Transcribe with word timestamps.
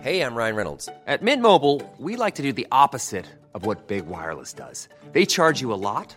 Hej, 0.00 0.16
jag 0.16 0.38
Ryan 0.38 0.56
Reynolds. 0.56 0.86
På 0.86 0.92
Mint 1.24 1.42
Mobile, 1.42 1.80
we 1.98 2.24
like 2.24 2.36
to 2.36 2.42
do 2.42 2.52
the 2.52 2.66
opposite 2.84 3.24
of 3.54 3.66
what 3.66 3.88
Big 3.88 4.04
Wireless 4.06 4.54
does. 4.54 4.88
They 5.12 5.26
charge 5.26 5.62
you 5.62 5.74
a 5.74 5.76
lot 5.76 6.16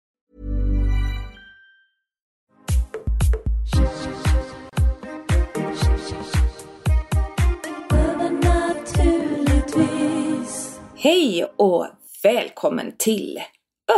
Hej 11.03 11.45
och 11.57 11.87
välkommen 12.23 12.95
till 12.97 13.39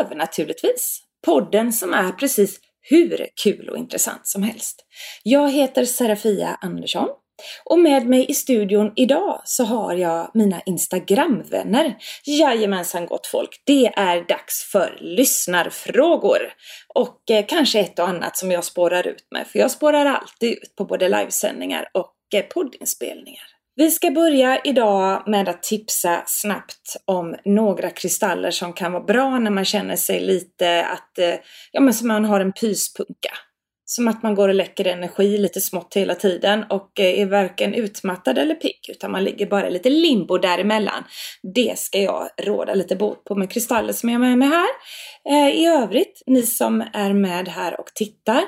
Övernaturligtvis! 0.02 1.02
Podden 1.26 1.74
som 1.74 1.94
är 1.94 2.12
precis 2.12 2.60
hur 2.82 3.28
kul 3.44 3.70
och 3.70 3.78
intressant 3.78 4.28
som 4.28 4.44
helst. 4.44 4.86
Jag 5.24 5.52
heter 5.52 5.86
Serafia 5.86 6.58
Andersson 6.62 7.08
och 7.66 7.80
med 7.80 8.08
mig 8.08 8.26
i 8.30 8.34
studion 8.34 8.92
idag 8.96 9.42
så 9.46 9.64
har 9.64 9.96
jag 9.96 10.32
mina 10.34 10.62
Instagramvänner. 10.66 11.98
Jajamensan 12.26 13.06
gott 13.06 13.28
folk, 13.28 13.64
det 13.66 13.86
är 13.86 14.28
dags 14.28 14.72
för 14.72 14.98
lyssnarfrågor. 15.02 16.54
Och 16.96 17.32
eh, 17.32 17.46
kanske 17.48 17.80
ett 17.80 18.00
och 18.00 18.08
annat 18.08 18.38
som 18.38 18.52
jag 18.52 18.64
spårar 18.64 19.08
ut 19.08 19.28
med, 19.32 19.48
för 19.48 19.60
jag 19.60 19.72
spårar 19.72 20.06
alltid 20.06 20.52
ut 20.52 20.76
på 20.78 20.86
både 20.86 21.10
livesändningar 21.10 21.90
och 21.94 22.16
eh, 22.36 22.44
poddinspelningar. 22.44 23.54
Vi 23.76 23.92
ska 23.92 24.12
börja 24.12 24.62
idag 24.64 25.24
med 25.28 25.50
att 25.50 25.64
tipsa 25.64 26.24
snabbt 26.26 26.96
om 27.06 27.36
några 27.46 27.90
kristaller 27.90 28.52
som 28.52 28.74
kan 28.74 28.92
vara 28.92 29.04
bra 29.04 29.40
när 29.40 29.52
man 29.52 29.66
känner 29.66 29.96
sig 29.96 30.20
lite 30.20 30.86
att, 30.86 31.20
eh, 31.20 31.36
ja 31.72 31.82
men 31.82 31.94
som 31.94 32.08
man 32.08 32.26
har 32.26 32.40
en 32.40 32.54
pyspunka. 32.54 33.32
Som 33.96 34.08
att 34.08 34.24
man 34.24 34.36
går 34.36 34.50
och 34.50 34.56
läcker 34.56 34.88
energi 34.88 35.38
lite 35.38 35.62
smått 35.62 35.94
hela 35.96 36.16
tiden 36.16 36.66
och 36.70 37.00
eh, 37.00 37.20
är 37.20 37.26
varken 37.26 37.74
utmattad 37.74 38.38
eller 38.38 38.56
pigg 38.56 38.80
utan 38.90 39.12
man 39.12 39.24
ligger 39.24 39.46
bara 39.46 39.70
lite 39.70 39.90
limbo 39.90 40.38
däremellan. 40.38 41.04
Det 41.56 41.80
ska 41.80 42.00
jag 42.00 42.30
råda 42.42 42.74
lite 42.74 42.96
bot 42.96 43.24
på 43.24 43.36
med 43.36 43.52
kristaller 43.52 43.94
som 43.94 44.10
jag 44.10 44.20
har 44.20 44.28
med 44.28 44.38
mig 44.38 44.48
här. 44.48 44.68
Eh, 45.30 45.56
I 45.60 45.66
övrigt, 45.66 46.24
ni 46.26 46.42
som 46.42 46.84
är 46.94 47.14
med 47.14 47.48
här 47.48 47.80
och 47.80 47.86
tittar, 47.96 48.42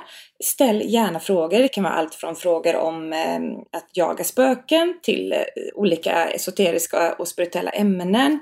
ställ 0.44 0.82
gärna 0.86 1.20
frågor. 1.20 1.60
Det 1.60 1.68
kan 1.68 1.84
vara 1.84 1.94
allt 1.94 2.16
från 2.16 2.36
frågor 2.36 2.76
om 2.76 3.14
eh, 3.14 3.78
att 3.78 3.90
jaga 3.94 4.24
spöken 4.24 5.00
till 5.04 5.36
olika 5.76 6.26
esoteriska 6.26 7.14
och 7.14 7.28
spirituella 7.28 7.72
ämnen. 7.72 8.40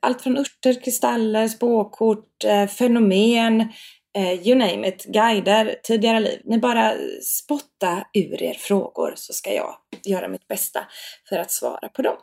Allt 0.00 0.22
från 0.22 0.36
örter, 0.36 0.84
kristaller, 0.84 1.48
spåkort, 1.48 2.44
fenomen, 2.78 3.72
Eh, 4.18 4.48
you 4.48 4.58
name 4.58 4.88
it, 4.88 5.04
guider, 5.04 5.80
tidigare 5.82 6.20
liv. 6.20 6.40
Ni 6.44 6.58
bara 6.58 6.94
spotta 7.22 8.06
ur 8.14 8.42
er 8.42 8.54
frågor 8.54 9.12
så 9.16 9.32
ska 9.32 9.54
jag 9.54 9.74
göra 10.04 10.28
mitt 10.28 10.48
bästa 10.48 10.80
för 11.28 11.36
att 11.36 11.50
svara 11.50 11.88
på 11.88 12.02
dem. 12.02 12.16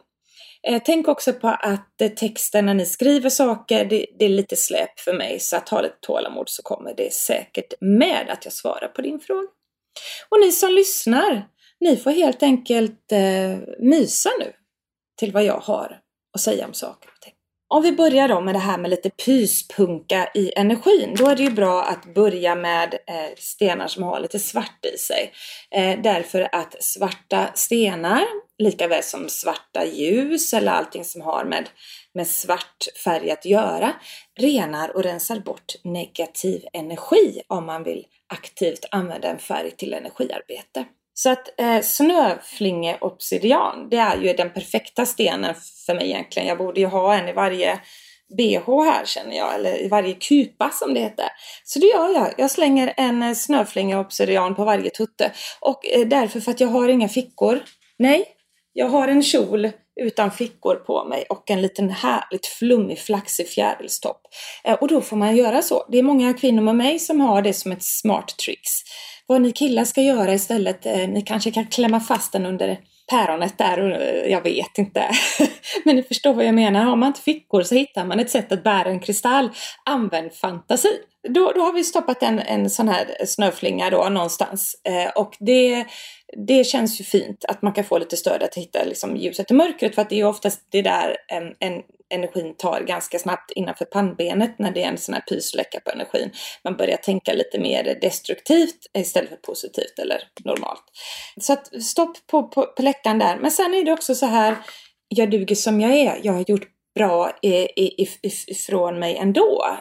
Eh, 0.68 0.82
tänk 0.86 1.08
också 1.08 1.34
på 1.34 1.48
att 1.48 2.02
eh, 2.02 2.10
texten 2.10 2.66
när 2.66 2.74
ni 2.74 2.86
skriver 2.86 3.30
saker, 3.30 3.86
det, 3.86 4.06
det, 4.20 4.26
är 4.26 4.30
lite 4.30 4.56
släp 4.56 5.00
för 5.00 5.14
mig 5.14 5.40
så 5.40 5.58
att 5.58 5.70
ha 5.70 5.82
lite 5.82 5.98
tålamod 6.02 6.50
så 6.50 6.64
kommer 6.64 6.94
det 6.96 7.14
säkert 7.14 7.74
med 7.82 8.30
att 8.30 8.46
jag 8.46 8.54
svarar 8.54 8.88
på 8.88 9.02
din 9.02 9.20
fråga. 9.20 9.48
Och 10.30 10.40
ni 10.40 10.52
som 10.52 10.74
lyssnar, 10.74 11.48
ni 11.80 11.98
får 11.98 12.12
helt 12.12 12.44
enkelt 12.44 13.12
eh, 13.12 13.58
mysa 13.80 14.30
nu 14.40 14.54
till 15.20 15.32
vad 15.32 15.44
jag 15.44 15.60
har 15.60 16.00
att 16.34 16.42
säga 16.42 16.66
om 16.66 16.74
saker 16.74 17.10
och 17.16 17.22
ting. 17.22 17.35
Om 17.68 17.84
vi 17.84 17.92
börjar 17.92 18.28
då 18.28 18.42
med 18.42 18.56
det 18.56 18.60
här 18.60 18.78
med 18.78 18.90
lite 18.90 19.10
pyspunka 19.10 20.30
i 20.34 20.52
energin, 20.56 21.16
då 21.18 21.28
är 21.28 21.36
det 21.36 21.44
ju 21.44 21.50
bra 21.50 21.84
att 21.84 22.14
börja 22.14 22.56
med 22.56 22.94
eh, 22.94 23.36
stenar 23.38 23.88
som 23.88 24.04
har 24.04 24.20
lite 24.20 24.40
svart 24.40 24.86
i 24.94 24.98
sig. 24.98 25.32
Eh, 25.72 26.02
därför 26.02 26.56
att 26.56 26.84
svarta 26.84 27.48
stenar, 27.54 28.24
lika 28.58 28.88
väl 28.88 29.04
som 29.04 29.30
svarta 29.30 29.86
ljus 29.86 30.54
eller 30.54 30.72
allting 30.72 31.06
som 31.06 31.22
har 31.22 31.46
med, 31.46 31.70
med 32.14 32.28
svart 32.28 32.88
färg 33.04 33.32
att 33.32 33.46
göra, 33.46 33.94
renar 34.40 34.96
och 34.96 35.04
rensar 35.04 35.40
bort 35.40 35.74
negativ 35.84 36.66
energi 36.74 37.42
om 37.48 37.66
man 37.66 37.84
vill 37.84 38.06
aktivt 38.34 38.86
använda 38.92 39.28
en 39.28 39.40
färg 39.40 39.72
till 39.72 39.94
energiarbete. 39.94 40.86
Så 41.18 41.30
att 41.30 41.60
eh, 41.60 41.82
snöflingeobsidian, 41.82 43.90
det 43.90 43.98
är 43.98 44.18
ju 44.18 44.34
den 44.34 44.50
perfekta 44.50 45.06
stenen 45.06 45.56
för 45.86 45.96
mig 45.96 46.06
egentligen. 46.06 46.48
Jag 46.48 46.58
borde 46.58 46.80
ju 46.80 46.86
ha 46.86 47.16
en 47.16 47.30
i 47.30 47.34
varje 47.34 47.80
bh 48.38 48.84
här 48.84 49.06
känner 49.06 49.38
jag, 49.38 49.56
eller 49.56 49.84
i 49.84 49.88
varje 49.88 50.14
kupa 50.14 50.70
som 50.70 50.94
det 50.94 51.00
heter. 51.00 51.26
Så 51.64 51.80
det 51.80 51.86
gör 51.86 52.14
jag. 52.14 52.34
Jag 52.38 52.52
slänger 52.52 52.94
en 52.98 53.24
eh, 53.24 53.34
snöflingeobsidian 53.34 54.56
på 54.56 54.66
varje 54.66 54.90
tutte. 54.90 55.32
Och 55.60 55.88
eh, 55.88 56.08
därför 56.08 56.40
för 56.40 56.52
att 56.52 56.60
jag 56.60 56.68
har 56.68 56.90
inga 56.90 57.10
fickor. 57.10 57.64
Nej, 58.00 58.26
jag 58.78 58.90
har 58.90 59.08
en 59.08 59.24
kjol 59.24 59.72
utan 60.02 60.32
fickor 60.32 60.76
på 60.76 61.04
mig 61.04 61.26
och 61.30 61.52
en 61.52 61.62
liten 61.62 61.90
härligt 61.90 62.46
flummig 62.46 63.00
flaxig 63.00 63.48
fjärilstopp. 63.48 64.22
Eh, 64.64 64.74
och 64.74 64.88
då 64.88 65.02
får 65.02 65.18
man 65.18 65.36
göra 65.36 65.62
så. 65.62 65.86
Det 65.90 66.00
är 66.00 66.04
många 66.04 66.34
kvinnor 66.34 66.62
med 66.62 66.76
mig 66.76 67.00
som 67.00 67.22
har 67.22 67.42
det 67.42 67.54
som 67.54 67.72
ett 67.72 67.84
smart 67.84 68.38
tricks. 68.46 68.72
Vad 69.28 69.42
ni 69.42 69.52
killar 69.52 69.84
ska 69.84 70.02
göra 70.02 70.34
istället, 70.34 70.86
eh, 70.86 71.08
ni 71.08 71.22
kanske 71.22 71.52
kan 71.52 71.68
klämma 71.68 72.00
fast 72.00 72.32
den 72.32 72.46
under 72.46 72.78
päronet 73.10 73.58
där 73.58 74.02
eh, 74.02 74.32
jag 74.32 74.42
vet 74.42 74.78
inte. 74.78 75.10
Men 75.84 75.96
ni 75.96 76.04
förstår 76.04 76.34
vad 76.34 76.46
jag 76.46 76.56
menar. 76.56 76.84
Har 76.84 76.96
man 76.96 77.08
inte 77.08 77.22
fickor 77.22 77.64
så 77.64 77.76
hittar 77.76 78.06
man 78.06 78.20
ett 78.20 78.30
sätt 78.30 78.52
att 78.52 78.64
bära 78.64 78.90
en 78.90 79.00
kristall. 79.00 79.50
Använd 79.86 80.34
fantasi. 80.34 80.92
Då, 81.30 81.52
då 81.56 81.62
har 81.62 81.74
vi 81.74 81.84
stoppat 81.84 82.24
en, 82.24 82.40
en 82.40 82.70
sån 82.70 82.88
här 82.88 83.26
snöflinga 83.26 83.90
då 83.90 84.10
någonstans. 84.10 84.82
Eh, 84.84 85.22
och 85.22 85.36
det, 85.40 85.86
det 86.48 86.64
känns 86.64 87.02
ju 87.02 87.04
fint 87.04 87.46
att 87.46 87.62
man 87.62 87.74
kan 87.74 87.84
få 87.84 87.98
lite 87.98 88.18
stöd 88.18 88.44
att 88.44 88.56
hitta 88.56 88.84
liksom, 88.84 89.18
ljuset 89.18 89.52
i 89.52 89.54
mörkret. 89.54 89.96
För 89.96 90.02
att 90.02 90.10
det 90.10 90.16
är 90.16 90.18
ju 90.18 90.28
oftast 90.28 90.68
det 90.70 90.82
där 90.82 91.18
en, 91.28 91.56
en 91.60 91.82
energin 92.10 92.56
tar 92.58 92.82
ganska 92.82 93.20
snabbt 93.20 93.52
innanför 93.52 93.86
pannbenet 93.86 94.60
när 94.60 94.72
det 94.72 94.84
är 94.84 94.88
en 94.88 94.98
sån 94.98 95.14
här 95.16 95.22
pysläcka 95.22 95.80
på 95.80 95.92
energin. 95.92 96.32
Man 96.64 96.78
börjar 96.78 96.98
tänka 96.98 97.34
lite 97.34 97.60
mer 97.60 97.98
destruktivt 98.02 98.90
istället 98.98 99.30
för 99.30 99.38
positivt 99.38 100.00
eller 100.00 100.22
normalt. 100.44 100.84
Så 101.42 101.54
att 101.54 101.84
stopp 101.84 102.28
på, 102.28 102.44
på, 102.44 102.66
på 102.66 102.82
läckan 102.82 103.20
där. 103.20 103.38
Men 103.38 103.52
sen 103.52 103.74
är 103.74 103.86
det 103.86 103.92
också 103.92 104.16
så 104.16 104.26
här, 104.26 104.56
jag 105.08 105.32
duger 105.32 105.56
som 105.56 105.82
jag 105.82 105.92
är. 105.96 106.20
Jag 106.24 106.34
har 106.34 106.46
gjort 106.48 106.68
bra 106.96 107.32
ifrån 108.48 109.00
mig 109.00 109.18
ändå. 109.18 109.78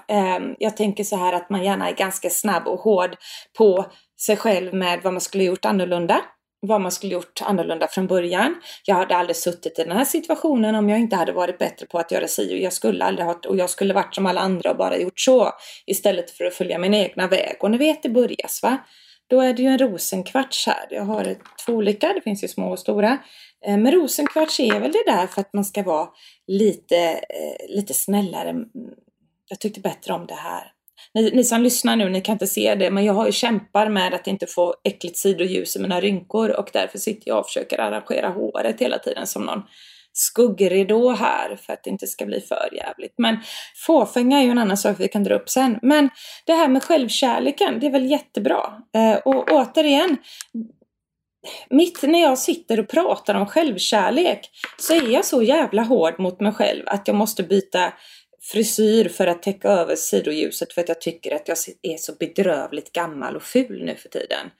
Jag 0.58 0.76
tänker 0.76 1.04
så 1.04 1.16
här 1.16 1.32
att 1.32 1.50
man 1.50 1.64
gärna 1.64 1.88
är 1.88 1.94
ganska 1.94 2.30
snabb 2.30 2.68
och 2.68 2.80
hård 2.80 3.16
på 3.58 3.84
sig 4.20 4.36
själv 4.36 4.74
med 4.74 5.00
vad 5.02 5.12
man 5.12 5.20
skulle 5.20 5.44
gjort 5.44 5.64
annorlunda 5.64 6.20
vad 6.66 6.80
man 6.80 6.92
skulle 6.92 7.12
gjort 7.12 7.42
annorlunda 7.42 7.88
från 7.88 8.06
början. 8.06 8.54
Jag 8.84 8.94
hade 8.94 9.16
aldrig 9.16 9.36
suttit 9.36 9.78
i 9.78 9.82
den 9.82 9.96
här 9.96 10.04
situationen 10.04 10.74
om 10.74 10.88
jag 10.88 10.98
inte 10.98 11.16
hade 11.16 11.32
varit 11.32 11.58
bättre 11.58 11.86
på 11.86 11.98
att 11.98 12.12
göra 12.12 12.28
si 12.28 12.54
och 12.54 12.58
jag 12.58 12.72
skulle 12.72 13.04
aldrig 13.04 13.26
ha, 13.26 13.40
och 13.48 13.56
jag 13.56 13.70
skulle 13.70 13.94
varit 13.94 14.14
som 14.14 14.26
alla 14.26 14.40
andra 14.40 14.70
och 14.70 14.76
bara 14.76 14.98
gjort 14.98 15.20
så 15.20 15.52
istället 15.86 16.30
för 16.30 16.44
att 16.44 16.54
följa 16.54 16.78
min 16.78 16.94
egna 16.94 17.26
väg. 17.26 17.56
Och 17.60 17.70
ni 17.70 17.78
vet 17.78 18.02
det 18.02 18.08
börjas 18.08 18.62
va? 18.62 18.78
Då 19.26 19.40
är 19.40 19.52
det 19.52 19.62
ju 19.62 19.68
en 19.68 19.78
rosenkvarts 19.78 20.66
här. 20.66 20.86
Jag 20.90 21.04
har 21.04 21.36
två 21.66 21.72
olika, 21.72 22.12
det 22.12 22.20
finns 22.20 22.44
ju 22.44 22.48
små 22.48 22.70
och 22.70 22.78
stora. 22.78 23.18
Eh, 23.66 23.76
men 23.76 23.92
rosenkvarts 23.92 24.60
är 24.60 24.80
väl 24.80 24.92
det 24.92 25.04
där 25.06 25.26
för 25.26 25.40
att 25.40 25.52
man 25.52 25.64
ska 25.64 25.82
vara 25.82 26.08
lite, 26.46 26.96
eh, 27.12 27.76
lite 27.76 27.94
snällare. 27.94 28.50
Mm, 28.50 28.68
jag 29.48 29.60
tyckte 29.60 29.80
bättre 29.80 30.14
om 30.14 30.26
det 30.26 30.34
här 30.34 30.73
ni, 31.14 31.30
ni 31.30 31.44
som 31.44 31.62
lyssnar 31.62 31.96
nu, 31.96 32.08
ni 32.08 32.20
kan 32.20 32.32
inte 32.32 32.46
se 32.46 32.74
det, 32.74 32.90
men 32.90 33.04
jag 33.04 33.14
har 33.14 33.26
ju 33.26 33.32
kämpar 33.32 33.88
med 33.88 34.14
att 34.14 34.26
inte 34.26 34.46
få 34.46 34.74
äckligt 34.84 35.18
sidoljus 35.18 35.76
i 35.76 35.80
mina 35.80 36.00
rynkor 36.00 36.50
och 36.50 36.70
därför 36.72 36.98
sitter 36.98 37.28
jag 37.28 37.38
och 37.38 37.46
försöker 37.46 37.80
arrangera 37.80 38.28
håret 38.28 38.80
hela 38.80 38.98
tiden 38.98 39.26
som 39.26 39.44
någon 39.44 39.62
skuggridå 40.16 41.10
här 41.10 41.56
för 41.56 41.72
att 41.72 41.84
det 41.84 41.90
inte 41.90 42.06
ska 42.06 42.26
bli 42.26 42.40
för 42.40 42.68
jävligt. 42.72 43.14
Men 43.18 43.38
fåfänga 43.86 44.38
är 44.38 44.42
ju 44.42 44.50
en 44.50 44.58
annan 44.58 44.76
sak 44.76 44.96
vi 44.98 45.08
kan 45.08 45.24
dra 45.24 45.34
upp 45.34 45.50
sen. 45.50 45.78
Men 45.82 46.10
det 46.46 46.52
här 46.52 46.68
med 46.68 46.82
självkärleken, 46.82 47.80
det 47.80 47.86
är 47.86 47.90
väl 47.90 48.10
jättebra. 48.10 48.82
Eh, 48.96 49.16
och 49.16 49.52
återigen, 49.52 50.16
mitt 51.70 52.02
när 52.02 52.22
jag 52.22 52.38
sitter 52.38 52.80
och 52.80 52.88
pratar 52.88 53.34
om 53.34 53.46
självkärlek 53.46 54.50
så 54.78 54.94
är 54.94 55.08
jag 55.08 55.24
så 55.24 55.42
jävla 55.42 55.82
hård 55.82 56.20
mot 56.20 56.40
mig 56.40 56.52
själv 56.52 56.82
att 56.86 57.08
jag 57.08 57.16
måste 57.16 57.42
byta 57.42 57.92
frisyr 58.52 59.08
för 59.08 59.26
att 59.26 59.42
täcka 59.42 59.68
över 59.68 59.96
sidoljuset 59.96 60.72
för 60.72 60.80
att 60.80 60.88
jag 60.88 61.00
tycker 61.00 61.34
att 61.34 61.48
jag 61.48 61.56
är 61.82 61.96
så 61.96 62.12
bedrövligt 62.20 62.92
gammal 62.92 63.36
och 63.36 63.42
ful 63.42 63.84
nu 63.84 63.94
för 63.96 64.08
tiden. 64.08 64.50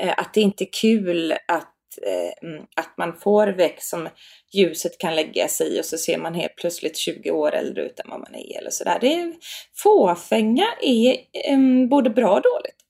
Eh, 0.00 0.14
att 0.16 0.34
det 0.34 0.40
inte 0.40 0.64
är 0.64 0.68
kul 0.80 1.32
att 1.32 1.74
eh, 2.06 2.48
mm, 2.48 2.64
att 2.76 2.94
man 2.98 3.16
får 3.20 3.46
växt 3.46 3.90
som 3.90 4.08
ljuset 4.54 4.98
kan 4.98 5.14
lägga 5.14 5.48
sig 5.48 5.76
i 5.76 5.80
och 5.80 5.84
så 5.84 5.98
ser 5.98 6.18
man 6.18 6.34
helt 6.34 6.56
plötsligt 6.56 6.96
20 6.96 7.30
år 7.30 7.54
äldre 7.54 7.82
ut 7.82 8.00
än 8.00 8.10
vad 8.10 8.20
man 8.20 8.34
är 8.34 8.58
eller 8.58 8.70
sådär. 8.70 8.98
Det 9.00 9.14
är, 9.14 9.34
fåfänga 9.82 10.66
är 10.80 11.16
um, 11.52 11.88
både 11.88 12.10
bra 12.10 12.30
och 12.30 12.42
dåligt. 12.42 12.84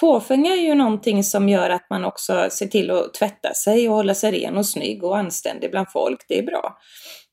Fåfänga 0.00 0.52
är 0.52 0.60
ju 0.60 0.74
någonting 0.74 1.24
som 1.24 1.48
gör 1.48 1.70
att 1.70 1.86
man 1.90 2.04
också 2.04 2.48
ser 2.50 2.66
till 2.66 2.90
att 2.90 3.14
tvätta 3.14 3.54
sig 3.54 3.88
och 3.88 3.94
hålla 3.94 4.14
sig 4.14 4.32
ren 4.32 4.56
och 4.56 4.66
snygg 4.66 5.04
och 5.04 5.18
anständig 5.18 5.70
bland 5.70 5.92
folk. 5.92 6.24
Det 6.28 6.38
är 6.38 6.42
bra. 6.42 6.78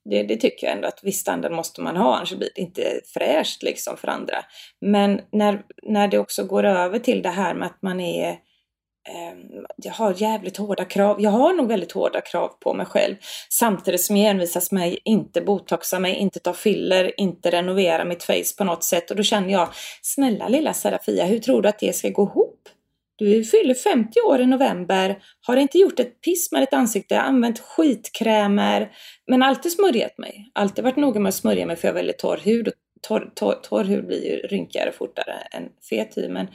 Det, 0.10 0.24
det, 0.24 0.36
tycker 0.38 0.68
jag 0.68 0.76
ändå 0.76 0.88
att 0.88 1.04
viss 1.04 1.20
standard 1.20 1.52
måste 1.52 1.82
man 1.82 1.98
ha, 1.98 2.16
annars 2.16 2.34
blir 2.34 2.50
det 2.56 2.62
inte 2.62 3.02
fräscht 3.14 3.64
liksom 3.64 3.98
för 3.98 4.08
andra. 4.08 4.46
Men 4.82 5.22
när, 5.32 5.62
när 5.84 6.08
det 6.08 6.20
också 6.20 6.44
går 6.44 6.64
över 6.64 7.00
till 7.00 7.22
det 7.22 7.30
här 7.30 7.54
med 7.54 7.66
att 7.66 7.82
man 7.82 8.00
är 8.00 8.30
eh, 8.30 9.38
jag 9.76 9.94
har 9.94 10.14
jävligt 10.18 10.58
hårda 10.58 10.86
krav. 10.86 11.22
Jag 11.22 11.32
har 11.32 11.54
nog 11.54 11.68
väldigt 11.68 11.92
hårda 11.92 12.22
krav 12.22 12.48
på 12.48 12.74
mig 12.74 12.86
själv. 12.86 13.16
Samtidigt 13.50 14.02
som 14.02 14.18
jag 14.18 14.30
envisas 14.30 14.72
med 14.72 14.88
att 14.88 15.00
inte 15.06 15.42
botoxa 15.42 16.00
mig, 16.00 16.16
inte 16.16 16.40
ta 16.40 16.54
filler, 16.54 17.20
inte 17.20 17.52
renovera 17.52 18.06
mitt 18.06 18.24
face 18.24 18.56
på 18.58 18.64
något 18.64 18.84
sätt. 18.84 19.12
Och 19.12 19.18
då 19.18 19.24
känner 19.24 19.50
jag, 19.50 19.70
snälla 20.02 20.48
lilla 20.48 20.74
Serafia, 20.74 21.26
hur 21.26 21.40
tror 21.40 21.62
du 21.62 21.70
att 21.70 21.80
det 21.80 21.96
ska 21.96 22.10
gå 22.10 22.24
ihop? 22.24 22.70
Du 23.18 23.44
fyller 23.44 23.74
50 23.74 24.22
år 24.22 24.42
i 24.42 24.46
november, 24.46 25.20
har 25.42 25.58
inte 25.58 25.78
gjort 25.78 26.00
ett 26.00 26.22
piss 26.22 26.52
med 26.52 26.62
ditt 26.62 26.74
ansikte, 26.74 27.20
använt 27.20 27.60
skitkrämer, 27.60 28.92
men 29.28 29.44
alltid 29.44 29.72
smörjat 29.72 30.18
mig. 30.18 30.52
Alltid 30.54 30.84
varit 30.84 30.98
noga 30.98 31.20
med 31.20 31.30
att 31.30 31.36
smörja 31.36 31.66
mig 31.66 31.76
för 31.76 31.88
jag 31.88 31.94
har 31.94 32.00
väldigt 32.00 32.20
torr 32.20 32.38
hud 32.38 32.68
och 32.68 32.74
torr, 33.08 33.32
torr, 33.36 33.60
torr 33.64 33.84
hud 33.84 34.08
blir 34.08 34.26
ju 34.26 34.36
rynkigare 34.36 34.92
fortare 34.92 35.34
än 35.52 35.64
fet 35.90 36.18
hud. 36.18 36.32
Men 36.32 36.48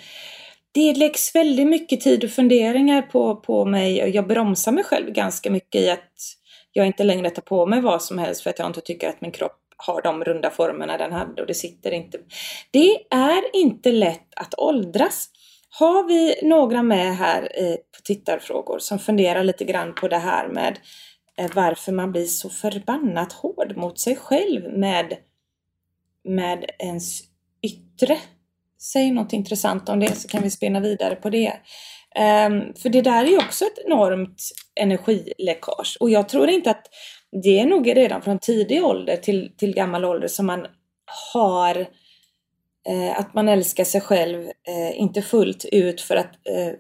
det 0.73 0.95
läggs 0.95 1.35
väldigt 1.35 1.67
mycket 1.69 2.01
tid 2.01 2.25
och 2.25 2.31
funderingar 2.31 3.03
på, 3.03 3.37
på 3.37 3.65
mig 3.65 4.03
och 4.03 4.09
jag 4.09 4.27
bromsar 4.27 4.73
mig 4.73 4.85
själv 4.85 5.13
ganska 5.13 5.51
mycket 5.51 5.81
i 5.81 5.91
att 5.91 6.13
jag 6.73 6.87
inte 6.87 7.05
längre 7.05 7.31
tar 7.31 7.43
på 7.43 7.67
mig 7.67 7.81
vad 7.81 8.03
som 8.03 8.19
helst 8.19 8.43
för 8.43 8.51
att 8.51 8.59
jag 8.59 8.69
inte 8.69 8.81
tycker 8.81 9.09
att 9.09 9.21
min 9.21 9.31
kropp 9.31 9.59
har 9.77 10.03
de 10.03 10.25
runda 10.25 10.51
formerna 10.51 10.97
den 10.97 11.13
hade 11.13 11.43
och 11.43 11.49
det 11.49 11.55
sitter 11.55 11.91
inte. 11.91 12.19
Det 12.71 12.97
är 13.11 13.57
inte 13.57 13.93
lätt 13.93 14.29
att 14.37 14.55
åldras. 14.59 15.29
Har 15.79 16.09
vi 16.09 16.35
några 16.43 16.83
med 16.83 17.17
här 17.17 17.43
på 17.97 18.03
tittarfrågor 18.05 18.79
som 18.79 18.99
funderar 18.99 19.45
lite 19.45 19.65
grann 19.65 19.95
på 19.95 20.09
det 20.09 20.19
här 20.19 20.49
med 20.49 20.79
eh, 21.39 21.51
varför 21.55 21.93
man 21.93 22.13
blir 22.13 22.25
så 22.25 22.51
förbannat 22.51 23.33
hård 23.33 23.77
mot 23.77 23.99
sig 23.99 24.17
själv 24.17 24.79
med, 24.79 25.17
med 26.25 26.71
ens 26.79 27.21
yttre? 27.63 28.19
Säg 28.81 29.11
något 29.11 29.33
intressant 29.33 29.89
om 29.89 30.01
det 30.01 30.17
så 30.17 30.29
kan 30.29 30.43
vi 30.43 30.51
spinna 30.51 30.81
vidare 30.81 31.15
på 31.15 31.31
det. 31.31 31.53
Um, 32.19 32.75
för 32.75 32.89
det 32.89 33.03
där 33.03 33.25
är 33.25 33.29
ju 33.29 33.39
också 33.39 33.65
ett 33.65 33.79
enormt 33.87 34.43
energiläckage 34.75 35.97
och 36.01 36.11
jag 36.11 36.29
tror 36.29 36.49
inte 36.49 36.71
att 36.71 36.87
det 37.43 37.61
är 37.61 37.67
nog 37.67 37.97
redan 37.97 38.23
från 38.23 38.39
tidig 38.39 38.85
ålder 38.85 39.17
till, 39.17 39.57
till 39.57 39.75
gammal 39.75 40.05
ålder 40.05 40.29
som 40.29 40.47
man 40.47 40.67
har 41.35 41.87
Eh, 42.89 43.21
att 43.21 43.35
man 43.35 43.49
älskar 43.49 43.85
sig 43.85 44.01
själv, 44.01 44.45
eh, 44.45 45.01
inte 45.01 45.23
fullt 45.23 45.65
ut 45.65 46.01
för 46.01 46.17
att 46.17 46.33
eh, 46.49 46.73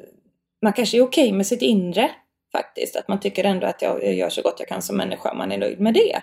man 0.62 0.72
kanske 0.72 0.96
är 0.96 1.02
okej 1.02 1.24
okay 1.24 1.36
med 1.36 1.46
sitt 1.46 1.62
inre 1.62 2.10
faktiskt. 2.52 2.96
Att 2.96 3.08
man 3.08 3.20
tycker 3.20 3.44
ändå 3.44 3.66
att 3.66 3.82
jag 3.82 4.14
gör 4.14 4.30
så 4.30 4.42
gott 4.42 4.56
jag 4.58 4.68
kan 4.68 4.82
som 4.82 4.96
människa, 4.96 5.34
man 5.34 5.52
är 5.52 5.58
nöjd 5.58 5.80
med 5.80 5.94
det. 5.94 6.22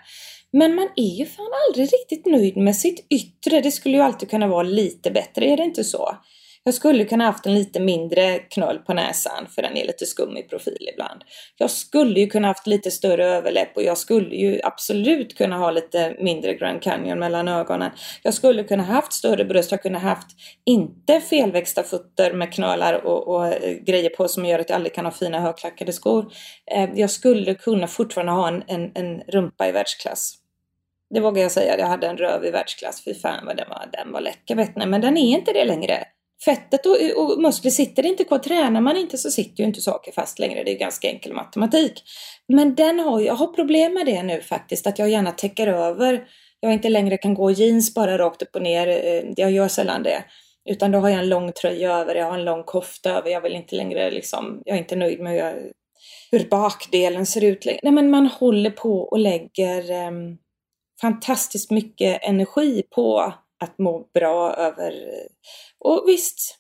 Men 0.51 0.75
man 0.75 0.89
är 0.95 1.17
ju 1.17 1.25
fan 1.25 1.51
aldrig 1.67 1.93
riktigt 1.93 2.25
nöjd 2.25 2.57
med 2.57 2.75
sitt 2.75 3.07
yttre. 3.09 3.61
Det 3.61 3.71
skulle 3.71 3.97
ju 3.97 4.03
alltid 4.03 4.29
kunna 4.29 4.47
vara 4.47 4.63
lite 4.63 5.11
bättre, 5.11 5.45
är 5.45 5.57
det 5.57 5.63
inte 5.63 5.83
så? 5.83 6.17
Jag 6.69 6.73
skulle 6.73 7.05
kunna 7.05 7.25
haft 7.25 7.45
en 7.45 7.53
lite 7.53 7.79
mindre 7.79 8.39
knöl 8.39 8.79
på 8.79 8.93
näsan 8.93 9.47
för 9.55 9.61
den 9.61 9.77
är 9.77 9.85
lite 9.85 10.05
skum 10.05 10.37
i 10.37 10.43
profil 10.43 10.89
ibland. 10.93 11.23
Jag 11.57 11.71
skulle 11.71 12.19
ju 12.19 12.27
kunna 12.27 12.47
haft 12.47 12.67
lite 12.67 12.91
större 12.91 13.25
överläpp 13.25 13.77
och 13.77 13.83
jag 13.83 13.97
skulle 13.97 14.35
ju 14.35 14.59
absolut 14.63 15.37
kunna 15.37 15.57
ha 15.57 15.71
lite 15.71 16.15
mindre 16.19 16.53
Grand 16.53 16.81
Canyon 16.81 17.19
mellan 17.19 17.47
ögonen. 17.47 17.91
Jag 18.23 18.33
skulle 18.33 18.63
kunna 18.63 18.83
haft 18.83 19.13
större 19.13 19.45
bröst, 19.45 19.71
jag 19.71 19.81
kunde 19.81 19.99
haft 19.99 20.27
inte 20.65 21.21
felväxta 21.21 21.83
fötter 21.83 22.33
med 22.33 22.53
knölar 22.53 23.05
och, 23.05 23.27
och 23.27 23.47
eh, 23.47 23.73
grejer 23.73 24.09
på 24.09 24.27
som 24.27 24.45
gör 24.45 24.59
att 24.59 24.69
jag 24.69 24.75
aldrig 24.75 24.93
kan 24.93 25.05
ha 25.05 25.11
fina 25.11 25.39
högklackade 25.39 25.93
skor. 25.93 26.31
Eh, 26.71 26.89
jag 26.95 27.09
skulle 27.09 27.55
kunna 27.55 27.87
fortfarande 27.87 28.31
ha 28.31 28.47
en, 28.47 28.63
en, 28.67 28.91
en 28.95 29.21
rumpa 29.21 29.67
i 29.67 29.71
världsklass. 29.71 30.35
Det 31.09 31.19
vågar 31.19 31.41
jag 31.41 31.51
säga, 31.51 31.79
jag 31.79 31.87
hade 31.87 32.07
en 32.07 32.17
röv 32.17 32.45
i 32.45 32.51
världsklass. 32.51 33.03
Fy 33.05 33.13
fan 33.13 33.45
vad 33.45 33.57
den 33.57 33.69
var, 33.69 33.89
den 33.91 34.11
var 34.11 34.21
läcker 34.21 34.55
vet 34.55 34.75
ni. 34.75 34.85
Men 34.85 35.01
den 35.01 35.17
är 35.17 35.37
inte 35.37 35.53
det 35.53 35.65
längre. 35.65 36.05
Fettet 36.45 36.85
och, 36.85 36.97
och 37.17 37.41
muskler 37.41 37.71
sitter 37.71 38.05
inte 38.05 38.23
kvar. 38.23 38.39
Tränar 38.39 38.81
man 38.81 38.97
inte 38.97 39.17
så 39.17 39.31
sitter 39.31 39.63
ju 39.63 39.67
inte 39.67 39.81
saker 39.81 40.11
fast 40.11 40.39
längre. 40.39 40.63
Det 40.63 40.71
är 40.71 40.79
ganska 40.79 41.09
enkel 41.09 41.33
matematik. 41.33 42.03
Men 42.47 42.75
den 42.75 42.99
har, 42.99 43.21
jag 43.21 43.33
har 43.33 43.47
problem 43.47 43.93
med 43.93 44.05
det 44.05 44.23
nu 44.23 44.41
faktiskt. 44.41 44.87
Att 44.87 44.99
jag 44.99 45.09
gärna 45.09 45.31
täcker 45.31 45.67
över. 45.67 46.23
Jag 46.59 46.73
inte 46.73 46.89
längre 46.89 47.17
kan 47.17 47.33
gå 47.33 47.51
jeans 47.51 47.93
bara 47.93 48.17
rakt 48.17 48.41
upp 48.41 48.55
och 48.55 48.61
ner. 48.61 48.87
Eh, 48.87 49.23
jag 49.35 49.51
gör 49.51 49.67
sällan 49.67 50.03
det. 50.03 50.23
Utan 50.69 50.91
då 50.91 50.99
har 50.99 51.09
jag 51.09 51.19
en 51.19 51.29
lång 51.29 51.51
tröja 51.51 51.97
över, 51.97 52.15
jag 52.15 52.25
har 52.25 52.37
en 52.37 52.45
lång 52.45 52.63
kofta 52.63 53.11
över. 53.11 53.29
Jag 53.29 53.41
vill 53.41 53.55
inte 53.55 53.75
längre 53.75 54.11
liksom, 54.11 54.61
jag 54.65 54.75
är 54.75 54.79
inte 54.79 54.95
nöjd 54.95 55.19
med 55.19 55.31
hur, 55.31 55.39
jag, 55.39 55.55
hur 56.31 56.49
bakdelen 56.49 57.25
ser 57.25 57.43
ut 57.43 57.65
längre. 57.65 57.79
Nej 57.83 57.93
men 57.93 58.09
man 58.09 58.27
håller 58.27 58.71
på 58.71 58.99
och 58.99 59.19
lägger 59.19 60.07
um, 60.07 60.37
fantastiskt 61.01 61.71
mycket 61.71 62.23
energi 62.23 62.83
på 62.95 63.33
att 63.63 63.77
må 63.77 64.09
bra 64.13 64.53
över 64.53 64.93
och 65.79 66.03
visst, 66.07 66.59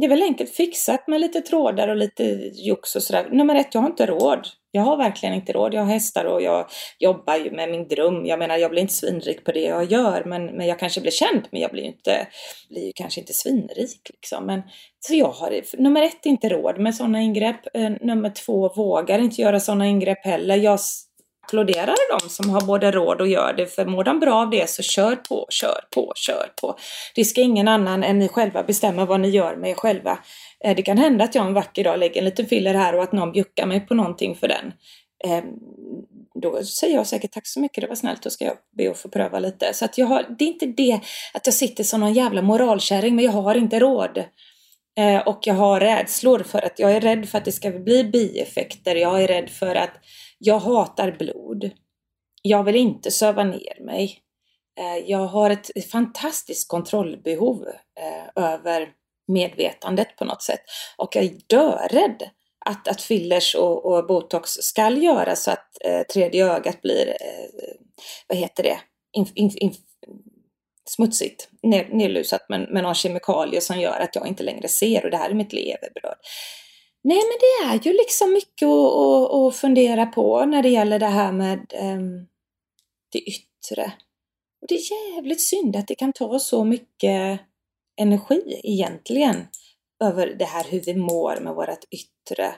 det 0.00 0.06
är 0.06 0.08
väl 0.08 0.22
enkelt 0.22 0.50
fixat 0.50 1.08
med 1.08 1.20
lite 1.20 1.40
trådar 1.40 1.88
och 1.88 1.96
lite 1.96 2.50
jox 2.54 2.96
och 2.96 3.02
sådär. 3.02 3.28
Nummer 3.30 3.54
ett, 3.54 3.74
jag 3.74 3.80
har 3.80 3.88
inte 3.88 4.06
råd. 4.06 4.48
Jag 4.70 4.82
har 4.82 4.96
verkligen 4.96 5.34
inte 5.34 5.52
råd. 5.52 5.74
Jag 5.74 5.80
har 5.80 5.92
hästar 5.92 6.24
och 6.24 6.42
jag 6.42 6.66
jobbar 6.98 7.36
ju 7.36 7.50
med 7.50 7.70
min 7.70 7.88
dröm. 7.88 8.26
Jag 8.26 8.38
menar, 8.38 8.56
jag 8.56 8.70
blir 8.70 8.82
inte 8.82 8.94
svinrik 8.94 9.44
på 9.44 9.52
det 9.52 9.60
jag 9.60 9.84
gör, 9.84 10.24
men, 10.24 10.46
men 10.46 10.66
jag 10.66 10.78
kanske 10.78 11.00
blir 11.00 11.10
känd, 11.10 11.48
men 11.50 11.60
jag 11.60 11.70
blir 11.70 11.82
ju 11.82 11.88
inte, 11.88 12.26
blir 12.68 12.86
ju 12.86 12.92
kanske 12.94 13.20
inte 13.20 13.32
svinrik 13.32 14.10
liksom. 14.10 14.46
Men, 14.46 14.62
så 15.00 15.14
jag 15.14 15.30
har, 15.30 15.82
nummer 15.82 16.02
ett, 16.02 16.26
inte 16.26 16.48
råd 16.48 16.78
med 16.78 16.94
sådana 16.94 17.20
ingrepp. 17.22 17.76
Eh, 17.76 17.90
nummer 18.00 18.30
två, 18.30 18.72
vågar 18.76 19.18
inte 19.18 19.42
göra 19.42 19.60
sådana 19.60 19.86
ingrepp 19.86 20.24
heller. 20.24 20.56
Jag 20.56 20.80
applåderar 21.46 22.20
de 22.20 22.28
som 22.28 22.50
har 22.50 22.60
både 22.60 22.90
råd 22.90 23.20
och 23.20 23.28
gör 23.28 23.52
det. 23.52 23.66
För 23.66 23.86
mår 23.86 24.04
de 24.04 24.20
bra 24.20 24.34
av 24.34 24.50
det 24.50 24.70
så 24.70 24.82
kör 24.82 25.16
på, 25.16 25.46
kör 25.50 25.80
på, 25.94 26.12
kör 26.16 26.52
på. 26.60 26.78
Det 27.14 27.24
ska 27.24 27.40
ingen 27.40 27.68
annan 27.68 28.04
än 28.04 28.18
ni 28.18 28.28
själva 28.28 28.62
bestämma 28.62 29.04
vad 29.04 29.20
ni 29.20 29.28
gör 29.28 29.56
med 29.56 29.70
er 29.70 29.74
själva. 29.74 30.18
Eh, 30.64 30.76
det 30.76 30.82
kan 30.82 30.98
hända 30.98 31.24
att 31.24 31.34
jag 31.34 31.46
en 31.46 31.54
vacker 31.54 31.84
dag 31.84 31.98
lägger 31.98 32.18
en 32.18 32.24
liten 32.24 32.46
filler 32.46 32.74
här 32.74 32.94
och 32.94 33.02
att 33.02 33.12
någon 33.12 33.32
bjuckar 33.32 33.66
mig 33.66 33.80
på 33.80 33.94
någonting 33.94 34.34
för 34.34 34.48
den. 34.48 34.72
Eh, 35.24 35.44
då 36.42 36.64
säger 36.64 36.94
jag 36.94 37.06
säkert 37.06 37.32
tack 37.32 37.46
så 37.46 37.60
mycket, 37.60 37.80
det 37.80 37.88
var 37.88 37.94
snällt, 37.94 38.22
då 38.22 38.30
ska 38.30 38.44
jag 38.44 38.56
be 38.78 38.90
att 38.90 38.98
få 38.98 39.08
pröva 39.08 39.38
lite. 39.38 39.74
Så 39.74 39.84
att 39.84 39.98
jag 39.98 40.06
har, 40.06 40.26
det 40.38 40.44
är 40.44 40.48
inte 40.48 40.66
det 40.66 41.00
att 41.34 41.46
jag 41.46 41.54
sitter 41.54 41.84
som 41.84 42.00
någon 42.00 42.12
jävla 42.12 42.42
moralkärring, 42.42 43.16
men 43.16 43.24
jag 43.24 43.32
har 43.32 43.54
inte 43.54 43.78
råd. 43.78 44.24
Eh, 44.98 45.28
och 45.28 45.38
jag 45.42 45.54
har 45.54 45.80
rädslor 45.80 46.38
för 46.38 46.64
att 46.64 46.78
jag 46.78 46.92
är 46.92 47.00
rädd 47.00 47.28
för 47.28 47.38
att 47.38 47.44
det 47.44 47.52
ska 47.52 47.70
bli 47.70 48.04
bieffekter. 48.04 48.96
Jag 48.96 49.22
är 49.22 49.28
rädd 49.28 49.50
för 49.50 49.74
att 49.74 49.92
jag 50.38 50.58
hatar 50.58 51.16
blod. 51.18 51.70
Jag 52.42 52.64
vill 52.64 52.76
inte 52.76 53.10
söva 53.10 53.44
ner 53.44 53.84
mig. 53.84 54.18
Eh, 54.80 54.96
jag 55.06 55.26
har 55.26 55.50
ett 55.50 55.90
fantastiskt 55.90 56.68
kontrollbehov 56.68 57.66
eh, 58.00 58.44
över 58.44 58.88
medvetandet 59.28 60.16
på 60.16 60.24
något 60.24 60.42
sätt. 60.42 60.60
Och 60.96 61.16
jag 61.16 61.24
är 61.24 61.34
dörädd 61.46 62.30
att, 62.66 62.88
att 62.88 63.02
fillers 63.02 63.54
och, 63.54 63.86
och 63.86 64.06
botox 64.06 64.50
ska 64.50 64.90
göra 64.90 65.36
så 65.36 65.50
att 65.50 65.84
eh, 65.84 66.02
tredje 66.02 66.46
ögat 66.46 66.82
blir, 66.82 67.08
eh, 67.08 67.74
vad 68.26 68.38
heter 68.38 68.62
det, 68.62 68.78
in, 69.12 69.26
in, 69.34 69.50
in, 69.56 69.74
smutsigt, 70.88 71.48
nedlusat 71.62 72.48
med, 72.48 72.68
med 72.70 72.82
någon 72.82 72.94
kemikalie 72.94 73.60
som 73.60 73.80
gör 73.80 74.00
att 74.00 74.16
jag 74.16 74.26
inte 74.26 74.42
längre 74.42 74.68
ser 74.68 75.04
och 75.04 75.10
det 75.10 75.16
här 75.16 75.30
är 75.30 75.34
mitt 75.34 75.52
levebröd. 75.52 76.16
Nej, 77.04 77.16
men 77.16 77.38
det 77.40 77.74
är 77.74 77.90
ju 77.90 77.96
liksom 77.96 78.32
mycket 78.32 78.68
att, 78.68 78.92
att, 78.92 79.34
att 79.34 79.56
fundera 79.56 80.06
på 80.06 80.44
när 80.44 80.62
det 80.62 80.68
gäller 80.68 80.98
det 80.98 81.06
här 81.06 81.32
med 81.32 81.74
um, 81.82 82.26
det 83.12 83.18
yttre. 83.18 83.92
Och 84.62 84.68
det 84.68 84.74
är 84.74 85.14
jävligt 85.14 85.40
synd 85.40 85.76
att 85.76 85.88
det 85.88 85.94
kan 85.94 86.12
ta 86.12 86.38
så 86.38 86.64
mycket 86.64 87.40
energi 88.00 88.60
egentligen 88.62 89.46
över 90.04 90.26
det 90.38 90.44
här 90.44 90.64
hur 90.70 90.80
vi 90.80 90.94
mår 90.94 91.40
med 91.40 91.54
vårt 91.54 91.84
yttre. 91.90 92.54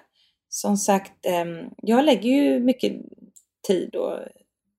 Som 0.48 0.76
sagt, 0.76 1.26
um, 1.26 1.70
jag 1.76 2.04
lägger 2.04 2.30
ju 2.30 2.60
mycket 2.60 2.92
tid 3.66 3.96
och 3.96 4.18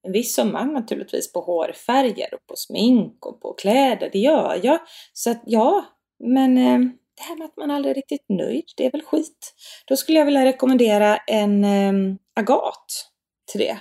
en 0.04 0.12
viss 0.12 0.36
summa 0.36 0.66
naturligtvis 0.66 1.34
på 1.34 1.42
hårfärger 1.42 2.34
och 2.34 2.48
på 2.48 2.56
smink 2.56 3.26
och 3.26 3.42
på 3.42 3.54
kläder. 3.54 4.10
Det 4.12 4.20
gör 4.20 4.60
jag. 4.64 4.80
Så 5.14 5.32
att 5.32 5.42
ja, 5.46 5.86
men 6.20 6.58
eh, 6.58 6.80
det 7.18 7.24
här 7.24 7.36
med 7.38 7.46
att 7.46 7.58
man 7.58 7.72
aldrig 7.72 7.92
är 7.92 7.96
riktigt 7.96 8.26
nöjd, 8.30 8.66
det 8.78 8.86
är 8.86 8.92
väl 8.92 9.02
skit. 9.02 9.54
Då 9.86 9.98
skulle 9.98 10.18
jag 10.18 10.26
vilja 10.26 10.46
rekommendera 10.46 11.18
en 11.18 11.64
eh, 11.64 12.16
agat 12.36 13.10
till 13.52 13.60
det. 13.60 13.80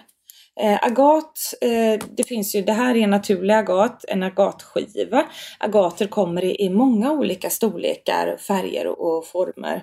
Eh, 0.60 0.78
agat, 0.82 1.38
eh, 1.60 2.06
det 2.16 2.24
finns 2.28 2.54
ju, 2.54 2.62
det 2.62 2.72
här 2.72 2.96
är 2.96 3.00
en 3.00 3.10
naturlig 3.10 3.54
agat, 3.54 4.04
en 4.08 4.22
agatskiva. 4.22 5.28
Agater 5.58 6.06
kommer 6.06 6.44
i, 6.44 6.64
i 6.64 6.70
många 6.70 7.12
olika 7.12 7.50
storlekar, 7.50 8.36
färger 8.36 8.86
och, 8.86 9.18
och 9.18 9.26
former. 9.26 9.76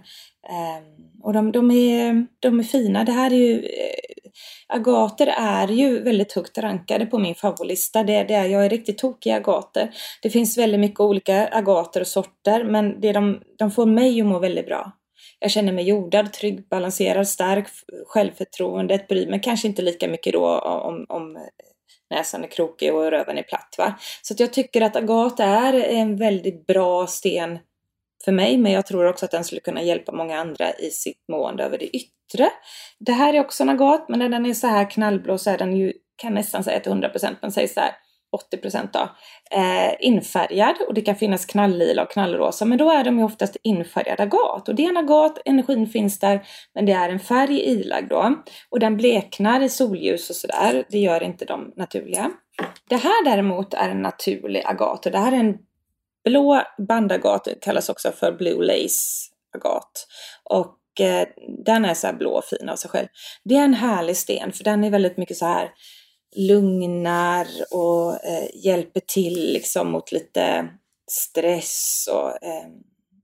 Eh, 0.49 0.83
och 1.23 1.33
de, 1.33 1.51
de, 1.51 1.71
är, 1.71 2.27
de 2.39 2.59
är 2.59 2.63
fina. 2.63 3.03
Det 3.03 3.11
här 3.11 3.33
är 3.33 3.35
ju, 3.35 3.59
eh, 3.59 4.24
agater 4.67 5.27
är 5.27 5.67
ju 5.67 6.03
väldigt 6.03 6.33
högt 6.33 6.57
rankade 6.57 7.05
på 7.05 7.17
min 7.19 7.35
favoritlista. 7.35 8.03
Det, 8.03 8.23
det 8.23 8.33
är, 8.33 8.45
jag 8.45 8.65
är 8.65 8.69
riktigt 8.69 8.97
tokig 8.97 9.29
i 9.29 9.33
agater. 9.33 9.89
Det 10.21 10.29
finns 10.29 10.57
väldigt 10.57 10.79
mycket 10.79 10.99
olika 10.99 11.47
agater 11.47 12.01
och 12.01 12.07
sorter, 12.07 12.63
men 12.63 13.01
det 13.01 13.13
de, 13.13 13.41
de 13.57 13.71
får 13.71 13.85
mig 13.85 14.21
att 14.21 14.27
må 14.27 14.39
väldigt 14.39 14.65
bra. 14.65 14.91
Jag 15.39 15.51
känner 15.51 15.73
mig 15.73 15.87
jordad, 15.87 16.33
trygg, 16.33 16.67
balanserad, 16.69 17.27
stark, 17.27 17.67
självförtroendet 18.07 19.07
bryr 19.07 19.27
mig 19.27 19.41
kanske 19.41 19.67
inte 19.67 19.81
lika 19.81 20.07
mycket 20.07 20.33
då 20.33 20.59
om, 20.59 21.05
om 21.09 21.37
näsan 22.09 22.43
är 22.43 22.47
krokig 22.47 22.93
och 22.93 23.11
röven 23.11 23.37
är 23.37 23.43
platt. 23.43 23.75
Va? 23.77 23.95
Så 24.21 24.33
att 24.33 24.39
jag 24.39 24.53
tycker 24.53 24.81
att 24.81 24.95
agat 24.95 25.39
är 25.39 25.73
en 25.73 26.17
väldigt 26.17 26.67
bra 26.67 27.07
sten 27.07 27.59
för 28.25 28.31
mig, 28.31 28.57
men 28.57 28.71
jag 28.71 28.85
tror 28.85 29.07
också 29.07 29.25
att 29.25 29.31
den 29.31 29.43
skulle 29.43 29.61
kunna 29.61 29.81
hjälpa 29.81 30.11
många 30.11 30.39
andra 30.39 30.73
i 30.73 30.89
sitt 30.89 31.23
mående 31.31 31.63
över 31.63 31.77
det 31.77 31.95
yttre. 31.95 32.49
Det 32.99 33.11
här 33.11 33.33
är 33.33 33.39
också 33.39 33.63
en 33.63 33.69
agat, 33.69 34.05
men 34.09 34.19
när 34.19 34.29
den 34.29 34.45
är 34.45 34.53
så 34.53 34.67
här 34.67 34.89
knallblå 34.89 35.37
så 35.37 35.49
är 35.49 35.57
den 35.57 35.77
ju, 35.77 35.93
kan 36.17 36.33
nästan 36.33 36.63
säga 36.63 36.79
till 36.79 36.91
100% 36.91 37.35
men 37.41 37.51
säg 37.51 37.67
så 37.67 37.79
här 37.79 37.91
80% 38.53 38.89
då, 38.93 39.09
eh, 39.57 39.95
infärgad 39.99 40.75
och 40.87 40.93
det 40.93 41.01
kan 41.01 41.15
finnas 41.15 41.45
knalllila 41.45 42.03
och 42.03 42.11
knallrosa 42.11 42.65
men 42.65 42.77
då 42.77 42.91
är 42.91 43.03
de 43.03 43.17
ju 43.17 43.23
oftast 43.23 43.57
infärgad 43.63 44.19
agat 44.19 44.69
och 44.69 44.75
det 44.75 44.85
är 44.85 44.89
en 44.89 44.97
agat, 44.97 45.41
energin 45.45 45.87
finns 45.87 46.19
där 46.19 46.47
men 46.73 46.85
det 46.85 46.91
är 46.91 47.09
en 47.09 47.19
färg 47.19 47.59
ilagd 47.59 48.09
då 48.09 48.35
och 48.69 48.79
den 48.79 48.97
bleknar 48.97 49.61
i 49.61 49.69
solljus 49.69 50.29
och 50.29 50.35
sådär, 50.35 50.85
det 50.89 50.99
gör 50.99 51.23
inte 51.23 51.45
de 51.45 51.73
naturliga. 51.75 52.31
Det 52.89 52.95
här 52.95 53.25
däremot 53.25 53.73
är 53.73 53.89
en 53.89 54.01
naturlig 54.01 54.63
agat 54.65 55.05
och 55.05 55.11
det 55.11 55.17
här 55.17 55.31
är 55.31 55.39
en 55.39 55.57
blå 56.25 56.61
bandagat, 56.87 57.47
kallas 57.61 57.89
också 57.89 58.11
för 58.11 58.31
blue 58.31 58.65
lace 58.65 59.31
agat 59.55 60.07
och 60.43 61.01
eh, 61.01 61.27
den 61.65 61.85
är 61.85 61.93
så 61.93 62.07
här 62.07 62.13
blå 62.13 62.31
och 62.31 62.45
fin 62.45 62.69
av 62.69 62.75
sig 62.75 62.89
själv. 62.89 63.07
Det 63.43 63.55
är 63.55 63.63
en 63.63 63.73
härlig 63.73 64.17
sten 64.17 64.51
för 64.51 64.63
den 64.63 64.83
är 64.83 64.89
väldigt 64.89 65.17
mycket 65.17 65.37
så 65.37 65.45
här 65.45 65.69
lugnar 66.35 67.47
och 67.71 68.25
eh, 68.25 68.65
hjälper 68.65 68.99
till 68.99 69.53
liksom 69.53 69.91
mot 69.91 70.11
lite 70.11 70.69
stress 71.11 72.09
och 72.11 72.29
eh, 72.29 72.67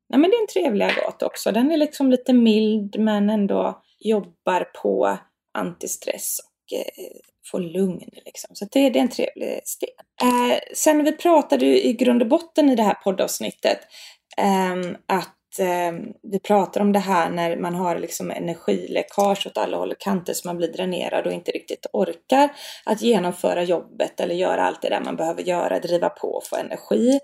nej 0.10 0.20
men 0.20 0.22
det 0.22 0.36
är 0.36 0.42
en 0.42 0.48
trevlig 0.48 0.86
agat 0.86 1.24
också. 1.24 1.52
Den 1.52 1.72
är 1.72 1.78
liksom 1.78 2.12
lite 2.12 2.34
mild 2.34 3.00
men 3.00 3.30
ändå 3.30 3.82
jobbar 4.00 4.64
på 4.82 5.18
antistress 5.54 6.38
Eh, 6.74 6.86
få 7.52 7.60
eh, 7.60 7.64
lugn 7.64 8.10
liksom. 8.26 8.56
Så 8.56 8.66
det, 8.72 8.90
det 8.90 9.00
är 9.00 9.04
en 9.04 9.10
trevlig 9.10 9.62
sten. 9.64 9.90
Eh, 10.22 10.60
sen 10.74 11.04
vi 11.04 11.12
pratade 11.12 11.66
ju 11.66 11.82
i 11.82 11.94
grund 11.94 12.22
och 12.22 12.28
botten 12.28 12.70
i 12.70 12.76
det 12.76 12.84
här 12.84 12.94
poddavsnittet 12.94 13.80
eh, 14.38 14.92
att 15.06 15.60
eh, 15.60 16.00
vi 16.32 16.40
pratar 16.40 16.82
om 16.82 16.92
det 16.92 17.00
här 17.00 17.30
när 17.30 17.58
man 17.58 17.76
har 17.76 18.00
liksom 18.00 18.32
energiläckage 18.32 19.48
åt 19.48 19.58
alla 19.58 19.78
håll 19.78 19.92
och 19.92 20.00
kanter 20.00 20.34
så 20.34 20.48
man 20.48 20.58
blir 20.58 20.74
dränerad 20.74 21.28
och 21.28 21.34
inte 21.34 21.52
riktigt 21.52 21.86
orkar 21.94 22.50
att 22.86 23.02
genomföra 23.02 23.64
jobbet 23.64 24.20
eller 24.20 24.36
göra 24.36 24.64
allt 24.64 24.82
det 24.82 24.90
där 24.90 25.02
man 25.02 25.16
behöver 25.16 25.44
göra, 25.44 25.80
driva 25.80 26.10
på 26.10 26.28
och 26.28 26.48
få 26.48 26.56
energi. 26.56 27.20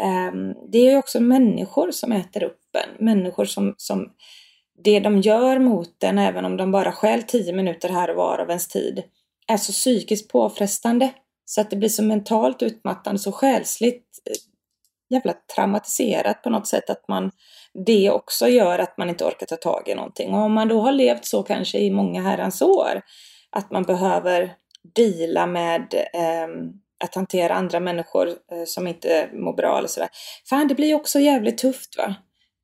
Eh, 0.00 0.32
det 0.72 0.78
är 0.78 0.90
ju 0.90 0.96
också 0.96 1.20
människor 1.20 1.90
som 1.90 2.12
äter 2.12 2.42
upp 2.42 2.58
en, 2.72 3.04
människor 3.04 3.44
som, 3.44 3.74
som 3.76 4.12
det 4.84 5.00
de 5.00 5.20
gör 5.20 5.58
mot 5.58 6.02
en, 6.02 6.18
även 6.18 6.44
om 6.44 6.56
de 6.56 6.72
bara 6.72 6.92
stjäl 6.92 7.22
tio 7.22 7.52
minuter 7.52 7.88
här 7.88 8.10
och 8.10 8.16
var 8.16 8.38
av 8.38 8.48
ens 8.48 8.68
tid, 8.68 9.02
är 9.46 9.56
så 9.56 9.72
psykiskt 9.72 10.32
påfrestande 10.32 11.10
så 11.44 11.60
att 11.60 11.70
det 11.70 11.76
blir 11.76 11.88
så 11.88 12.02
mentalt 12.02 12.62
utmattande, 12.62 13.18
så 13.18 13.32
själsligt 13.32 14.06
eh, 14.30 14.36
jävla 15.14 15.34
traumatiserat 15.54 16.42
på 16.42 16.50
något 16.50 16.66
sätt 16.66 16.90
att 16.90 17.08
man 17.08 17.30
det 17.86 18.10
också 18.10 18.48
gör 18.48 18.78
att 18.78 18.98
man 18.98 19.08
inte 19.08 19.24
orkar 19.24 19.46
ta 19.46 19.56
tag 19.56 19.88
i 19.88 19.94
någonting. 19.94 20.34
Och 20.34 20.40
om 20.40 20.52
man 20.52 20.68
då 20.68 20.80
har 20.80 20.92
levt 20.92 21.24
så 21.24 21.42
kanske 21.42 21.78
i 21.78 21.90
många 21.90 22.22
herrans 22.22 22.62
år 22.62 23.02
att 23.50 23.70
man 23.70 23.82
behöver 23.82 24.54
dela 24.94 25.46
med 25.46 25.94
eh, 25.94 26.48
att 27.04 27.14
hantera 27.14 27.54
andra 27.54 27.80
människor 27.80 28.28
eh, 28.28 28.64
som 28.66 28.86
inte 28.86 29.28
mår 29.32 29.52
bra 29.52 29.78
eller 29.78 29.88
sådär. 29.88 30.08
Fan, 30.48 30.68
det 30.68 30.74
blir 30.74 30.94
också 30.94 31.20
jävligt 31.20 31.58
tufft 31.58 31.96
va. 31.98 32.14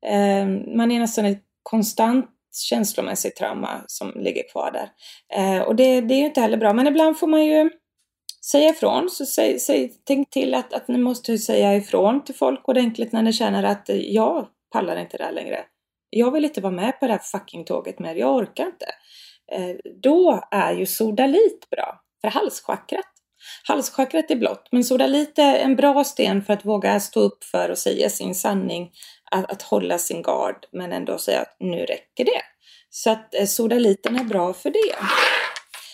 Eh, 0.09 0.47
man 0.75 0.91
är 0.91 0.99
nästan 0.99 1.25
ett 1.25 1.43
konstant 1.63 2.25
känslomässigt 2.69 3.35
trauma 3.35 3.83
som 3.87 4.11
ligger 4.15 4.49
kvar 4.51 4.71
där. 4.71 4.89
Eh, 5.33 5.61
och 5.61 5.75
det, 5.75 6.01
det 6.01 6.13
är 6.13 6.19
ju 6.19 6.25
inte 6.25 6.41
heller 6.41 6.57
bra, 6.57 6.73
men 6.73 6.87
ibland 6.87 7.19
får 7.19 7.27
man 7.27 7.45
ju 7.45 7.69
säga 8.51 8.69
ifrån. 8.69 9.09
Så 9.09 9.25
säg, 9.25 9.59
säg, 9.59 9.93
tänk 10.03 10.29
till 10.29 10.53
att, 10.53 10.73
att 10.73 10.87
ni 10.87 10.97
måste 10.97 11.37
säga 11.37 11.75
ifrån 11.75 12.23
till 12.23 12.35
folk 12.35 12.69
ordentligt 12.69 13.11
när 13.11 13.21
ni 13.21 13.33
känner 13.33 13.63
att 13.63 13.89
eh, 13.89 13.97
jag 13.97 14.47
pallar 14.71 14.97
inte 14.97 15.17
det 15.17 15.23
här 15.23 15.31
längre. 15.31 15.59
Jag 16.09 16.31
vill 16.31 16.45
inte 16.45 16.61
vara 16.61 16.73
med 16.73 16.99
på 16.99 17.07
det 17.07 17.13
här 17.13 17.19
fucking 17.19 17.65
tåget 17.65 17.99
mer, 17.99 18.15
jag 18.15 18.35
orkar 18.35 18.65
inte. 18.65 18.85
Eh, 19.51 19.75
då 20.01 20.43
är 20.51 20.73
ju 20.73 20.85
sodalit 20.85 21.69
bra 21.69 22.01
för 22.21 22.27
halschakrat. 22.27 23.05
Halschakrat 23.67 24.31
är 24.31 24.35
blått, 24.35 24.67
men 24.71 24.83
sodalit 24.83 25.39
är 25.39 25.55
en 25.55 25.75
bra 25.75 26.03
sten 26.03 26.43
för 26.43 26.53
att 26.53 26.65
våga 26.65 26.99
stå 26.99 27.19
upp 27.19 27.43
för 27.43 27.69
och 27.69 27.77
säga 27.77 28.09
sin 28.09 28.35
sanning, 28.35 28.91
att, 29.31 29.51
att 29.51 29.61
hålla 29.61 29.97
sin 29.97 30.21
gard, 30.21 30.65
men 30.71 30.91
ändå 30.91 31.17
säga 31.17 31.41
att 31.41 31.55
nu 31.59 31.85
räcker 31.85 32.25
det. 32.25 32.41
Så 32.89 33.09
att 33.09 33.35
eh, 33.35 33.45
sodaliten 33.45 34.15
är 34.15 34.23
bra 34.23 34.53
för 34.53 34.69
det. 34.69 34.95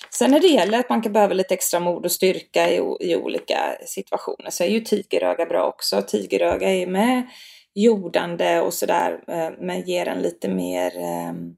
Sen 0.10 0.32
när 0.32 0.40
det 0.40 0.48
gäller 0.48 0.80
att 0.80 0.90
man 0.90 1.02
kan 1.02 1.14
behöva 1.14 1.34
lite 1.34 1.54
extra 1.54 1.80
mod 1.80 2.06
och 2.06 2.12
styrka 2.12 2.70
i, 2.70 2.76
i 3.00 3.16
olika 3.16 3.78
situationer 3.86 4.50
så 4.50 4.64
är 4.64 4.68
ju 4.68 4.80
tigeröga 4.80 5.46
bra 5.46 5.68
också. 5.68 6.02
Tigeröga 6.02 6.70
är 6.70 6.88
med 6.88 7.28
jordande 7.74 8.60
och 8.60 8.74
sådär 8.74 9.24
eh, 9.28 9.50
men 9.60 9.82
ger 9.82 10.08
en 10.08 10.22
lite 10.22 10.50
mer 10.50 10.98
ehm, 10.98 11.56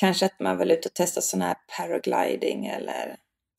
kanske 0.00 0.26
att 0.26 0.40
man 0.40 0.58
vill 0.58 0.70
ut 0.70 0.86
och 0.86 0.94
testa 0.94 1.20
sån 1.20 1.42
här 1.42 1.56
paragliding 1.76 2.66
eller 2.66 3.16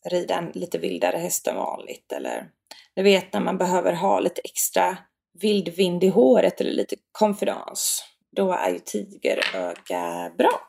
rida 0.09 0.35
en 0.35 0.51
lite 0.53 0.77
vildare 0.77 1.17
häst 1.17 1.47
än 1.47 1.55
vanligt 1.55 2.11
eller 2.11 2.49
du 2.95 3.03
vet 3.03 3.33
när 3.33 3.39
man 3.39 3.57
behöver 3.57 3.93
ha 3.93 4.19
lite 4.19 4.41
extra 4.43 4.97
vild 5.41 5.69
vind 5.69 6.03
i 6.03 6.07
håret 6.07 6.61
eller 6.61 6.71
lite 6.71 6.95
konfidens. 7.11 8.03
Då 8.35 8.51
är 8.51 8.69
ju 8.69 8.79
tigeröga 8.79 10.31
bra. 10.37 10.61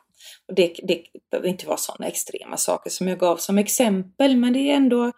Och 0.47 0.55
det, 0.55 0.73
det 0.83 1.01
behöver 1.31 1.49
inte 1.49 1.67
vara 1.67 1.77
sådana 1.77 2.07
extrema 2.07 2.57
saker 2.57 2.89
som 2.89 3.07
jag 3.07 3.19
gav 3.19 3.37
som 3.37 3.57
exempel, 3.57 4.37
men 4.37 4.53
det 4.53 4.59
är 4.59 4.75
ändå 4.75 5.11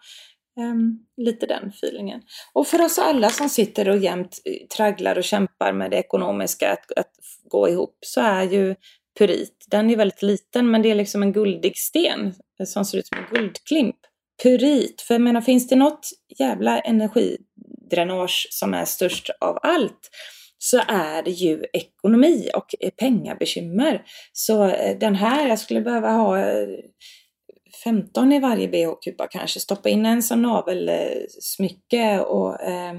um, 0.60 1.06
lite 1.16 1.46
den 1.46 1.68
feelingen. 1.68 2.20
Och 2.52 2.66
för 2.66 2.82
oss 2.84 2.98
alla 2.98 3.30
som 3.30 3.48
sitter 3.48 3.88
och 3.88 3.98
jämt 3.98 4.38
eh, 4.44 4.66
tragglar 4.76 5.18
och 5.18 5.24
kämpar 5.24 5.72
med 5.72 5.90
det 5.90 5.96
ekonomiska 5.96 6.72
att, 6.72 6.92
att 6.98 7.12
gå 7.50 7.68
ihop 7.68 7.98
så 8.00 8.20
är 8.20 8.42
ju 8.42 8.74
purit, 9.18 9.66
den 9.70 9.90
är 9.90 9.96
väldigt 9.96 10.22
liten 10.22 10.70
men 10.70 10.82
det 10.82 10.90
är 10.90 10.94
liksom 10.94 11.22
en 11.22 11.32
guldig 11.32 11.76
sten 11.76 12.34
som 12.66 12.84
ser 12.84 12.98
ut 12.98 13.06
som 13.06 13.18
en 13.18 13.34
guldklimp. 13.34 13.96
Purit, 14.42 15.00
för 15.00 15.14
jag 15.14 15.20
menar 15.20 15.40
finns 15.40 15.68
det 15.68 15.76
något 15.76 16.08
jävla 16.38 16.80
dränage 17.96 18.48
som 18.50 18.74
är 18.74 18.84
störst 18.84 19.30
av 19.40 19.58
allt 19.62 20.10
så 20.58 20.80
är 20.88 21.22
det 21.22 21.30
ju 21.30 21.64
ekonomi 21.72 22.50
och 22.54 22.74
pengabekymmer. 22.98 24.04
Så 24.32 24.64
eh, 24.64 24.98
den 24.98 25.14
här, 25.14 25.48
jag 25.48 25.58
skulle 25.58 25.80
behöva 25.80 26.10
ha 26.10 26.38
eh, 26.38 26.68
15 27.84 28.32
i 28.32 28.40
varje 28.40 28.68
bh-kupa 28.68 29.26
kanske, 29.30 29.60
stoppa 29.60 29.88
in 29.88 30.06
en 30.06 30.22
som 30.22 30.42
navelsmycke 30.42 32.20
och 32.20 32.62
eh, 32.62 32.94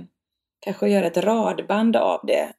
kanske 0.59 0.89
göra 0.89 1.07
ett 1.07 1.17
radband 1.17 1.95
av 1.95 2.19
det. 2.27 2.53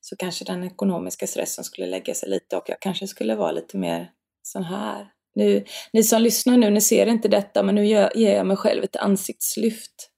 Så 0.00 0.16
kanske 0.16 0.44
den 0.44 0.64
ekonomiska 0.64 1.26
stressen 1.26 1.64
skulle 1.64 1.86
lägga 1.86 2.14
sig 2.14 2.28
lite 2.28 2.56
och 2.56 2.64
jag 2.68 2.80
kanske 2.80 3.06
skulle 3.06 3.34
vara 3.34 3.52
lite 3.52 3.76
mer 3.76 4.10
sån 4.42 4.64
här. 4.64 5.06
Nu, 5.34 5.64
ni 5.92 6.02
som 6.02 6.22
lyssnar 6.22 6.56
nu, 6.56 6.70
ni 6.70 6.80
ser 6.80 7.06
inte 7.06 7.28
detta, 7.28 7.62
men 7.62 7.74
nu 7.74 7.86
ger 7.86 8.10
jag 8.14 8.46
mig 8.46 8.56
själv 8.56 8.84
ett 8.84 8.96
ansiktslyft 8.96 10.10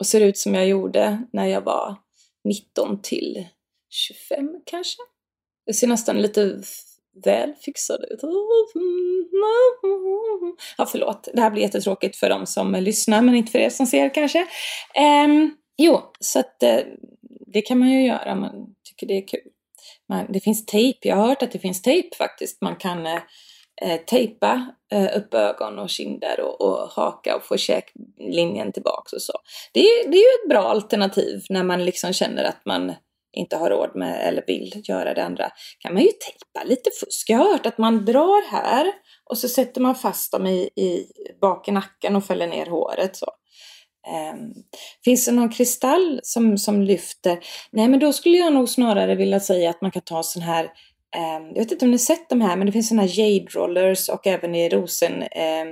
och 0.00 0.06
ser 0.06 0.20
ut 0.20 0.38
som 0.38 0.54
jag 0.54 0.68
gjorde 0.68 1.22
när 1.32 1.46
jag 1.46 1.60
var 1.60 1.96
19 2.44 3.02
till 3.02 3.46
25 3.90 4.48
kanske. 4.66 4.98
Jag 5.64 5.74
ser 5.74 5.86
nästan 5.86 6.22
lite 6.22 6.62
väl 7.24 7.54
fixad 7.54 8.04
ut. 8.10 8.20
Ja, 10.78 10.86
förlåt. 10.86 11.28
Det 11.34 11.40
här 11.40 11.50
blir 11.50 11.62
jättetråkigt 11.62 12.16
för 12.16 12.28
de 12.28 12.46
som 12.46 12.72
lyssnar, 12.72 13.22
men 13.22 13.34
inte 13.34 13.52
för 13.52 13.58
er 13.58 13.70
som 13.70 13.86
ser 13.86 14.14
kanske. 14.14 14.46
Um, 15.24 15.56
jo, 15.78 16.00
så 16.20 16.38
att 16.38 16.62
uh, 16.62 16.78
det 17.46 17.62
kan 17.62 17.78
man 17.78 17.90
ju 17.90 18.06
göra. 18.06 18.32
om 18.32 18.40
Man 18.40 18.74
tycker 18.84 19.06
det 19.06 19.14
är 19.14 19.28
kul. 19.28 19.50
Man, 20.08 20.32
det 20.32 20.40
finns 20.40 20.66
tejp. 20.66 21.08
Jag 21.08 21.16
har 21.16 21.26
hört 21.26 21.42
att 21.42 21.52
det 21.52 21.58
finns 21.58 21.82
tejp 21.82 22.16
faktiskt. 22.16 22.62
Man 22.62 22.76
kan 22.76 23.06
uh, 23.06 23.20
Eh, 23.82 24.00
tejpa 24.06 24.66
eh, 24.92 25.16
upp 25.16 25.34
ögon 25.34 25.78
och 25.78 25.90
kinder 25.90 26.40
och, 26.40 26.60
och 26.60 26.88
haka 26.88 27.36
och 27.36 27.44
få 27.44 27.56
käklinjen 27.56 28.72
tillbaks 28.72 29.12
och 29.12 29.22
så. 29.22 29.32
Det 29.72 29.80
är, 29.80 30.10
det 30.10 30.16
är 30.16 30.20
ju 30.20 30.44
ett 30.44 30.48
bra 30.48 30.62
alternativ 30.62 31.42
när 31.50 31.64
man 31.64 31.84
liksom 31.84 32.12
känner 32.12 32.44
att 32.44 32.66
man 32.66 32.92
inte 33.32 33.56
har 33.56 33.70
råd 33.70 33.90
med 33.94 34.28
eller 34.28 34.44
vill 34.46 34.82
göra 34.84 35.14
det 35.14 35.24
andra 35.24 35.50
kan 35.78 35.94
man 35.94 36.02
ju 36.02 36.08
tejpa 36.08 36.68
lite 36.68 36.90
fusk. 37.00 37.30
Jag 37.30 37.38
har 37.38 37.52
hört 37.52 37.66
att 37.66 37.78
man 37.78 38.04
drar 38.04 38.50
här 38.50 38.92
och 39.30 39.38
så 39.38 39.48
sätter 39.48 39.80
man 39.80 39.94
fast 39.94 40.32
dem 40.32 40.46
i, 40.46 40.60
i 40.60 41.06
bak 41.40 41.68
i 41.68 41.72
nacken 41.72 42.16
och 42.16 42.24
fäller 42.24 42.46
ner 42.46 42.66
håret 42.66 43.16
så. 43.16 43.26
Um, 44.32 44.54
finns 45.04 45.26
det 45.26 45.32
någon 45.32 45.48
kristall 45.48 46.20
som, 46.22 46.58
som 46.58 46.82
lyfter? 46.82 47.38
Nej, 47.72 47.88
men 47.88 48.00
då 48.00 48.12
skulle 48.12 48.36
jag 48.36 48.52
nog 48.52 48.68
snarare 48.68 49.14
vilja 49.14 49.40
säga 49.40 49.70
att 49.70 49.80
man 49.80 49.90
kan 49.90 50.02
ta 50.02 50.22
sån 50.22 50.42
här 50.42 50.70
Ehm, 51.16 51.46
jag 51.54 51.62
vet 51.62 51.72
inte 51.72 51.84
om 51.84 51.90
ni 51.90 51.98
sett 51.98 52.28
de 52.28 52.40
här, 52.40 52.56
men 52.56 52.66
det 52.66 52.72
finns 52.72 52.88
sådana 52.88 53.02
här 53.02 53.18
jade 53.18 53.50
rollers 53.50 54.08
och 54.08 54.26
även 54.26 54.54
i 54.54 54.68
rosen 54.68 55.22
ehm, 55.22 55.68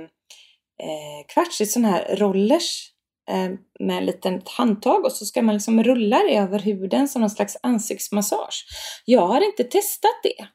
eh, 0.83 1.27
kvarts, 1.33 1.61
sådana 1.73 1.91
här 1.91 2.15
rollers 2.15 2.91
ehm, 3.31 3.57
med 3.79 3.97
en 3.97 4.05
liten 4.05 4.41
handtag 4.45 5.05
och 5.05 5.11
så 5.11 5.25
ska 5.25 5.41
man 5.41 5.55
liksom 5.55 5.83
rulla 5.83 6.17
det 6.17 6.35
över 6.35 6.59
huden 6.59 7.07
som 7.07 7.21
någon 7.21 7.29
slags 7.29 7.57
ansiktsmassage. 7.63 8.65
Jag 9.05 9.27
har 9.27 9.45
inte 9.45 9.63
testat 9.63 10.19
det. 10.23 10.47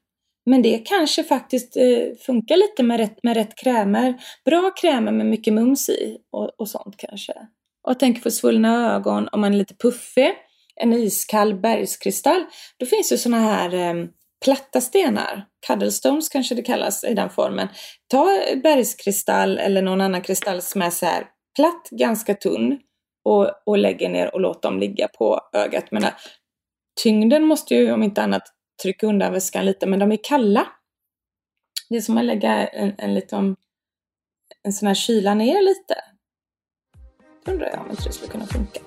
Men 0.47 0.63
det 0.63 0.79
kanske 0.79 1.25
faktiskt 1.25 1.77
eh, 1.77 2.17
funkar 2.27 2.57
lite 2.57 2.83
med 2.83 2.99
rätt, 2.99 3.19
med 3.23 3.37
rätt 3.37 3.57
krämer. 3.57 4.15
Bra 4.45 4.71
krämer 4.81 5.13
med 5.13 5.27
mycket 5.27 5.55
mums 5.55 5.89
i 5.89 6.19
och, 6.33 6.61
och 6.61 6.69
sånt 6.69 6.97
kanske. 6.97 7.33
Och 7.83 7.91
jag 7.91 7.99
tänker 7.99 8.23
på 8.23 8.31
svullna 8.31 8.95
ögon, 8.95 9.29
om 9.33 9.41
man 9.41 9.55
är 9.55 9.59
lite 9.59 9.75
puffig, 9.75 10.33
en 10.77 10.93
iskall 10.93 11.55
bergskristall. 11.55 12.45
Då 12.79 12.87
finns 12.87 13.13
ju 13.13 13.19
sådana 13.19 13.43
här 13.43 13.75
eh, 13.75 14.07
platta 14.45 14.81
stenar, 14.81 15.47
cuddlestones 15.67 16.29
kanske 16.29 16.55
det 16.55 16.63
kallas 16.63 17.05
i 17.05 17.15
den 17.15 17.31
formen. 17.31 17.69
Ta 18.09 18.27
bergskristall 18.63 19.59
eller 19.59 19.83
någon 19.83 20.01
annan 20.01 20.23
kristall 20.23 20.63
som 20.63 20.83
är 20.83 20.91
så 20.91 21.07
här 21.07 21.27
platt, 21.57 21.89
ganska 21.91 22.35
tunn 22.35 22.81
och, 23.25 23.51
och 23.67 23.79
lägger 23.79 24.09
ner 24.09 24.35
och 24.35 24.41
låt 24.41 24.63
dem 24.63 24.79
ligga 24.79 25.09
på 25.09 25.41
ögat. 25.53 25.85
Men 25.91 26.05
äh, 26.05 26.11
tyngden 27.03 27.45
måste 27.45 27.75
ju 27.75 27.93
om 27.93 28.03
inte 28.03 28.23
annat 28.23 28.43
trycka 28.83 29.07
undan 29.07 29.33
väskan 29.33 29.67
lite, 29.67 29.87
men 29.87 29.99
de 29.99 30.13
är 30.13 30.19
kalla. 30.23 30.67
Det 31.89 31.97
är 31.97 32.01
som 32.01 32.19
att 32.19 32.25
lägga 32.25 32.67
en, 32.67 32.95
en 32.99 33.15
liten 33.15 33.57
en 34.63 34.73
sån 34.73 34.87
här 34.87 34.95
kyla 34.95 35.35
ner 35.35 35.63
lite. 35.63 35.95
Då 37.45 37.53
undrar 37.53 37.71
jag 37.71 37.81
om 37.81 37.91
inte 37.91 38.03
det 38.05 38.13
skulle 38.13 38.33
kunna 38.33 38.47
funka. 38.47 38.81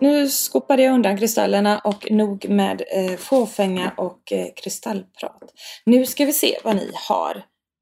Nu 0.00 0.28
skopade 0.28 0.82
jag 0.82 0.94
undan 0.94 1.16
kristallerna 1.16 1.78
och 1.78 2.10
nog 2.10 2.48
med 2.48 2.82
eh, 2.92 3.16
fåfänga 3.16 3.92
och 3.96 4.32
eh, 4.32 4.46
kristallprat. 4.56 5.42
Nu 5.84 6.06
ska 6.06 6.24
vi 6.24 6.32
se 6.32 6.58
vad 6.64 6.76
ni 6.76 6.90
har 7.08 7.36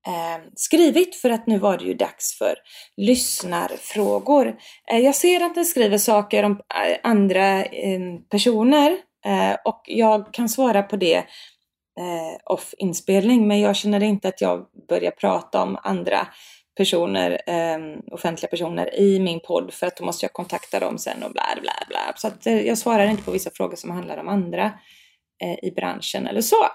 eh, 0.07 0.43
skrivit 0.57 1.17
för 1.17 1.31
att 1.31 1.47
nu 1.47 1.59
var 1.59 1.79
det 1.79 1.85
ju 1.85 1.95
dags 1.95 2.39
för 2.39 2.55
lyssnarfrågor. 2.97 4.57
Eh, 4.91 4.99
jag 4.99 5.15
ser 5.15 5.41
att 5.41 5.57
ni 5.57 5.65
skriver 5.65 5.99
saker 5.99 6.43
om 6.43 6.53
eh, 6.53 6.99
andra 7.03 7.65
eh, 7.65 8.01
personer 8.31 8.91
eh, 9.25 9.57
och 9.65 9.83
jag 9.87 10.35
kan 10.35 10.49
svara 10.49 10.83
på 10.83 10.97
det 10.97 11.17
eh, 11.17 12.37
off 12.45 12.75
inspelning 12.79 13.49
men 13.49 13.61
jag 13.61 13.77
känner 13.77 14.03
inte 14.03 14.29
att 14.29 14.41
jag 14.41 14.67
börjar 14.89 15.11
prata 15.11 15.63
om 15.63 15.79
andra 15.83 16.29
personer, 16.79 17.31
eh, 17.47 17.79
offentliga 18.13 18.51
personer 18.51 19.01
i 19.01 19.21
min 19.21 19.41
podd 19.41 19.73
för 19.73 19.87
att 19.87 19.97
då 19.97 20.05
måste 20.05 20.25
jag 20.25 20.33
kontakta 20.33 20.81
dem 20.81 20.99
sen 20.99 21.23
och 21.23 21.33
bla 21.33 21.45
bla 21.63 21.73
bla. 21.89 22.13
Så 22.17 22.29
att 22.29 22.47
eh, 22.47 22.67
jag 22.67 22.79
svarar 22.79 23.07
inte 23.07 23.23
på 23.23 23.31
vissa 23.31 23.51
frågor 23.55 23.77
som 23.77 23.91
handlar 23.91 24.17
om 24.19 24.29
andra 24.29 24.65
eh, 25.43 25.69
i 25.69 25.73
branschen 25.77 26.27
eller 26.27 26.41
så. 26.41 26.67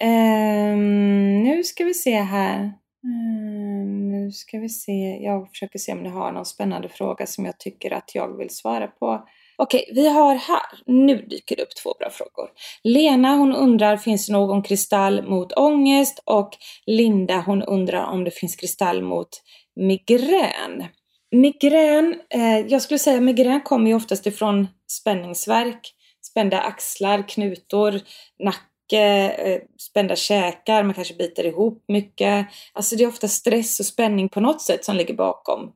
Ehm, 0.00 1.42
nu 1.42 1.64
ska 1.64 1.84
vi 1.84 1.94
se 1.94 2.16
här. 2.16 2.72
Ehm, 3.04 4.08
nu 4.10 4.32
ska 4.32 4.58
vi 4.58 4.68
se. 4.68 5.18
Jag 5.22 5.50
försöker 5.50 5.78
se 5.78 5.92
om 5.92 6.02
ni 6.02 6.08
har 6.08 6.32
någon 6.32 6.44
spännande 6.44 6.88
fråga 6.88 7.26
som 7.26 7.44
jag 7.44 7.58
tycker 7.58 7.90
att 7.90 8.14
jag 8.14 8.38
vill 8.38 8.50
svara 8.50 8.86
på. 8.86 9.28
Okej, 9.56 9.90
vi 9.94 10.08
har 10.08 10.34
här, 10.34 10.62
nu 10.86 11.16
dyker 11.16 11.56
det 11.56 11.62
upp 11.62 11.76
två 11.82 11.94
bra 11.98 12.10
frågor. 12.10 12.50
Lena 12.84 13.36
hon 13.36 13.54
undrar, 13.54 13.96
finns 13.96 14.26
det 14.26 14.32
någon 14.32 14.62
kristall 14.62 15.28
mot 15.28 15.52
ångest? 15.52 16.22
Och 16.24 16.50
Linda 16.86 17.40
hon 17.46 17.62
undrar 17.62 18.04
om 18.04 18.24
det 18.24 18.30
finns 18.30 18.56
kristall 18.56 19.02
mot 19.02 19.28
migrän. 19.76 20.84
Migrän, 21.30 22.20
eh, 22.30 22.58
jag 22.58 22.82
skulle 22.82 22.98
säga 22.98 23.20
migrän 23.20 23.60
kommer 23.60 23.90
ju 23.90 23.96
oftast 23.96 24.26
ifrån 24.26 24.68
spänningsverk, 24.90 25.94
spända 26.30 26.60
axlar, 26.60 27.28
knutor, 27.28 28.00
nacke, 28.44 29.30
eh, 29.30 29.60
spända 29.78 30.16
käkar, 30.16 30.82
man 30.82 30.94
kanske 30.94 31.14
biter 31.14 31.46
ihop 31.46 31.84
mycket. 31.88 32.46
Alltså 32.72 32.96
det 32.96 33.04
är 33.04 33.08
ofta 33.08 33.28
stress 33.28 33.80
och 33.80 33.86
spänning 33.86 34.28
på 34.28 34.40
något 34.40 34.62
sätt 34.62 34.84
som 34.84 34.96
ligger 34.96 35.14
bakom 35.14 35.72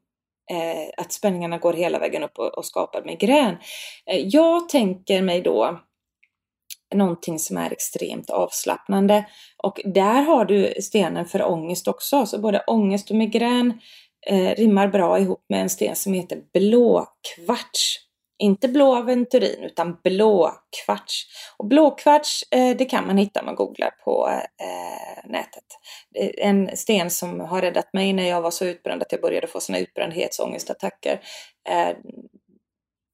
eh, 0.50 1.02
att 1.04 1.12
spänningarna 1.12 1.58
går 1.58 1.72
hela 1.72 1.98
vägen 1.98 2.22
upp 2.22 2.38
och, 2.38 2.58
och 2.58 2.64
skapar 2.64 3.02
migrän. 3.04 3.56
Eh, 4.10 4.18
jag 4.18 4.68
tänker 4.68 5.22
mig 5.22 5.42
då 5.42 5.80
någonting 6.94 7.38
som 7.38 7.56
är 7.56 7.72
extremt 7.72 8.30
avslappnande 8.30 9.26
och 9.62 9.80
där 9.84 10.22
har 10.22 10.44
du 10.44 10.74
stenen 10.82 11.26
för 11.26 11.42
ångest 11.42 11.88
också. 11.88 12.26
Så 12.26 12.38
både 12.38 12.64
ångest 12.66 13.10
och 13.10 13.16
migrän 13.16 13.80
eh, 14.26 14.54
rimmar 14.54 14.88
bra 14.88 15.18
ihop 15.18 15.44
med 15.48 15.62
en 15.62 15.70
sten 15.70 15.96
som 15.96 16.12
heter 16.12 16.38
blåkvarts. 16.52 18.07
Inte 18.38 18.68
blå 18.68 18.96
aventurin 18.96 19.64
utan 19.64 20.00
blåkvarts. 20.04 21.26
Och 21.56 21.66
blåkvarts 21.66 22.44
eh, 22.50 22.76
det 22.76 22.84
kan 22.84 23.06
man 23.06 23.18
hitta 23.18 23.40
om 23.40 23.46
man 23.46 23.54
googlar 23.54 23.90
på 24.04 24.28
eh, 24.60 25.30
nätet. 25.30 25.64
Eh, 26.14 26.48
en 26.48 26.76
sten 26.76 27.10
som 27.10 27.40
har 27.40 27.62
räddat 27.62 27.92
mig 27.92 28.12
när 28.12 28.28
jag 28.28 28.42
var 28.42 28.50
så 28.50 28.64
utbränd 28.64 29.02
att 29.02 29.12
jag 29.12 29.20
började 29.20 29.46
få 29.46 29.60
såna 29.60 29.78
utbrändhetsångestattacker. 29.78 31.20
Eh, 31.68 31.96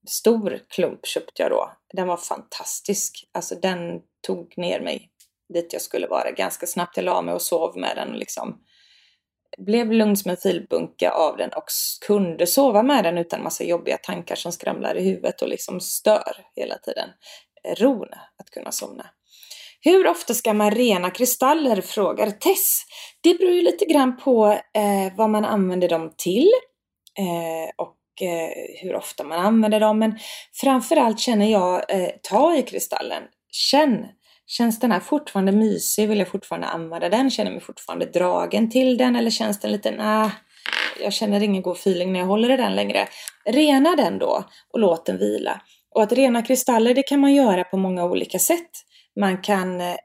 stor 0.09 0.61
klump 0.69 1.07
köpte 1.07 1.43
jag 1.43 1.51
då. 1.51 1.73
Den 1.93 2.09
var 2.09 2.17
fantastisk. 2.17 3.29
Alltså 3.33 3.55
den 3.55 4.01
tog 4.27 4.59
ner 4.59 4.81
mig 4.81 5.11
dit 5.55 5.73
jag 5.73 5.83
skulle 5.83 6.07
vara 6.07 6.31
ganska 6.31 6.67
snabbt. 6.67 6.97
Jag 6.97 7.05
la 7.05 7.23
mig 7.23 7.35
och 7.35 7.43
sov 7.43 7.79
med 7.79 7.97
den 7.97 8.19
liksom 8.19 8.61
blev 9.59 9.93
lugn 9.93 10.17
som 10.17 10.31
en 10.31 10.37
filbunke 10.37 11.11
av 11.11 11.37
den 11.37 11.51
och 11.51 11.65
kunde 12.07 12.47
sova 12.47 12.83
med 12.83 13.05
den 13.05 13.19
utan 13.19 13.43
massa 13.43 13.65
jobbiga 13.65 13.97
tankar 13.97 14.35
som 14.35 14.53
skramlar 14.53 14.95
i 14.97 15.05
huvudet 15.05 15.43
och 15.43 15.49
liksom 15.49 15.81
stör 15.81 16.37
hela 16.57 16.79
tiden. 16.79 17.09
Eh, 17.65 17.75
ron 17.75 18.09
att 18.39 18.51
kunna 18.51 18.73
somna. 18.73 19.07
Hur 19.81 20.07
ofta 20.07 20.35
ska 20.35 20.53
man 20.53 20.71
rena 20.71 21.11
kristaller? 21.11 21.81
frågar 21.81 22.31
Tess. 22.31 22.83
Det 23.21 23.35
beror 23.35 23.53
ju 23.53 23.63
lite 23.63 23.85
grann 23.85 24.17
på 24.17 24.47
eh, 24.53 25.17
vad 25.17 25.31
man 25.31 25.45
använder 25.45 25.89
dem 25.89 26.15
till 26.17 26.51
eh, 27.19 27.71
och 27.77 28.27
eh, 28.29 28.51
hur 28.83 28.95
ofta 28.95 29.25
man 29.25 29.39
använder 29.39 29.81
dem. 29.81 29.99
Men 29.99 30.19
framförallt 30.61 31.21
känner 31.21 31.47
jag, 31.47 31.91
eh, 31.91 32.11
ta 32.23 32.57
i 32.57 32.63
kristallen. 32.63 33.23
Känn 33.51 34.07
Känns 34.47 34.81
den 34.81 34.93
här 34.93 35.01
fortfarande 35.01 35.53
mysig? 35.53 36.09
Vill 36.09 36.19
jag 36.19 36.29
fortfarande 36.29 36.67
använda 36.67 37.09
den? 37.09 37.31
Känner 37.31 37.51
mig 37.51 37.61
fortfarande 37.61 38.07
dragen 38.07 38.71
till 38.71 38.97
den? 38.97 39.17
Eller 39.17 39.31
känns 39.31 39.61
den 39.61 39.73
lite, 39.73 39.91
nah, 39.91 40.31
jag 41.01 41.13
känner 41.13 41.43
ingen 41.43 41.63
god 41.63 41.77
feeling 41.77 42.13
när 42.13 42.21
jag 42.21 42.27
håller 42.27 42.51
i 42.51 42.57
den 42.57 42.75
längre. 42.75 43.09
Rena 43.45 43.97
den 43.97 44.19
då 44.19 44.45
och 44.73 44.79
låt 44.79 45.07
den 45.07 45.19
vila. 45.19 45.61
Och 45.95 46.03
att 46.03 46.13
rena 46.13 46.43
kristaller 46.43 46.95
det 46.95 47.03
kan 47.03 47.21
man 47.21 47.35
göra 47.35 47.65
på 47.65 47.77
många 47.77 48.05
olika 48.05 48.39
sätt. 48.39 48.71
Man 49.21 49.43
kan 49.43 49.81
eh, 49.81 49.97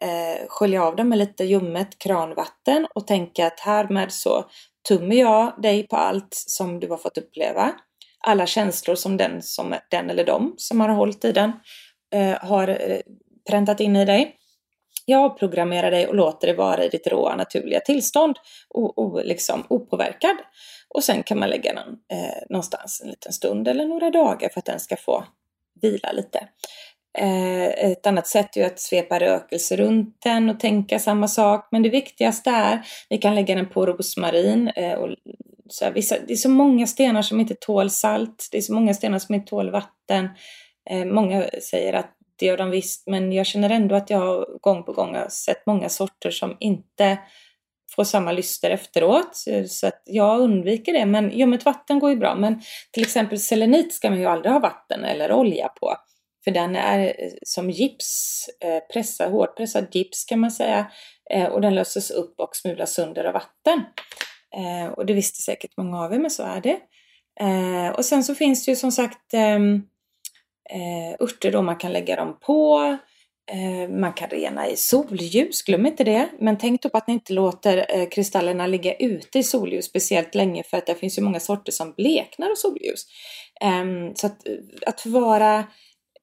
skölja 0.48 0.84
av 0.84 0.96
dem 0.96 1.10
med 1.10 1.18
lite 1.18 1.44
ljummet 1.44 2.00
kranvatten 2.00 2.88
och 2.96 3.08
tänka 3.08 3.48
att 3.48 3.60
härmed 3.60 4.12
så 4.12 4.46
tummer 4.88 5.16
jag 5.16 5.62
dig 5.62 5.88
på 5.88 5.96
allt 5.96 6.28
som 6.32 6.80
du 6.80 6.88
har 6.88 6.98
fått 6.98 7.18
uppleva. 7.18 7.72
Alla 8.28 8.46
känslor 8.46 8.96
som 8.96 9.18
den, 9.18 9.42
som 9.42 9.76
den 9.92 10.10
eller 10.10 10.26
de 10.26 10.54
som 10.58 10.80
har 10.80 10.90
hållit 10.90 11.26
i 11.26 11.32
den 11.32 11.52
eh, 12.14 12.38
har 12.50 12.68
eh, 12.68 13.00
präntat 13.50 13.80
in 13.80 13.96
i 13.96 14.06
dig. 14.06 14.36
Jag 15.06 15.40
programmerar 15.40 15.92
dig 15.92 16.08
och 16.08 16.16
låter 16.16 16.48
dig 16.48 16.56
vara 16.56 16.84
i 16.84 16.90
ditt 16.90 17.08
råa 17.08 17.36
naturliga 17.36 17.80
tillstånd, 17.80 18.36
o, 18.70 18.94
o, 18.96 19.22
liksom 19.24 19.64
opåverkad. 19.70 20.38
Och 20.96 21.04
sen 21.04 21.24
kan 21.24 21.40
man 21.40 21.50
lägga 21.50 21.74
den 21.74 21.88
eh, 21.88 22.44
någonstans 22.50 23.02
en 23.04 23.10
liten 23.10 23.34
stund 23.34 23.68
eller 23.68 23.86
några 23.86 24.10
dagar 24.10 24.50
för 24.50 24.60
att 24.60 24.66
den 24.66 24.80
ska 24.80 24.96
få 24.96 25.26
vila 25.82 26.12
lite. 26.12 26.48
Eh, 27.18 27.92
ett 27.92 28.08
annat 28.08 28.28
sätt 28.28 28.58
är 28.58 28.66
att 28.66 28.80
svepa 28.80 29.20
rökelse 29.20 29.76
runt 29.76 30.18
den 30.24 30.50
och 30.50 30.60
tänka 30.60 31.00
samma 31.00 31.28
sak. 31.28 31.68
Men 31.72 31.84
det 31.84 31.90
viktigaste 31.90 32.50
är, 32.50 32.82
vi 33.10 33.18
kan 33.18 33.36
lägga 33.36 33.56
den 33.56 33.70
på 33.70 33.86
rosmarin. 33.86 34.68
Eh, 34.68 34.94
och 34.94 35.16
så 35.70 35.86
här, 35.86 35.92
vissa, 35.92 36.16
det 36.28 36.34
är 36.34 36.38
så 36.38 36.50
många 36.50 36.88
stenar 36.88 37.22
som 37.22 37.40
inte 37.40 37.56
tål 37.56 37.90
salt. 37.90 38.50
Det 38.52 38.58
är 38.58 38.62
så 38.62 38.74
många 38.74 38.94
stenar 38.94 39.20
som 39.20 39.36
inte 39.36 39.50
tål 39.50 39.72
vatten. 39.72 40.30
Eh, 40.90 41.06
många 41.06 41.46
säger 41.62 41.94
att 41.94 42.19
det 42.40 42.46
gör 42.46 42.58
de 42.58 42.70
visst, 42.70 43.08
men 43.08 43.32
jag 43.32 43.46
känner 43.46 43.70
ändå 43.70 43.96
att 43.96 44.10
jag 44.10 44.46
gång 44.62 44.84
på 44.84 44.94
gång 44.94 45.16
har 45.16 45.30
sett 45.30 45.66
många 45.66 45.90
sorter 45.90 46.32
som 46.32 46.58
inte 46.60 47.18
får 47.96 48.04
samma 48.04 48.32
lyster 48.32 48.70
efteråt. 48.70 49.36
Så 49.68 49.88
att 49.88 50.02
jag 50.06 50.40
undviker 50.40 50.94
det. 50.94 51.06
Men 51.06 51.32
ljummet 51.32 51.66
vatten 51.66 52.00
går 52.00 52.10
ju 52.10 52.16
bra. 52.16 52.36
Men 52.36 52.62
till 52.92 53.04
exempel 53.04 53.40
selenit 53.40 53.94
ska 53.94 54.10
man 54.10 54.20
ju 54.20 54.26
aldrig 54.26 54.52
ha 54.52 54.60
vatten 54.60 55.04
eller 55.04 55.32
olja 55.32 55.68
på. 55.68 55.96
För 56.44 56.52
den 56.52 56.76
är 56.76 57.00
eh, 57.00 57.32
som 57.42 57.70
gips, 57.70 58.46
eh, 58.64 58.94
pressad, 58.94 59.32
hårdpressad 59.32 59.88
gips 59.92 60.26
kan 60.26 60.40
man 60.40 60.52
säga. 60.52 60.92
Eh, 61.32 61.46
och 61.46 61.62
den 61.62 61.76
löses 61.76 62.12
upp 62.12 62.40
och 62.40 62.56
smulas 62.56 62.94
sönder 62.94 63.24
av 63.24 63.34
vatten. 63.34 63.84
Och 64.98 65.06
det 65.06 65.14
visste 65.14 65.42
säkert 65.42 65.78
många 65.78 66.02
av 66.04 66.14
er, 66.14 66.20
men 66.20 66.32
så 66.32 66.44
är 66.44 66.62
det. 66.62 66.80
Och 67.98 68.06
sen 68.06 68.24
så 68.24 68.36
finns 68.36 68.66
det 68.66 68.72
ju 68.72 68.76
som 68.76 68.92
sagt 68.92 69.34
ehm, 69.34 69.82
eh, 70.74 71.26
örter 71.26 71.52
då 71.52 71.62
man 71.62 71.76
kan 71.76 71.94
lägga 71.94 72.16
dem 72.16 72.38
på. 72.42 72.80
Eh, 73.52 73.90
man 73.90 74.14
kan 74.14 74.30
rena 74.30 74.68
i 74.68 74.76
solljus, 74.76 75.62
glöm 75.62 75.86
inte 75.86 76.04
det. 76.04 76.30
Men 76.40 76.58
tänk 76.58 76.82
då 76.82 76.90
på 76.90 76.98
att 76.98 77.08
ni 77.08 77.14
inte 77.14 77.34
låter 77.34 77.86
eh, 77.90 78.10
kristallerna 78.10 78.68
ligga 78.68 78.94
ute 78.96 79.40
i 79.40 79.44
solljus 79.44 79.86
speciellt 79.86 80.36
länge 80.36 80.64
för 80.64 80.78
att 80.78 80.86
det 80.86 80.96
finns 80.96 81.18
ju 81.18 81.22
många 81.22 81.40
sorter 81.40 81.72
som 81.72 81.94
bleknar 81.94 82.50
av 82.52 82.56
solljus. 82.56 83.06
Ehm, 83.62 84.16
så 84.16 84.28
att, 84.28 84.48
eh, 84.48 84.54
att 84.86 85.02
förvara 85.02 85.64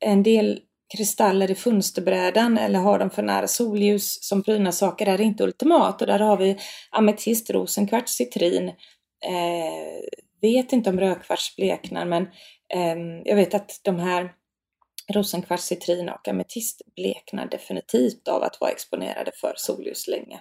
en 0.00 0.22
del 0.22 0.61
kristaller 0.96 1.50
i 1.50 1.54
fönsterbrädan 1.54 2.59
eller 2.59 2.78
ha 2.78 2.98
dem 2.98 3.11
för 3.11 3.22
nära 3.22 3.46
solljus 3.46 4.18
som 4.28 4.42
prydnadssaker 4.42 5.06
är 5.06 5.20
inte 5.20 5.44
ultimat. 5.44 6.00
Och 6.00 6.06
där 6.06 6.18
har 6.18 6.37
vi 6.37 6.56
ametist, 6.90 7.50
rosenkvarts, 7.50 8.12
citrin. 8.12 8.68
Eh, 9.24 10.00
vet 10.40 10.72
inte 10.72 10.90
om 10.90 11.00
rödkvarts 11.00 11.56
bleknar 11.56 12.04
men 12.04 12.26
Ehm, 12.74 13.22
jag 13.24 13.37
vet 13.37 13.55
att 13.55 13.81
de 13.83 13.98
här 13.98 14.33
rosenkvarts, 15.14 15.64
citrin 15.64 16.09
och 16.09 16.29
ametist 16.29 16.83
bleknar 16.96 17.46
definitivt 17.46 18.29
av 18.29 18.42
att 18.42 18.61
vara 18.61 18.70
exponerade 18.70 19.31
för 19.40 19.52
solljus 19.57 20.09
länge. 20.09 20.40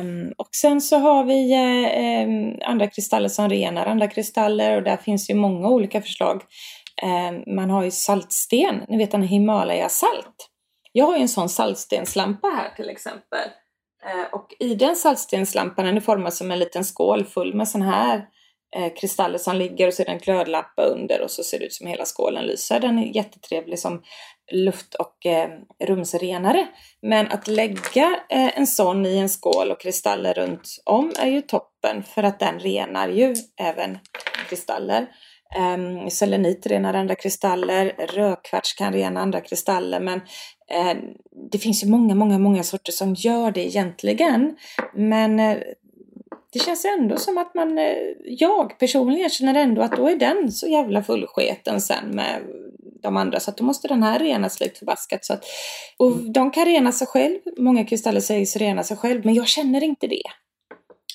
Um, 0.00 0.32
och 0.38 0.48
sen 0.52 0.80
så 0.80 0.98
har 0.98 1.24
vi 1.24 1.54
uh, 1.54 2.68
andra 2.68 2.86
kristaller 2.86 3.28
som 3.28 3.48
renar 3.48 3.86
andra 3.86 4.08
kristaller 4.08 4.76
och 4.76 4.82
där 4.82 4.96
finns 4.96 5.30
ju 5.30 5.34
många 5.34 5.68
olika 5.68 6.02
förslag. 6.02 6.42
Um, 7.02 7.54
man 7.56 7.70
har 7.70 7.84
ju 7.84 7.90
saltsten, 7.90 8.82
ni 8.88 8.98
vet 8.98 9.14
en 9.14 9.22
Himalaya-salt. 9.22 10.50
Jag 10.92 11.06
har 11.06 11.16
ju 11.16 11.22
en 11.22 11.28
sån 11.28 11.48
saltstenslampa 11.48 12.48
här 12.48 12.70
till 12.76 12.90
exempel. 12.90 13.48
Uh, 14.04 14.34
och 14.34 14.54
i 14.58 14.74
den 14.74 14.96
saltstenslampan, 14.96 15.84
den 15.84 15.96
är 15.96 16.00
formad 16.00 16.34
som 16.34 16.50
en 16.50 16.58
liten 16.58 16.84
skål 16.84 17.24
full 17.24 17.54
med 17.54 17.68
sån 17.68 17.82
här 17.82 18.26
eh, 18.76 18.92
kristaller 19.00 19.38
som 19.38 19.56
ligger 19.56 19.86
och 19.86 19.94
så 19.94 20.02
är 20.02 20.06
det 20.06 20.12
en 20.12 20.18
glödlampa 20.18 20.82
under 20.82 21.20
och 21.20 21.30
så 21.30 21.42
ser 21.42 21.58
det 21.58 21.64
ut 21.64 21.72
som 21.72 21.86
hela 21.86 22.04
skålen 22.04 22.44
lyser. 22.44 22.80
Den 22.80 22.98
är 22.98 23.16
jättetrevlig 23.16 23.78
som 23.78 24.02
luft 24.52 24.94
och 24.94 25.26
eh, 25.26 25.50
rumsrenare. 25.84 26.66
Men 27.02 27.26
att 27.28 27.48
lägga 27.48 28.20
eh, 28.30 28.58
en 28.58 28.66
sån 28.66 29.06
i 29.06 29.18
en 29.18 29.28
skål 29.28 29.70
och 29.70 29.80
kristaller 29.80 30.34
runt 30.34 30.68
om 30.84 31.12
är 31.18 31.26
ju 31.26 31.42
toppen 31.42 32.02
för 32.02 32.22
att 32.22 32.40
den 32.40 32.58
renar 32.58 33.08
ju 33.08 33.34
även 33.60 33.98
kristaller. 34.48 35.06
Um, 35.58 36.10
selenit 36.10 36.66
renar 36.66 36.94
andra 36.94 37.14
kristaller, 37.14 37.86
rödkvarts 38.14 38.74
kan 38.74 38.92
rena 38.92 39.20
andra 39.20 39.40
kristaller 39.40 40.00
men 40.00 40.18
uh, 40.18 41.02
det 41.52 41.58
finns 41.58 41.84
ju 41.84 41.88
många, 41.88 42.14
många, 42.14 42.38
många 42.38 42.62
sorter 42.62 42.92
som 42.92 43.14
gör 43.14 43.50
det 43.50 43.66
egentligen. 43.66 44.56
Men 44.94 45.40
eh, 45.40 45.56
det 46.52 46.58
känns 46.58 46.84
ändå 46.84 47.16
som 47.16 47.38
att 47.38 47.54
man, 47.54 47.78
uh, 47.78 47.86
jag 48.24 48.78
personligen 48.78 49.30
känner 49.30 49.54
ändå 49.54 49.82
att 49.82 49.96
då 49.96 50.08
är 50.08 50.16
den 50.16 50.52
så 50.52 50.68
jävla 50.68 51.02
fullsketen 51.02 51.80
sen 51.80 52.10
med 52.10 52.42
de 53.02 53.16
andra 53.16 53.40
så 53.40 53.50
att 53.50 53.56
då 53.56 53.64
måste 53.64 53.88
den 53.88 54.02
här 54.02 54.18
renas 54.18 54.60
lite 54.60 54.78
förbaskat. 54.78 55.24
Så 55.24 55.32
att, 55.32 55.44
och 55.96 56.12
mm. 56.12 56.32
de 56.32 56.50
kan 56.50 56.64
rena 56.64 56.92
sig 56.92 57.06
själv, 57.06 57.38
många 57.58 57.84
kristaller 57.84 58.20
sägs 58.20 58.56
rena 58.56 58.82
sig 58.82 58.96
själv 58.96 59.24
men 59.24 59.34
jag 59.34 59.48
känner 59.48 59.84
inte 59.84 60.06
det. 60.06 60.22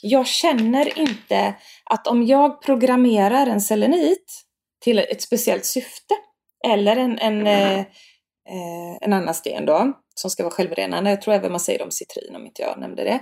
Jag 0.02 0.28
känner 0.28 1.00
inte 1.00 1.56
att 1.84 2.08
om 2.08 2.26
jag 2.26 2.62
programmerar 2.62 3.48
en 3.48 3.62
selenit 3.62 4.44
till 4.84 5.00
ett 5.00 5.22
speciellt 5.22 5.66
syfte 5.66 6.16
eller 6.68 6.96
en, 6.96 7.20
en, 7.20 7.48
eh, 7.48 7.80
eh, 7.80 8.98
en 9.02 9.14
annan 9.14 9.34
sten 9.34 9.66
då 9.66 9.94
som 10.16 10.30
ska 10.30 10.44
vara 10.44 10.54
självrenande. 10.54 11.10
Jag 11.10 11.22
tror 11.22 11.34
även 11.34 11.52
man 11.52 11.60
säger 11.60 11.82
om 11.82 11.92
citrin 11.92 12.36
om 12.36 12.46
inte 12.46 12.62
jag 12.62 12.80
nämnde 12.80 13.04
det. 13.04 13.20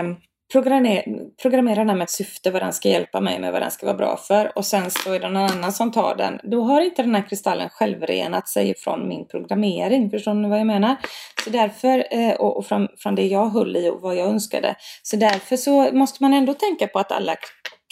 Um, 0.00 0.16
programmerar 0.52 1.84
den 1.84 1.98
med 1.98 2.02
ett 2.02 2.10
syfte, 2.10 2.50
vad 2.50 2.62
den 2.62 2.72
ska 2.72 2.88
hjälpa 2.88 3.20
mig 3.20 3.40
med, 3.40 3.52
vad 3.52 3.62
den 3.62 3.70
ska 3.70 3.86
vara 3.86 3.96
bra 3.96 4.16
för. 4.16 4.58
Och 4.58 4.66
sen 4.66 4.90
så 4.90 5.12
är 5.12 5.20
det 5.20 5.28
någon 5.28 5.50
annan 5.50 5.72
som 5.72 5.92
tar 5.92 6.16
den. 6.16 6.40
Då 6.42 6.62
har 6.62 6.80
inte 6.80 7.02
den 7.02 7.14
här 7.14 7.28
kristallen 7.28 7.68
självrenat 7.68 8.48
sig 8.48 8.74
från 8.78 9.08
min 9.08 9.28
programmering. 9.28 10.10
Förstår 10.10 10.34
ni 10.34 10.48
vad 10.48 10.60
jag 10.60 10.66
menar? 10.66 10.96
Så 11.44 11.50
därför, 11.50 12.06
eh, 12.10 12.34
och 12.34 12.66
från, 12.66 12.88
från 12.98 13.14
det 13.14 13.26
jag 13.26 13.48
höll 13.48 13.76
i 13.76 13.90
och 13.90 14.00
vad 14.00 14.16
jag 14.16 14.28
önskade. 14.28 14.74
Så 15.02 15.16
därför 15.16 15.56
så 15.56 15.92
måste 15.92 16.22
man 16.22 16.32
ändå 16.32 16.54
tänka 16.54 16.86
på 16.86 16.98
att 16.98 17.12
alla 17.12 17.36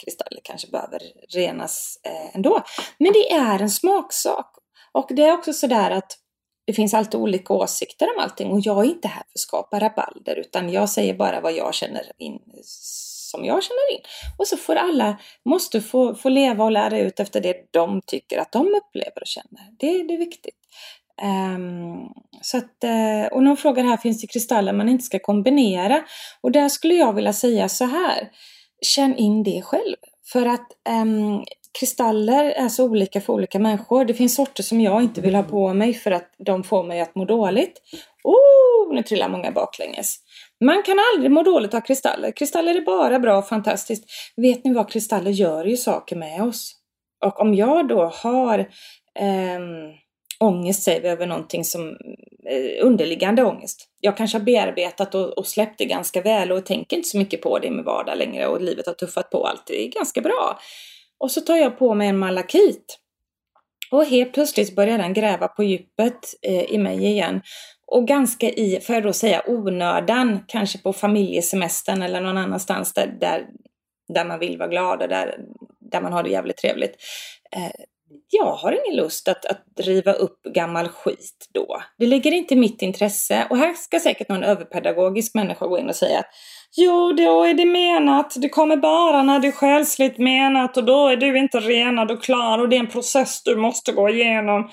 kristaller 0.05 0.41
kanske 0.43 0.67
behöver 0.71 0.99
renas 1.35 1.95
eh, 2.05 2.35
ändå. 2.35 2.61
Men 2.97 3.13
det 3.13 3.31
är 3.31 3.61
en 3.61 3.69
smaksak. 3.69 4.55
Och 4.91 5.07
det 5.09 5.23
är 5.23 5.33
också 5.33 5.53
sådär 5.53 5.91
att 5.91 6.17
det 6.69 6.73
finns 6.73 6.93
alltid 6.93 7.19
olika 7.19 7.53
åsikter 7.53 8.05
om 8.05 8.23
allting 8.23 8.51
och 8.51 8.59
jag 8.59 8.85
är 8.85 8.89
inte 8.89 9.07
här 9.07 9.23
för 9.23 9.33
att 9.33 9.39
skapa 9.39 9.79
rabalder 9.79 10.35
utan 10.35 10.69
jag 10.69 10.89
säger 10.89 11.13
bara 11.13 11.41
vad 11.41 11.53
jag 11.53 11.73
känner 11.73 12.11
in 12.17 12.39
som 13.31 13.45
jag 13.45 13.63
känner 13.63 13.93
in. 13.93 14.01
Och 14.37 14.47
så 14.47 14.57
får 14.57 14.75
alla, 14.75 15.17
måste 15.45 15.81
få, 15.81 16.15
få 16.15 16.29
leva 16.29 16.63
och 16.63 16.71
lära 16.71 16.99
ut 16.99 17.19
efter 17.19 17.41
det 17.41 17.55
de 17.71 18.01
tycker 18.05 18.37
att 18.37 18.51
de 18.51 18.59
upplever 18.59 19.21
och 19.21 19.27
känner. 19.27 19.63
Det, 19.79 20.03
det 20.03 20.13
är 20.13 20.17
viktigt. 20.17 20.59
Um, 21.55 22.13
så 22.41 22.57
att, 22.57 22.83
eh, 22.83 23.25
och 23.31 23.43
någon 23.43 23.57
frågar 23.57 23.83
här, 23.83 23.97
finns 23.97 24.21
det 24.21 24.27
kristaller 24.27 24.73
man 24.73 24.89
inte 24.89 25.03
ska 25.03 25.19
kombinera? 25.19 26.03
Och 26.41 26.51
där 26.51 26.69
skulle 26.69 26.93
jag 26.93 27.13
vilja 27.13 27.33
säga 27.33 27.69
så 27.69 27.85
här, 27.85 28.29
känn 28.81 29.15
in 29.15 29.43
det 29.43 29.61
själv. 29.61 29.95
För 30.31 30.45
att 30.45 30.67
um, 31.03 31.43
kristaller 31.79 32.43
är 32.43 32.69
så 32.69 32.85
olika 32.85 33.21
för 33.21 33.33
olika 33.33 33.59
människor. 33.59 34.05
Det 34.05 34.13
finns 34.13 34.35
sorter 34.35 34.63
som 34.63 34.81
jag 34.81 35.03
inte 35.03 35.21
vill 35.21 35.35
ha 35.35 35.43
på 35.43 35.73
mig 35.73 35.93
för 35.93 36.11
att 36.11 36.33
de 36.45 36.63
får 36.63 36.83
mig 36.83 37.01
att 37.01 37.15
må 37.15 37.25
dåligt. 37.25 37.81
Oh, 38.23 38.95
nu 38.95 39.03
trillar 39.03 39.29
många 39.29 39.51
baklänges. 39.51 40.17
Man 40.65 40.83
kan 40.83 40.97
aldrig 41.13 41.31
må 41.31 41.43
dåligt 41.43 41.73
av 41.73 41.81
kristaller. 41.81 42.31
Kristaller 42.31 42.75
är 42.75 42.81
bara 42.81 43.19
bra 43.19 43.37
och 43.37 43.47
fantastiskt. 43.47 44.05
Vet 44.35 44.63
ni 44.63 44.73
vad 44.73 44.91
kristaller 44.91 45.31
gör 45.31 45.65
ju 45.65 45.77
saker 45.77 46.15
med 46.15 46.43
oss? 46.43 46.75
Och 47.25 47.39
om 47.39 47.55
jag 47.55 47.87
då 47.87 48.05
har 48.05 48.59
eh, 49.19 49.59
ångest, 50.39 50.83
säger 50.83 51.01
vi, 51.01 51.07
över 51.07 51.27
någonting 51.27 51.63
som 51.63 51.97
Eh, 52.49 52.85
underliggande 52.85 53.43
ångest. 53.43 53.87
Jag 53.99 54.17
kanske 54.17 54.37
har 54.37 54.45
bearbetat 54.45 55.15
och, 55.15 55.37
och 55.37 55.47
släppt 55.47 55.77
det 55.77 55.85
ganska 55.85 56.21
väl 56.21 56.51
och 56.51 56.65
tänker 56.65 56.97
inte 56.97 57.09
så 57.09 57.17
mycket 57.17 57.41
på 57.41 57.59
det 57.59 57.67
i 57.67 57.71
min 57.71 57.85
vardag 57.85 58.17
längre 58.17 58.47
och 58.47 58.61
livet 58.61 58.85
har 58.85 58.93
tuffat 58.93 59.29
på 59.29 59.47
allt. 59.47 59.63
Det 59.67 59.83
är 59.83 59.87
ganska 59.87 60.21
bra. 60.21 60.59
Och 61.19 61.31
så 61.31 61.41
tar 61.41 61.57
jag 61.57 61.79
på 61.79 61.93
mig 61.93 62.07
en 62.07 62.17
malakit. 62.17 62.99
Och 63.91 64.05
helt 64.05 64.33
plötsligt 64.33 64.75
börjar 64.75 64.97
den 64.97 65.13
gräva 65.13 65.47
på 65.47 65.63
djupet 65.63 66.19
eh, 66.41 66.63
i 66.63 66.77
mig 66.77 67.05
igen. 67.05 67.41
Och 67.87 68.07
ganska 68.07 68.49
i, 68.49 68.79
får 68.81 68.95
jag 68.95 69.03
då 69.03 69.13
säga, 69.13 69.43
onödan, 69.47 70.39
kanske 70.47 70.77
på 70.77 70.93
familjesemestern 70.93 72.01
eller 72.01 72.21
någon 72.21 72.37
annanstans 72.37 72.93
där, 72.93 73.17
där, 73.19 73.45
där 74.13 74.25
man 74.25 74.39
vill 74.39 74.57
vara 74.57 74.69
glad 74.69 75.01
och 75.01 75.09
där, 75.09 75.35
där 75.91 76.01
man 76.01 76.13
har 76.13 76.23
det 76.23 76.29
jävligt 76.29 76.57
trevligt. 76.57 76.95
Eh, 77.55 77.85
jag 78.29 78.55
har 78.55 78.71
ingen 78.71 79.03
lust 79.03 79.27
att, 79.27 79.45
att 79.45 79.65
riva 79.77 80.13
upp 80.13 80.43
gammal 80.43 80.87
skit 80.87 81.47
då. 81.53 81.81
Det 81.97 82.05
ligger 82.05 82.31
inte 82.31 82.53
i 82.53 82.57
mitt 82.57 82.81
intresse. 82.81 83.47
Och 83.49 83.57
här 83.57 83.73
ska 83.73 83.99
säkert 83.99 84.29
någon 84.29 84.43
överpedagogisk 84.43 85.35
människa 85.35 85.67
gå 85.67 85.79
in 85.79 85.89
och 85.89 85.95
säga 85.95 86.19
att 86.19 86.29
Jo, 86.77 87.13
då 87.13 87.43
är 87.43 87.53
det 87.53 87.65
menat. 87.65 88.35
Det 88.41 88.49
kommer 88.49 88.77
bara 88.77 89.23
när 89.23 89.39
det 89.39 89.47
är 89.47 89.51
själsligt 89.51 90.17
menat 90.17 90.77
och 90.77 90.83
då 90.83 91.07
är 91.07 91.17
du 91.17 91.37
inte 91.37 91.59
renad 91.59 92.11
och 92.11 92.23
klar 92.23 92.59
och 92.59 92.69
det 92.69 92.75
är 92.75 92.79
en 92.79 92.87
process 92.87 93.43
du 93.43 93.55
måste 93.55 93.91
gå 93.91 94.09
igenom. 94.09 94.69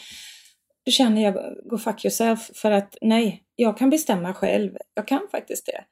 Då 0.87 0.93
känner 0.93 1.23
jag, 1.23 1.35
go 1.71 1.79
fuck 1.79 2.05
yourself, 2.05 2.51
för 2.55 2.71
att 2.71 2.97
nej, 3.01 3.43
jag 3.57 3.79
kan 3.79 3.91
bestämma 3.91 4.35
själv. 4.35 4.73
Jag 4.95 5.09
kan 5.09 5.21
faktiskt 5.31 5.67
det. 5.67 5.85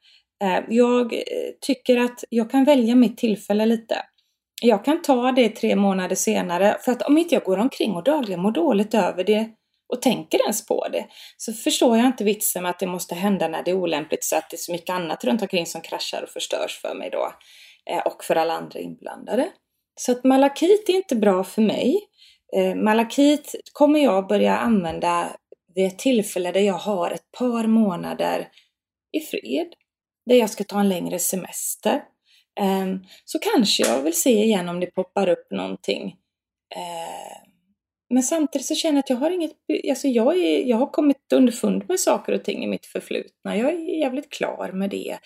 Eh, 0.47 0.65
jag 0.69 1.13
eh, 1.13 1.21
tycker 1.61 1.97
att 1.97 2.25
jag 2.31 2.51
kan 2.51 2.65
välja 2.65 2.95
mitt 2.95 3.19
tillfälle 3.19 3.67
lite. 3.67 3.97
Jag 4.67 4.85
kan 4.85 5.03
ta 5.03 5.33
det 5.33 5.49
tre 5.49 5.77
månader 5.77 6.17
senare, 6.17 6.77
för 6.81 6.93
att 6.93 7.03
om 7.03 7.19
inte 7.19 7.35
jag 7.35 7.45
går 7.45 7.59
omkring 7.59 7.93
och 7.93 8.05
dagligen 8.05 8.41
mår 8.41 8.51
dåligt 8.51 8.95
över 8.95 9.25
det 9.25 9.49
och 9.89 10.03
tänker 10.03 10.43
ens 10.43 10.67
på 10.67 10.89
det, 10.89 11.07
så 11.37 11.53
förstår 11.53 11.97
jag 11.97 12.07
inte 12.07 12.25
vitsen 12.25 12.63
med 12.63 12.71
att 12.71 12.79
det 12.79 12.87
måste 12.87 13.15
hända 13.15 13.49
när 13.49 13.63
det 13.63 13.71
är 13.71 13.75
olämpligt 13.75 14.25
så 14.25 14.37
att 14.37 14.51
det 14.51 14.55
är 14.55 14.59
så 14.59 14.73
mycket 14.73 14.91
annat 14.91 15.25
runt 15.25 15.43
omkring 15.43 15.67
som 15.67 15.81
kraschar 15.81 16.23
och 16.23 16.29
förstörs 16.29 16.81
för 16.81 16.95
mig 16.95 17.11
då. 17.11 17.33
Eh, 17.91 17.99
och 18.07 18.25
för 18.25 18.37
alla 18.37 18.55
andra 18.55 18.81
inblandade. 18.81 19.49
Så 20.01 20.13
att 20.13 20.25
malakit 20.25 20.89
är 20.89 20.95
inte 20.95 21.17
bra 21.17 21.45
för 21.45 21.63
mig. 21.63 22.01
Eh, 22.57 22.75
malakit 22.75 23.55
kommer 23.73 24.01
jag 24.01 24.29
börja 24.29 24.57
använda 24.57 25.37
vid 25.75 25.87
ett 25.87 25.99
tillfälle 25.99 26.53
där 26.53 26.61
jag 26.61 26.75
har 26.75 27.11
ett 27.11 27.33
par 27.39 27.67
månader 27.67 28.49
i 29.13 29.21
fred. 29.21 29.69
Där 30.27 30.37
jag 30.37 30.51
ska 30.51 30.65
ta 30.65 30.81
en 30.81 30.89
längre 30.89 31.19
semester. 31.19 32.03
Ehm, 32.61 33.05
så 33.25 33.39
kanske 33.39 33.83
jag 33.83 34.03
vill 34.03 34.21
se 34.21 34.45
igen 34.45 34.69
om 34.69 34.81
det 34.81 34.87
poppar 34.87 35.29
upp 35.29 35.51
någonting 35.51 36.17
ehm, 36.77 37.45
men 38.15 38.23
samtidigt 38.23 38.67
så 38.67 38.75
känner 38.75 38.95
jag 38.95 39.01
att 39.01 39.11
jag 39.11 39.17
har 39.17 39.31
inget, 39.31 39.53
alltså 39.91 40.09
jag, 40.09 40.37
är, 40.37 40.65
jag 40.65 40.77
har 40.77 40.87
kommit 40.87 41.33
underfund 41.35 41.85
med 41.89 42.01
saker 42.01 42.33
och 42.33 42.45
ting 42.45 42.65
i 42.65 42.67
mitt 42.67 42.87
förflutna. 42.87 43.57
Jag 43.57 43.73
är 43.73 44.01
jävligt 44.01 44.33
klar 44.33 44.73
med 44.73 44.91
det. 44.91 45.19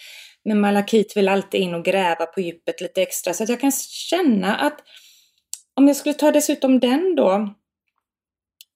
Men 0.44 0.60
Malakit 0.60 1.16
vill 1.16 1.28
alltid 1.28 1.60
in 1.60 1.74
och 1.74 1.84
gräva 1.84 2.26
på 2.26 2.40
djupet 2.40 2.80
lite 2.80 3.02
extra 3.02 3.34
så 3.34 3.42
att 3.42 3.48
jag 3.48 3.60
kan 3.60 3.72
känna 3.88 4.56
att 4.56 4.80
om 5.74 5.88
jag 5.88 5.96
skulle 5.96 6.14
ta 6.14 6.32
dessutom 6.32 6.80
den 6.80 7.14
då 7.16 7.54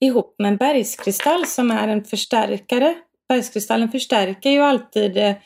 ihop 0.00 0.34
med 0.38 0.48
en 0.48 0.56
bergskristall 0.56 1.46
som 1.46 1.70
är 1.70 1.88
en 1.88 2.04
förstärkare. 2.04 2.94
Bergskristallen 3.28 3.88
förstärker 3.88 4.50
ju 4.50 4.60
alltid 4.60 5.16
eh, 5.16 5.36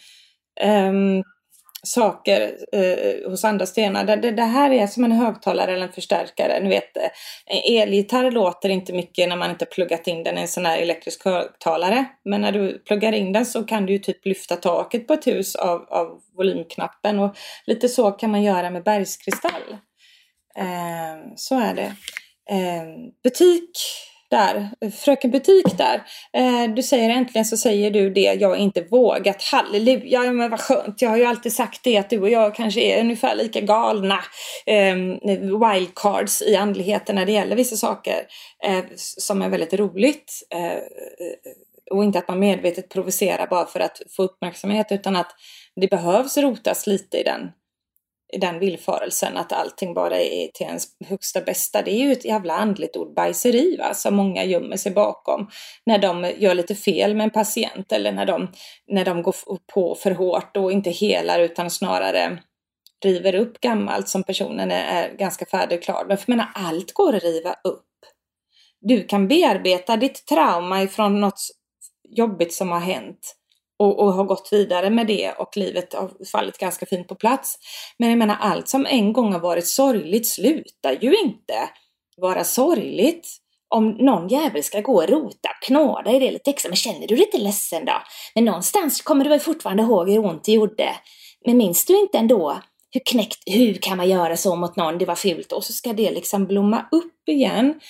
saker 1.86 2.56
eh, 2.72 3.30
hos 3.30 3.44
andra 3.44 3.66
stenar. 3.66 4.04
Det, 4.04 4.16
det, 4.16 4.30
det, 4.30 4.42
här 4.42 4.70
är 4.70 4.86
som 4.86 5.04
en 5.04 5.12
högtalare 5.12 5.72
eller 5.72 5.86
en 5.86 5.92
förstärkare. 5.92 6.60
Ni 6.60 6.68
vet, 6.68 6.96
en 7.46 7.78
elgitarr 7.78 8.30
låter 8.30 8.68
inte 8.68 8.92
mycket 8.92 9.28
när 9.28 9.36
man 9.36 9.50
inte 9.50 9.66
pluggat 9.66 10.06
in 10.06 10.22
den 10.22 10.38
i 10.38 10.40
en 10.40 10.48
sån 10.48 10.66
här 10.66 10.78
elektrisk 10.78 11.24
högtalare. 11.24 12.04
Men 12.24 12.40
när 12.40 12.52
du 12.52 12.78
pluggar 12.78 13.12
in 13.12 13.32
den 13.32 13.46
så 13.46 13.64
kan 13.64 13.86
du 13.86 13.92
ju 13.92 13.98
typ 13.98 14.26
lyfta 14.26 14.56
taket 14.56 15.06
på 15.06 15.14
ett 15.14 15.26
hus 15.26 15.54
av, 15.54 15.86
av 15.88 16.20
volymknappen 16.36 17.18
och 17.18 17.36
lite 17.66 17.88
så 17.88 18.10
kan 18.10 18.30
man 18.30 18.42
göra 18.42 18.70
med 18.70 18.82
bergskristall. 18.82 19.76
Eh, 20.58 21.32
så 21.36 21.60
är 21.60 21.74
det. 21.74 21.92
Eh, 22.50 22.84
butik 23.22 23.70
där, 24.30 24.70
fröken 24.90 25.30
butik 25.30 25.78
där. 25.78 26.02
Eh, 26.32 26.74
du 26.74 26.82
säger 26.82 27.10
äntligen 27.10 27.44
så 27.44 27.56
säger 27.56 27.90
du 27.90 28.10
det 28.10 28.20
jag 28.20 28.58
inte 28.58 28.82
vågat. 28.82 29.42
Halleluja, 29.42 30.24
ja, 30.24 30.32
men 30.32 30.50
vad 30.50 30.60
skönt. 30.60 31.02
Jag 31.02 31.10
har 31.10 31.16
ju 31.16 31.24
alltid 31.24 31.52
sagt 31.52 31.84
det 31.84 31.96
att 31.96 32.10
du 32.10 32.20
och 32.20 32.30
jag 32.30 32.54
kanske 32.54 32.80
är 32.80 33.00
ungefär 33.00 33.34
lika 33.34 33.60
galna 33.60 34.18
eh, 34.66 34.96
wildcards 35.36 36.42
i 36.42 36.56
andligheten 36.56 37.14
när 37.14 37.26
det 37.26 37.32
gäller 37.32 37.56
vissa 37.56 37.76
saker 37.76 38.26
eh, 38.64 38.84
som 38.96 39.42
är 39.42 39.48
väldigt 39.48 39.74
roligt. 39.74 40.32
Eh, 40.54 40.78
och 41.90 42.04
inte 42.04 42.18
att 42.18 42.28
man 42.28 42.38
medvetet 42.38 42.88
provocerar 42.88 43.46
bara 43.46 43.66
för 43.66 43.80
att 43.80 44.02
få 44.16 44.22
uppmärksamhet 44.22 44.86
utan 44.90 45.16
att 45.16 45.32
det 45.80 45.88
behövs 45.88 46.38
rotas 46.38 46.86
lite 46.86 47.18
i 47.18 47.22
den 47.22 47.50
den 48.32 48.58
villfarelsen 48.58 49.36
att 49.36 49.52
allting 49.52 49.94
bara 49.94 50.20
är 50.20 50.48
till 50.48 50.66
ens 50.66 50.86
högsta 51.06 51.40
bästa. 51.40 51.82
Det 51.82 51.90
är 51.90 51.98
ju 51.98 52.12
ett 52.12 52.24
jävla 52.24 52.54
andligt 52.54 52.96
ord, 52.96 53.14
bajseri, 53.14 53.76
va, 53.76 53.94
som 53.94 54.14
många 54.14 54.44
gömmer 54.44 54.76
sig 54.76 54.92
bakom 54.92 55.50
när 55.86 55.98
de 55.98 56.32
gör 56.36 56.54
lite 56.54 56.74
fel 56.74 57.14
med 57.14 57.24
en 57.24 57.30
patient 57.30 57.92
eller 57.92 58.12
när 58.12 58.26
de, 58.26 58.52
när 58.86 59.04
de 59.04 59.22
går 59.22 59.34
på 59.74 59.94
för 59.94 60.10
hårt 60.10 60.56
och 60.56 60.72
inte 60.72 60.90
helar 60.90 61.40
utan 61.40 61.70
snarare 61.70 62.38
river 63.04 63.34
upp 63.34 63.60
gammalt 63.60 64.08
som 64.08 64.22
personen 64.22 64.70
är, 64.70 65.04
är 65.04 65.16
ganska 65.16 65.46
färdig 65.46 65.78
och 65.78 65.84
klar 65.84 66.04
med. 66.04 66.20
För 66.20 66.32
menar, 66.32 66.48
allt 66.54 66.92
går 66.92 67.14
att 67.14 67.22
riva 67.22 67.52
upp. 67.64 67.82
Du 68.80 69.04
kan 69.04 69.28
bearbeta 69.28 69.96
ditt 69.96 70.26
trauma 70.26 70.82
ifrån 70.82 71.20
något 71.20 71.40
jobbigt 72.08 72.52
som 72.52 72.70
har 72.70 72.80
hänt 72.80 73.35
och, 73.78 73.98
och 73.98 74.12
har 74.12 74.24
gått 74.24 74.48
vidare 74.52 74.90
med 74.90 75.06
det 75.06 75.32
och 75.32 75.56
livet 75.56 75.94
har 75.94 76.10
fallit 76.32 76.58
ganska 76.58 76.86
fint 76.86 77.08
på 77.08 77.14
plats. 77.14 77.58
Men 77.98 78.08
jag 78.08 78.18
menar 78.18 78.36
allt 78.40 78.68
som 78.68 78.86
en 78.86 79.12
gång 79.12 79.32
har 79.32 79.40
varit 79.40 79.66
sorgligt 79.66 80.26
slutar 80.26 80.92
ju 81.00 81.16
inte 81.24 81.68
vara 82.16 82.44
sorgligt. 82.44 83.28
Om 83.68 83.88
någon 83.88 84.28
jävel 84.28 84.62
ska 84.62 84.80
gå 84.80 84.94
och 85.02 85.08
rota 85.08 85.48
och 85.48 85.66
knåda 85.66 86.12
i 86.12 86.18
det 86.18 86.30
lite 86.30 86.50
extra, 86.50 86.68
men 86.68 86.76
känner 86.76 87.00
du 87.00 87.06
dig 87.06 87.16
lite 87.16 87.38
ledsen 87.38 87.84
då? 87.84 87.92
Men 88.34 88.44
någonstans 88.44 89.02
kommer 89.02 89.24
du 89.24 89.30
väl 89.30 89.40
fortfarande 89.40 89.82
ihåg 89.82 90.10
hur 90.10 90.24
ont 90.24 90.44
det 90.44 90.52
gjorde? 90.52 90.96
Men 91.46 91.56
minns 91.56 91.84
du 91.84 92.00
inte 92.00 92.18
ändå 92.18 92.60
hur 92.90 93.00
knäckt, 93.04 93.42
hur 93.46 93.74
kan 93.74 93.96
man 93.96 94.08
göra 94.08 94.36
så 94.36 94.56
mot 94.56 94.76
någon, 94.76 94.98
det 94.98 95.04
var 95.04 95.14
fult 95.14 95.52
och 95.52 95.64
så 95.64 95.72
ska 95.72 95.92
det 95.92 96.10
liksom 96.10 96.46
blomma 96.46 96.88
upp 96.92 97.28
igen. 97.28 97.80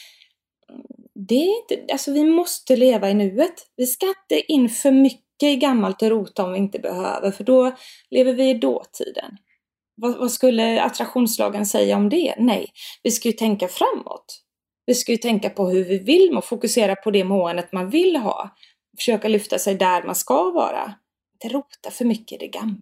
Det 1.28 1.34
är 1.34 1.60
inte, 1.60 1.92
alltså 1.92 2.12
vi 2.12 2.24
måste 2.24 2.76
leva 2.76 3.10
i 3.10 3.14
nuet. 3.14 3.54
Vi 3.76 3.86
ska 3.86 4.06
inte 4.06 4.52
in 4.52 4.68
för 4.68 4.90
mycket 4.90 5.25
mycket 5.42 5.60
gammalt 5.60 6.02
att 6.02 6.10
rota 6.10 6.44
om 6.44 6.52
vi 6.52 6.58
inte 6.58 6.78
behöver, 6.78 7.30
för 7.30 7.44
då 7.44 7.76
lever 8.10 8.32
vi 8.32 8.50
i 8.50 8.54
dåtiden. 8.54 9.36
Vad, 9.96 10.18
vad 10.18 10.32
skulle 10.32 10.82
attraktionslagen 10.82 11.66
säga 11.66 11.96
om 11.96 12.08
det? 12.08 12.34
Nej, 12.38 12.66
vi 13.02 13.10
ska 13.10 13.28
ju 13.28 13.32
tänka 13.32 13.68
framåt. 13.68 14.42
Vi 14.86 14.94
ska 14.94 15.12
ju 15.12 15.18
tänka 15.18 15.50
på 15.50 15.68
hur 15.68 15.84
vi 15.84 15.98
vill 15.98 16.32
må, 16.32 16.40
fokusera 16.40 16.96
på 16.96 17.10
det 17.10 17.24
måendet 17.24 17.72
man 17.72 17.90
vill 17.90 18.16
ha. 18.16 18.50
Försöka 18.98 19.28
lyfta 19.28 19.58
sig 19.58 19.74
där 19.74 20.02
man 20.02 20.14
ska 20.14 20.50
vara. 20.50 20.94
Inte 21.32 21.56
rota 21.56 21.90
för 21.90 22.04
mycket 22.04 22.42
i 22.42 22.46
det 22.46 22.48
gamla. 22.48 22.80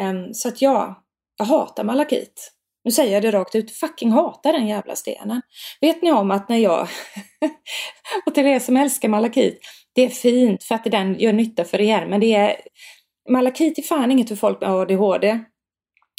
Um, 0.00 0.34
så 0.34 0.48
att 0.48 0.62
ja, 0.62 1.04
jag 1.38 1.44
hatar 1.44 1.84
malakit. 1.84 2.50
Nu 2.84 2.90
säger 2.90 3.14
jag 3.14 3.22
det 3.22 3.30
rakt 3.30 3.54
ut, 3.54 3.70
fucking 3.70 4.12
hatar 4.12 4.52
den 4.52 4.66
jävla 4.66 4.96
stenen. 4.96 5.42
Vet 5.80 6.02
ni 6.02 6.12
om 6.12 6.30
att 6.30 6.48
när 6.48 6.58
jag, 6.58 6.88
och 8.26 8.34
Therese 8.34 8.64
som 8.64 8.76
älskar 8.76 9.08
malakit, 9.08 9.60
det 9.94 10.04
är 10.04 10.08
fint 10.08 10.64
för 10.64 10.74
att 10.74 10.84
den 10.84 11.18
gör 11.18 11.32
nytta 11.32 11.64
för 11.64 11.80
er, 11.80 12.06
men 12.06 12.20
det 12.20 12.34
är 12.34 12.56
malakit 13.30 13.78
är 13.78 13.82
fan 13.82 14.10
inget 14.10 14.28
för 14.28 14.36
folk 14.36 14.60
med 14.60 14.70
ADHD. 14.70 15.38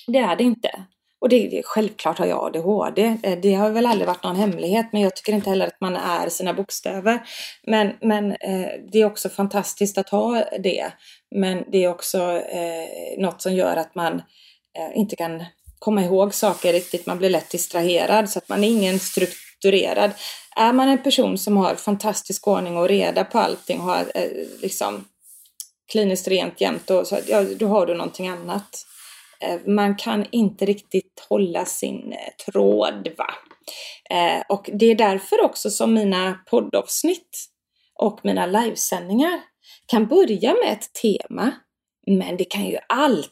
Det 0.08 0.20
är 0.20 0.36
det 0.36 0.44
inte. 0.44 0.86
Och 1.22 1.30
det, 1.30 1.48
det, 1.48 1.62
självklart 1.66 2.20
har 2.20 2.26
jag 2.26 2.46
ADHD. 2.46 3.18
Eh, 3.24 3.40
det 3.40 3.54
har 3.54 3.70
väl 3.70 3.86
aldrig 3.86 4.08
varit 4.08 4.24
någon 4.24 4.36
hemlighet, 4.36 4.86
men 4.92 5.02
jag 5.02 5.16
tycker 5.16 5.34
inte 5.34 5.50
heller 5.50 5.68
att 5.68 5.82
man 5.82 5.96
är 5.96 6.30
sina 6.30 6.54
bokstäver. 6.54 7.20
Men, 7.68 7.94
men 8.02 8.32
eh, 8.32 8.68
det 8.92 9.02
är 9.02 9.06
också 9.06 9.30
fantastiskt 9.30 9.98
att 9.98 10.10
ha 10.10 10.44
det. 10.60 10.92
Men 11.36 11.64
det 11.72 11.84
är 11.84 11.90
också 11.90 12.20
eh, 12.38 13.18
något 13.18 13.42
som 13.42 13.54
gör 13.54 13.76
att 13.76 13.96
man 13.96 14.14
eh, 14.78 14.98
inte 14.98 15.16
kan 15.16 15.46
komma 15.80 16.04
ihåg 16.04 16.34
saker 16.34 16.74
riktigt. 16.74 17.06
Man 17.06 17.18
blir 17.18 17.30
lätt 17.30 17.50
distraherad 17.50 18.30
så 18.30 18.40
att 18.40 18.50
man 18.50 18.64
är 18.64 18.68
ingen 18.68 19.00
strukturerad 19.00 20.12
är 20.56 20.74
man 20.74 20.90
en 20.90 21.04
person 21.04 21.38
som 21.38 21.58
har 21.58 21.76
fantastisk 21.76 22.48
ordning 22.48 22.78
och 22.78 22.88
reda 22.88 23.24
på 23.24 23.40
allting 23.40 23.80
och 23.80 23.86
har 23.86 24.12
eh, 24.16 24.30
liksom 24.62 25.06
kliniskt 25.92 26.28
rent 26.28 26.62
jämt, 26.62 26.90
och 26.90 27.08
så, 27.08 27.18
ja, 27.28 27.44
då 27.44 27.68
har 27.68 27.86
du 27.86 27.94
någonting 27.96 28.28
annat. 28.28 28.86
Eh, 29.42 29.60
man 29.68 29.96
kan 29.96 30.26
inte 30.32 30.66
riktigt 30.66 31.26
hålla 31.30 31.66
sin 31.66 32.14
eh, 32.14 32.46
tråd. 32.52 33.08
Va? 33.18 33.34
Eh, 34.10 34.42
och 34.50 34.70
det 34.74 34.86
är 34.86 34.96
därför 34.96 35.42
också 35.42 35.70
som 35.70 35.94
mina 35.94 36.40
poddavsnitt 36.50 37.46
och 38.00 38.20
mina 38.24 38.46
livesändningar 38.46 39.42
kan 39.86 40.08
börja 40.08 40.54
med 40.54 40.74
ett 40.74 40.94
tema. 41.02 41.52
Men 42.08 42.38
det 42.38 42.46
kan 42.46 42.66
ju 42.66 42.78
allt 42.90 43.32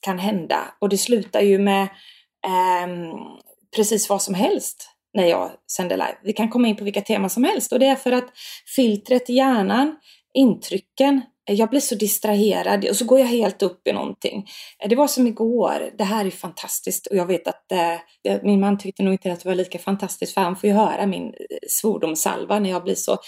kan 0.00 0.18
hända 0.18 0.74
och 0.78 0.88
det 0.88 0.98
slutar 0.98 1.40
ju 1.40 1.58
med 1.58 1.88
ehm, 2.46 3.12
precis 3.76 4.08
vad 4.08 4.22
som 4.22 4.34
helst 4.34 4.88
när 5.14 5.26
jag 5.26 5.50
sänder 5.76 5.96
live. 5.96 6.16
Vi 6.24 6.32
kan 6.32 6.48
komma 6.48 6.68
in 6.68 6.76
på 6.76 6.84
vilka 6.84 7.00
teman 7.00 7.30
som 7.30 7.44
helst 7.44 7.72
och 7.72 7.78
det 7.78 7.86
är 7.86 7.96
för 7.96 8.12
att 8.12 8.28
filtret 8.76 9.30
i 9.30 9.32
hjärnan, 9.32 9.96
intrycken, 10.34 11.22
jag 11.44 11.70
blir 11.70 11.80
så 11.80 11.94
distraherad 11.94 12.84
och 12.88 12.96
så 12.96 13.04
går 13.04 13.18
jag 13.18 13.26
helt 13.26 13.62
upp 13.62 13.88
i 13.88 13.92
någonting. 13.92 14.46
Det 14.88 14.96
var 14.96 15.06
som 15.06 15.26
igår, 15.26 15.90
det 15.98 16.04
här 16.04 16.24
är 16.24 16.30
fantastiskt 16.30 17.06
och 17.06 17.16
jag 17.16 17.26
vet 17.26 17.48
att 17.48 17.72
eh, 17.72 18.42
min 18.42 18.60
man 18.60 18.78
tyckte 18.78 19.02
nog 19.02 19.14
inte 19.14 19.32
att 19.32 19.40
det 19.40 19.48
var 19.48 19.56
lika 19.56 19.78
fantastiskt 19.78 20.34
för 20.34 20.40
han 20.40 20.56
får 20.56 20.68
ju 20.68 20.74
höra 20.74 21.06
min 21.06 21.26
eh, 21.26 21.32
svordomssalva 21.68 22.58
när 22.58 22.70
jag 22.70 22.84
blir 22.84 22.94
så 22.94 23.18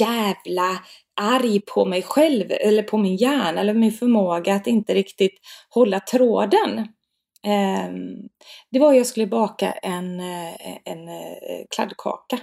jävla 0.00 0.78
arg 1.20 1.60
på 1.60 1.84
mig 1.84 2.02
själv 2.02 2.46
eller 2.50 2.82
på 2.82 2.98
min 2.98 3.16
hjärna 3.16 3.60
eller 3.60 3.74
min 3.74 3.92
förmåga 3.92 4.54
att 4.54 4.66
inte 4.66 4.94
riktigt 4.94 5.34
hålla 5.68 6.00
tråden. 6.00 6.88
Ehm, 7.44 8.16
det 8.70 8.78
var 8.78 8.92
jag 8.92 9.06
skulle 9.06 9.26
baka 9.26 9.72
en, 9.72 10.20
eh, 10.20 10.54
en 10.84 11.08
eh, 11.08 11.64
kladdkaka. 11.74 12.38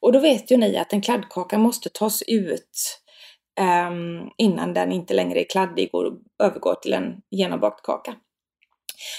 Och 0.00 0.12
då 0.12 0.18
vet 0.18 0.50
ju 0.50 0.56
ni 0.56 0.76
att 0.76 0.92
en 0.92 1.00
kladdkaka 1.00 1.58
måste 1.58 1.88
tas 1.88 2.22
ut 2.26 3.00
ehm, 3.60 4.28
innan 4.38 4.74
den 4.74 4.92
inte 4.92 5.14
längre 5.14 5.40
är 5.40 5.50
kladdig 5.50 5.88
och 5.92 6.12
övergår 6.42 6.74
till 6.74 6.92
en 6.92 7.20
genombakt 7.30 7.82
kaka. 7.82 8.14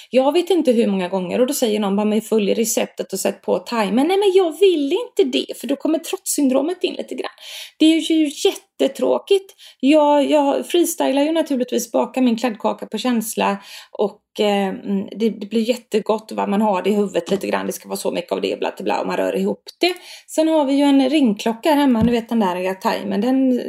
Jag 0.09 0.31
vet 0.31 0.49
inte 0.49 0.71
hur 0.71 0.87
många 0.87 1.09
gånger 1.09 1.41
och 1.41 1.47
då 1.47 1.53
säger 1.53 1.79
någon 1.79 1.95
bara, 1.95 2.05
men 2.05 2.21
följ 2.21 2.53
receptet 2.53 3.13
och 3.13 3.19
sätt 3.19 3.41
på 3.41 3.59
timern. 3.59 4.07
Nej, 4.07 4.17
men 4.17 4.31
jag 4.33 4.59
vill 4.59 4.93
inte 4.93 5.37
det, 5.37 5.57
för 5.57 5.67
då 5.67 5.75
kommer 5.75 5.99
trotssyndromet 5.99 6.83
in 6.83 6.93
lite 6.93 7.15
grann. 7.15 7.31
Det 7.79 7.85
är 7.85 8.11
ju 8.11 8.31
jättetråkigt. 8.45 9.53
Jag, 9.79 10.31
jag 10.31 10.67
freestylar 10.67 11.21
ju 11.21 11.31
naturligtvis, 11.31 11.91
bakar 11.91 12.21
min 12.21 12.37
kladdkaka 12.37 12.85
på 12.85 12.97
känsla 12.97 13.57
och 13.91 14.21
eh, 14.39 14.67
mm, 14.67 15.07
det, 15.11 15.29
det, 15.29 15.47
blir 15.49 15.69
jättegott 15.69 16.31
vad 16.31 16.49
man 16.49 16.61
har 16.61 16.81
det 16.81 16.89
i 16.89 16.93
huvudet 16.93 17.31
lite 17.31 17.47
grann. 17.47 17.65
Det 17.65 17.73
ska 17.73 17.89
vara 17.89 17.97
så 17.97 18.11
mycket 18.11 18.31
av 18.31 18.41
det, 18.41 18.59
bla, 18.59 18.73
bla, 18.79 19.01
och 19.01 19.07
man 19.07 19.17
rör 19.17 19.35
ihop 19.35 19.63
det. 19.79 19.93
Sen 20.27 20.47
har 20.47 20.65
vi 20.65 20.73
ju 20.73 20.83
en 20.83 21.09
ringklocka 21.09 21.69
här 21.69 21.77
hemma, 21.77 22.01
ni 22.01 22.11
vet 22.11 22.29
den 22.29 22.39
där 22.39 22.73
timern, 22.73 23.21
den 23.21 23.61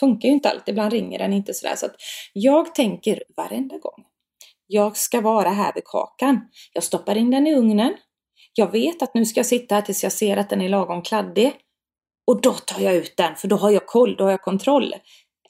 funkar 0.00 0.28
ju 0.28 0.34
inte 0.34 0.50
alltid. 0.50 0.72
Ibland 0.72 0.92
ringer 0.92 1.18
den 1.18 1.32
inte 1.32 1.54
sådär. 1.54 1.74
Så 1.76 1.86
att 1.86 1.94
jag 2.32 2.74
tänker 2.74 3.22
varenda 3.36 3.78
gång 3.78 4.04
jag 4.68 4.96
ska 4.96 5.20
vara 5.20 5.48
här 5.48 5.72
vid 5.74 5.84
kakan. 5.84 6.40
Jag 6.72 6.84
stoppar 6.84 7.16
in 7.16 7.30
den 7.30 7.46
i 7.46 7.54
ugnen. 7.54 7.94
Jag 8.54 8.72
vet 8.72 9.02
att 9.02 9.14
nu 9.14 9.26
ska 9.26 9.38
jag 9.38 9.46
sitta 9.46 9.74
här 9.74 9.82
tills 9.82 10.02
jag 10.02 10.12
ser 10.12 10.36
att 10.36 10.50
den 10.50 10.60
är 10.60 10.68
lagom 10.68 11.02
kladdig. 11.02 11.52
Och 12.26 12.40
då 12.40 12.52
tar 12.52 12.80
jag 12.80 12.94
ut 12.94 13.16
den, 13.16 13.36
för 13.36 13.48
då 13.48 13.56
har 13.56 13.70
jag 13.70 13.86
koll, 13.86 14.16
då 14.16 14.24
har 14.24 14.30
jag 14.30 14.42
kontroll. 14.42 14.94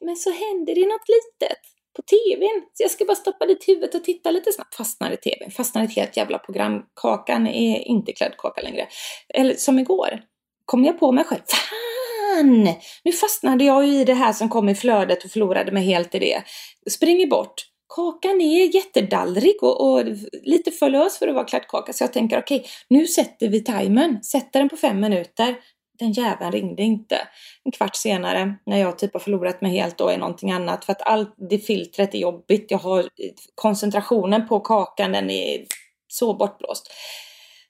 Men 0.00 0.16
så 0.16 0.30
händer 0.30 0.74
det 0.74 0.86
något 0.86 1.08
litet 1.08 1.58
på 1.96 2.02
tvn. 2.02 2.62
Så 2.72 2.82
jag 2.82 2.90
ska 2.90 3.04
bara 3.04 3.14
stoppa 3.14 3.46
dit 3.46 3.68
huvudet 3.68 3.94
och 3.94 4.04
titta 4.04 4.30
lite 4.30 4.52
snabbt. 4.52 4.74
Fastnar 4.74 5.10
i 5.10 5.16
tvn. 5.16 5.50
Fastnar 5.50 5.82
i 5.82 5.84
ett 5.84 5.96
helt 5.96 6.16
jävla 6.16 6.38
program. 6.38 6.82
Kakan 7.00 7.46
är 7.46 7.88
inte 7.88 8.12
kladdkaka 8.12 8.62
längre. 8.62 8.88
Eller 9.34 9.54
som 9.54 9.78
igår. 9.78 10.22
Kom 10.64 10.84
jag 10.84 11.00
på 11.00 11.12
mig 11.12 11.24
själv. 11.24 11.40
Fan! 11.46 12.74
Nu 13.04 13.12
fastnade 13.12 13.64
jag 13.64 13.86
ju 13.86 14.00
i 14.00 14.04
det 14.04 14.14
här 14.14 14.32
som 14.32 14.48
kom 14.48 14.68
i 14.68 14.74
flödet 14.74 15.24
och 15.24 15.30
förlorade 15.30 15.72
mig 15.72 15.84
helt 15.84 16.14
i 16.14 16.18
det. 16.18 16.42
Springer 16.90 17.26
bort 17.26 17.64
kakan 17.88 18.40
är 18.40 18.74
jättedallrig 18.74 19.62
och, 19.62 19.92
och, 19.92 20.04
lite 20.42 20.70
för 20.70 20.90
lös 20.90 21.18
för 21.18 21.28
att 21.28 21.34
vara 21.34 21.44
kladdkaka. 21.44 21.92
Så 21.92 22.04
jag 22.04 22.12
tänker 22.12 22.38
okej, 22.38 22.58
okay, 22.58 22.70
nu 22.88 23.06
sätter 23.06 23.48
vi 23.48 23.64
timern, 23.64 24.22
sätter 24.22 24.58
den 24.60 24.68
på 24.68 24.76
fem 24.76 25.00
minuter. 25.00 25.56
den 25.98 26.12
jäveln 26.12 26.52
ringde 26.52 26.82
inte. 26.82 27.18
En 27.64 27.72
kvart 27.72 27.96
senare, 27.96 28.54
när 28.66 28.78
jag 28.78 28.98
typ 28.98 29.12
har 29.12 29.20
förlorat 29.20 29.60
mig 29.60 29.72
helt 29.72 29.98
då 29.98 30.12
i 30.12 30.16
någonting 30.16 30.52
annat, 30.52 30.84
för 30.84 30.92
att 30.92 31.02
allt 31.02 31.34
det 31.50 31.58
filtret 31.58 32.14
är 32.14 32.18
jobbigt. 32.18 32.70
Jag 32.70 32.78
har 32.78 33.08
koncentrationen 33.54 34.48
på 34.48 34.60
kakan, 34.60 35.12
den 35.12 35.30
är 35.30 35.66
så 36.08 36.34
bortblåst. 36.34 36.92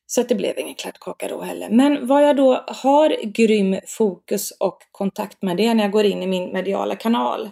Så 0.07 0.21
att 0.21 0.29
det 0.29 0.35
blev 0.35 0.59
ingen 0.59 0.75
kladdkaka 0.75 1.29
då 1.29 1.43
heller. 1.43 1.71
Men 1.71 2.07
vad 2.07 2.29
jag 2.29 2.37
då 2.37 2.65
har 2.67 3.17
grym 3.25 3.77
fokus 3.87 4.51
och 4.51 4.79
kontakt 4.93 5.43
med 5.43 5.57
det 5.57 5.75
när 5.75 5.85
jag 5.85 5.93
går 5.93 6.05
in 6.05 6.23
i 6.23 6.27
min 6.27 6.53
mediala 6.53 6.97
kanal. 6.97 7.51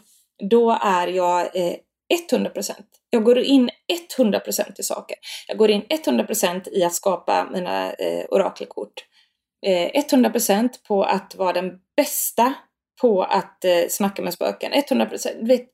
Då 0.51 0.79
är 0.83 1.07
jag 1.07 1.41
eh, 1.41 1.75
100%. 2.33 2.73
Jag 3.11 3.25
går 3.25 3.39
in 3.39 3.71
100% 4.19 4.81
i 4.81 4.83
saker. 4.83 5.17
Jag 5.49 5.59
går 5.59 5.71
in 5.71 5.83
100% 5.83 6.69
i 6.73 6.85
att 6.85 6.95
skapa 6.95 7.49
mina 7.53 7.93
eh, 7.93 8.25
orakelkort. 8.29 9.05
Eh, 9.67 10.03
100% 10.11 10.69
på 10.89 11.05
att 11.05 11.35
vara 11.35 11.53
den 11.53 11.73
bästa 11.97 12.55
på 13.01 13.23
att 13.23 13.65
eh, 13.65 13.89
snacka 13.89 14.23
med 14.23 14.35
spöken. 14.35 14.73
100% 14.73 15.47
vet, 15.47 15.69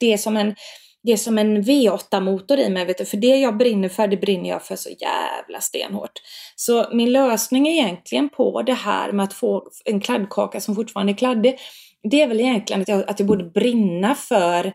det 0.00 0.12
är 0.12 0.18
som 0.18 0.36
en 0.36 0.54
det 1.02 1.12
är 1.12 1.16
som 1.16 1.38
en 1.38 1.62
V8-motor 1.62 2.58
i 2.58 2.70
mig, 2.70 2.84
vet 2.84 2.98
du. 2.98 3.04
För 3.04 3.16
det 3.16 3.36
jag 3.36 3.56
brinner 3.56 3.88
för, 3.88 4.08
det 4.08 4.16
brinner 4.16 4.50
jag 4.50 4.62
för 4.62 4.76
så 4.76 4.90
jävla 4.90 5.60
stenhårt. 5.60 6.12
Så 6.56 6.88
min 6.92 7.12
lösning 7.12 7.68
egentligen 7.68 8.28
på 8.28 8.62
det 8.62 8.74
här 8.74 9.12
med 9.12 9.24
att 9.24 9.32
få 9.32 9.70
en 9.84 10.00
kladdkaka 10.00 10.60
som 10.60 10.74
fortfarande 10.74 11.12
är 11.12 11.16
kladdig, 11.16 11.58
det 12.02 12.22
är 12.22 12.28
väl 12.28 12.40
egentligen 12.40 12.82
att 12.82 12.88
jag, 12.88 13.10
att 13.10 13.18
jag 13.18 13.28
borde 13.28 13.44
brinna 13.44 14.14
för 14.14 14.66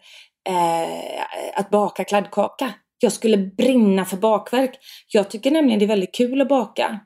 eh, 0.50 1.22
att 1.54 1.70
baka 1.70 2.04
kladdkaka. 2.04 2.74
Jag 3.00 3.12
skulle 3.12 3.38
brinna 3.38 4.06
för 4.06 4.18
bakverk. 4.18 4.80
Jag 5.08 5.30
tycker 5.30 5.52
nämligen 5.52 5.80
det 5.80 5.86
är 5.86 5.88
väldigt 5.88 6.16
kul 6.16 6.42
att 6.42 6.50
baka. 6.50 7.00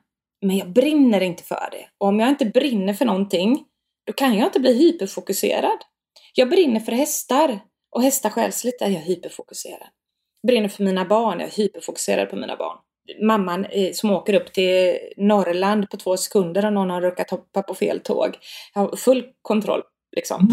Men 0.46 0.56
jag 0.56 0.72
brinner 0.72 1.20
inte 1.20 1.42
för 1.42 1.68
det. 1.72 1.88
Och 1.98 2.08
om 2.08 2.20
jag 2.20 2.28
inte 2.28 2.46
brinner 2.46 2.94
för 2.94 3.04
någonting, 3.04 3.64
då 4.06 4.12
kan 4.12 4.38
jag 4.38 4.46
inte 4.46 4.60
bli 4.60 4.78
hyperfokuserad. 4.78 5.78
Jag 6.34 6.50
brinner 6.50 6.80
för 6.80 6.92
hästar. 6.92 7.60
Och 7.96 8.02
hästar 8.02 8.30
själsligt 8.30 8.82
är 8.82 8.88
jag 8.88 9.00
hyperfokuserad. 9.00 9.88
Brinner 10.46 10.68
för 10.68 10.84
mina 10.84 11.04
barn, 11.04 11.40
jag 11.40 11.48
är 11.48 11.52
hyperfokuserad 11.52 12.30
på 12.30 12.36
mina 12.36 12.56
barn. 12.56 12.78
Mamman 13.22 13.64
eh, 13.64 13.92
som 13.92 14.10
åker 14.10 14.34
upp 14.34 14.52
till 14.52 14.98
Norrland 15.16 15.90
på 15.90 15.96
två 15.96 16.16
sekunder 16.16 16.66
om 16.66 16.74
någon 16.74 16.90
har 16.90 17.00
råkat 17.00 17.30
hoppa 17.30 17.62
på 17.62 17.74
fel 17.74 18.00
tåg. 18.00 18.38
Jag 18.74 18.80
har 18.80 18.96
full 18.96 19.24
kontroll 19.42 19.82
liksom. 20.18 20.48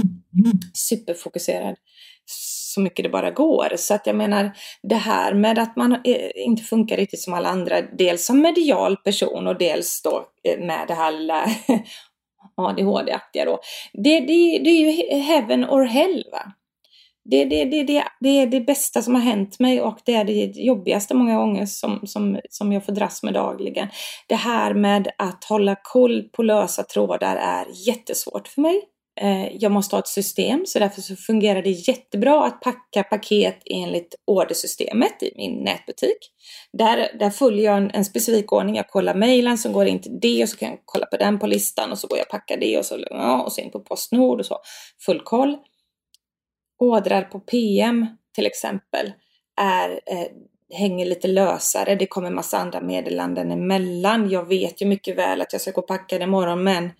Superfokuserad 0.73 1.75
så 2.75 2.81
mycket 2.81 3.03
det 3.03 3.09
bara 3.09 3.31
går. 3.31 3.73
Så 3.75 3.93
att 3.93 4.07
jag 4.07 4.15
menar, 4.15 4.51
det 4.83 4.95
här 4.95 5.33
med 5.33 5.59
att 5.59 5.75
man 5.75 5.91
eh, 5.91 6.31
inte 6.35 6.63
funkar 6.63 6.97
riktigt 6.97 7.21
som 7.21 7.33
alla 7.33 7.49
andra, 7.49 7.81
dels 7.81 8.25
som 8.25 8.41
medial 8.41 8.97
person 8.97 9.47
och 9.47 9.57
dels 9.57 10.01
då 10.01 10.25
eh, 10.43 10.65
med 10.65 10.87
det 10.87 10.93
här 10.93 11.11
lilla 11.11 11.45
ADHD-aktiga 12.55 13.45
då. 13.45 13.59
Det, 13.93 14.19
det, 14.19 14.59
det 14.63 14.69
är 14.69 14.91
ju 14.91 15.19
heaven 15.21 15.65
or 15.65 15.83
hell 15.83 16.23
va. 16.31 16.51
Det, 17.29 17.45
det, 17.45 17.65
det, 17.65 17.83
det, 17.83 18.03
det 18.19 18.29
är 18.29 18.47
det 18.47 18.61
bästa 18.61 19.01
som 19.01 19.15
har 19.15 19.21
hänt 19.21 19.59
mig 19.59 19.81
och 19.81 19.99
det 20.05 20.15
är 20.15 20.25
det 20.25 20.51
jobbigaste 20.55 21.13
många 21.13 21.37
gånger 21.37 21.65
som, 21.65 22.07
som, 22.07 22.39
som 22.49 22.71
jag 22.71 22.85
får 22.85 22.93
dras 22.93 23.23
med 23.23 23.33
dagligen. 23.33 23.87
Det 24.27 24.35
här 24.35 24.73
med 24.73 25.07
att 25.17 25.43
hålla 25.43 25.75
koll 25.83 26.23
på 26.23 26.43
lösa 26.43 26.83
trådar 26.83 27.35
är 27.35 27.87
jättesvårt 27.87 28.47
för 28.47 28.61
mig. 28.61 28.81
Eh, 29.21 29.55
jag 29.55 29.71
måste 29.71 29.95
ha 29.95 29.99
ett 29.99 30.07
system 30.07 30.65
så 30.65 30.79
därför 30.79 31.01
så 31.01 31.15
fungerar 31.15 31.61
det 31.61 31.69
jättebra 31.69 32.45
att 32.45 32.61
packa 32.61 33.03
paket 33.03 33.61
enligt 33.65 34.15
ordersystemet 34.27 35.23
i 35.23 35.33
min 35.35 35.63
nätbutik. 35.63 36.17
Där, 36.73 37.17
där 37.19 37.29
följer 37.29 37.65
jag 37.65 37.77
en, 37.77 37.91
en 37.91 38.05
specifik 38.05 38.53
ordning. 38.53 38.75
Jag 38.75 38.89
kollar 38.89 39.15
mejlen 39.15 39.57
som 39.57 39.73
går 39.73 39.85
in 39.85 40.01
till 40.01 40.19
det 40.21 40.43
och 40.43 40.49
så 40.49 40.57
kan 40.57 40.69
jag 40.69 40.79
kolla 40.85 41.05
på 41.05 41.17
den 41.17 41.39
på 41.39 41.47
listan 41.47 41.91
och 41.91 41.97
så 41.97 42.07
går 42.07 42.17
jag 42.17 42.25
och 42.25 42.31
packar 42.31 42.57
det 42.57 42.77
och 42.77 42.85
så, 42.85 43.05
ja, 43.09 43.43
och 43.43 43.51
så 43.51 43.61
in 43.61 43.71
på 43.71 43.79
Postnord 43.79 44.39
och 44.39 44.45
så. 44.45 44.57
Full 45.05 45.19
koll. 45.19 45.57
Ordrar 46.79 47.21
på 47.21 47.39
PM 47.39 48.07
till 48.35 48.45
exempel 48.45 49.13
är, 49.61 49.89
eh, 49.89 50.27
hänger 50.77 51.05
lite 51.05 51.27
lösare. 51.27 51.95
Det 51.95 52.07
kommer 52.07 52.29
massa 52.29 52.57
andra 52.57 52.81
meddelanden 52.81 53.51
emellan. 53.51 54.29
Jag 54.29 54.47
vet 54.47 54.81
ju 54.81 54.85
mycket 54.85 55.17
väl 55.17 55.41
att 55.41 55.53
jag 55.53 55.61
ska 55.61 55.71
gå 55.71 55.81
och 55.81 55.87
packa 55.87 56.17
det 56.17 56.23
imorgon 56.23 56.63
men 56.63 56.91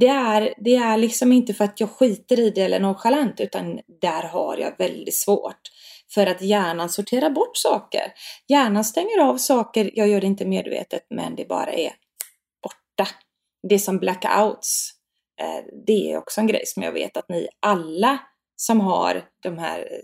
det 0.00 0.08
är, 0.08 0.54
det 0.56 0.76
är 0.76 0.96
liksom 0.96 1.32
inte 1.32 1.54
för 1.54 1.64
att 1.64 1.80
jag 1.80 1.90
skiter 1.90 2.40
i 2.40 2.50
det 2.50 2.62
eller 2.62 2.80
nonchalant 2.80 3.40
utan 3.40 3.80
där 4.00 4.22
har 4.22 4.56
jag 4.56 4.78
väldigt 4.78 5.14
svårt 5.14 5.60
för 6.14 6.26
att 6.26 6.42
hjärnan 6.42 6.88
sorterar 6.88 7.30
bort 7.30 7.56
saker. 7.56 8.12
Hjärnan 8.48 8.84
stänger 8.84 9.18
av 9.18 9.36
saker, 9.36 9.90
jag 9.94 10.08
gör 10.08 10.20
det 10.20 10.26
inte 10.26 10.44
medvetet 10.44 11.06
men 11.10 11.36
det 11.36 11.48
bara 11.48 11.72
är 11.72 11.92
borta. 12.62 13.10
Det 13.68 13.74
är 13.74 13.78
som 13.78 13.98
blackouts. 13.98 14.90
Eh, 15.40 15.64
det 15.86 16.12
är 16.12 16.18
också 16.18 16.40
en 16.40 16.46
grej 16.46 16.62
som 16.66 16.82
jag 16.82 16.92
vet 16.92 17.16
att 17.16 17.28
ni 17.28 17.48
alla 17.60 18.18
som 18.56 18.80
har 18.80 19.24
de 19.42 19.58
här 19.58 19.78
eh, 19.78 19.98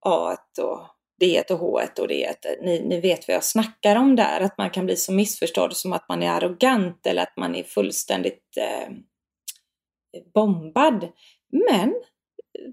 A 0.00 0.36
och 0.62 0.86
D 1.20 1.42
och 1.50 1.58
H 1.58 1.80
och 1.98 2.08
D, 2.08 2.32
ni, 2.60 2.80
ni 2.80 3.00
vet 3.00 3.28
vad 3.28 3.34
jag 3.34 3.44
snackar 3.44 3.96
om 3.96 4.16
där, 4.16 4.40
att 4.40 4.58
man 4.58 4.70
kan 4.70 4.86
bli 4.86 4.96
så 4.96 5.12
missförstådd 5.12 5.76
som 5.76 5.92
att 5.92 6.08
man 6.08 6.22
är 6.22 6.30
arrogant 6.30 7.06
eller 7.06 7.22
att 7.22 7.36
man 7.36 7.54
är 7.54 7.62
fullständigt 7.62 8.56
eh, 8.56 8.94
bombad. 10.34 11.08
Men 11.68 11.94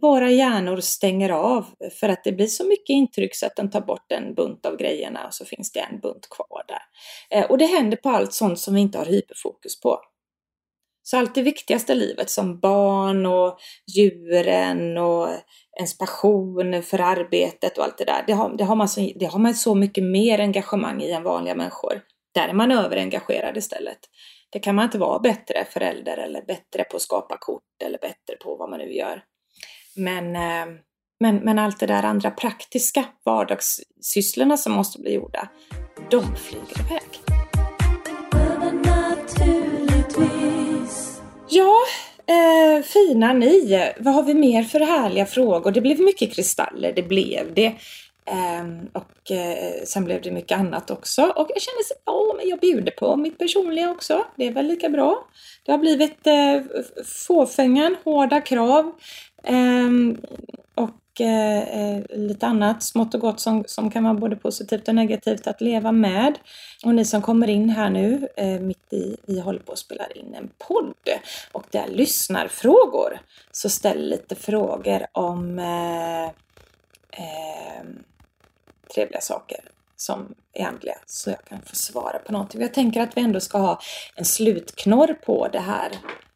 våra 0.01 0.31
hjärnor 0.31 0.77
stänger 0.77 1.29
av 1.29 1.65
för 1.99 2.09
att 2.09 2.23
det 2.23 2.31
blir 2.31 2.47
så 2.47 2.67
mycket 2.67 2.89
intryck 2.89 3.35
så 3.35 3.45
att 3.45 3.55
den 3.55 3.69
tar 3.69 3.81
bort 3.81 4.11
en 4.11 4.33
bunt 4.33 4.65
av 4.65 4.77
grejerna 4.77 5.27
och 5.27 5.33
så 5.33 5.45
finns 5.45 5.71
det 5.71 5.79
en 5.79 5.99
bunt 5.99 6.29
kvar 6.29 6.63
där. 6.67 6.81
Eh, 7.37 7.51
och 7.51 7.57
det 7.57 7.65
händer 7.65 7.97
på 7.97 8.09
allt 8.09 8.33
sånt 8.33 8.59
som 8.59 8.73
vi 8.73 8.81
inte 8.81 8.97
har 8.97 9.05
hyperfokus 9.05 9.81
på. 9.81 9.99
Så 11.03 11.17
allt 11.17 11.35
det 11.35 11.41
viktigaste 11.41 11.93
i 11.93 11.95
livet 11.95 12.29
som 12.29 12.59
barn 12.59 13.25
och 13.25 13.57
djuren 13.97 14.97
och 14.97 15.27
ens 15.77 15.97
passion 15.97 16.83
för 16.83 16.99
arbetet 16.99 17.77
och 17.77 17.83
allt 17.83 17.97
det 17.97 18.05
där, 18.05 18.23
det 18.27 18.33
har, 18.33 18.57
det 18.57 18.63
har, 18.63 18.75
man, 18.75 18.89
så, 18.89 19.11
det 19.15 19.25
har 19.25 19.39
man 19.39 19.55
så 19.55 19.75
mycket 19.75 20.03
mer 20.03 20.39
engagemang 20.39 21.01
i 21.01 21.11
än 21.11 21.23
vanliga 21.23 21.55
människor. 21.55 22.01
Där 22.33 22.47
är 22.47 22.53
man 22.53 22.71
överengagerad 22.71 23.57
istället. 23.57 23.99
Det 24.51 24.59
kan 24.59 24.75
man 24.75 24.85
inte 24.85 24.97
vara 24.97 25.19
bättre 25.19 25.65
förälder 25.65 26.17
eller 26.17 26.41
bättre 26.41 26.83
på 26.83 26.95
att 26.95 27.01
skapa 27.01 27.37
kort 27.37 27.63
eller 27.83 27.97
bättre 27.97 28.35
på 28.43 28.55
vad 28.55 28.69
man 28.69 28.79
nu 28.79 28.93
gör. 28.93 29.23
Men, 29.95 30.35
eh, 30.35 30.75
men, 31.19 31.35
men 31.35 31.59
allt 31.59 31.79
det 31.79 31.85
där 31.85 32.03
andra 32.03 32.31
praktiska 32.31 33.05
vardagssysslorna 33.25 34.57
som 34.57 34.73
måste 34.73 34.99
bli 35.01 35.13
gjorda, 35.13 35.49
de 36.11 36.35
flyger 36.35 36.79
iväg. 36.79 37.39
Ja, 41.49 41.77
eh, 42.27 42.83
fina 42.83 43.33
ni. 43.33 43.91
Vad 43.99 44.13
har 44.13 44.23
vi 44.23 44.33
mer 44.33 44.63
för 44.63 44.79
härliga 44.79 45.25
frågor? 45.25 45.71
Det 45.71 45.81
blev 45.81 45.99
mycket 45.99 46.35
kristaller, 46.35 46.93
det 46.93 47.03
blev 47.03 47.53
det. 47.53 47.75
Ehm, 48.31 48.89
och 48.93 49.31
eh, 49.31 49.83
sen 49.85 50.05
blev 50.05 50.21
det 50.21 50.31
mycket 50.31 50.57
annat 50.57 50.91
också. 50.91 51.21
Och 51.21 51.49
jag 51.49 51.61
kände 51.61 51.79
att 51.79 52.01
ja, 52.05 52.33
men 52.37 52.49
jag 52.49 52.59
bjuder 52.59 52.91
på 52.91 53.15
mitt 53.15 53.37
personliga 53.37 53.91
också. 53.91 54.25
Det 54.35 54.47
är 54.47 54.51
väl 54.51 54.65
lika 54.65 54.89
bra. 54.89 55.27
Det 55.65 55.71
har 55.71 55.79
blivit 55.79 56.27
uh, 56.27 56.81
fåfängan, 57.05 57.95
hårda 58.03 58.41
krav. 58.41 58.91
Ehm, 59.43 60.17
och 60.75 61.21
eh, 61.21 62.03
lite 62.09 62.47
annat 62.47 62.83
smått 62.83 63.13
och 63.13 63.21
gott 63.21 63.39
som, 63.39 63.63
som 63.67 63.91
kan 63.91 64.03
vara 64.03 64.13
både 64.13 64.35
positivt 64.35 64.87
och 64.87 64.95
negativt 64.95 65.47
att 65.47 65.61
leva 65.61 65.91
med. 65.91 66.39
Och 66.85 66.95
ni 66.95 67.05
som 67.05 67.21
kommer 67.21 67.49
in 67.49 67.69
här 67.69 67.89
nu 67.89 68.27
mitt 68.61 68.93
i, 68.93 69.17
vi 69.25 69.39
håller 69.39 69.59
på 69.59 69.71
att 69.71 69.79
spela 69.79 70.07
in 70.07 70.35
en 70.35 70.49
podd 70.67 70.93
och 71.51 71.65
det 71.71 71.77
är 71.77 71.87
lyssnarfrågor. 71.87 73.19
Så 73.51 73.69
ställ 73.69 74.09
lite 74.09 74.35
frågor 74.35 75.05
om 75.11 75.59
eh, 75.59 76.25
ehm, 77.11 78.03
trevliga 78.93 79.21
saker 79.21 79.59
som 79.95 80.35
är 80.53 80.65
andliga 80.65 80.97
så 81.05 81.29
jag 81.29 81.45
kan 81.45 81.61
få 81.61 81.75
svara 81.75 82.19
på 82.19 82.31
någonting. 82.31 82.61
Jag 82.61 82.73
tänker 82.73 83.01
att 83.01 83.17
vi 83.17 83.21
ändå 83.21 83.39
ska 83.39 83.57
ha 83.57 83.79
en 84.15 84.25
slutknorr 84.25 85.13
på 85.13 85.47
det 85.47 85.59
här 85.59 85.91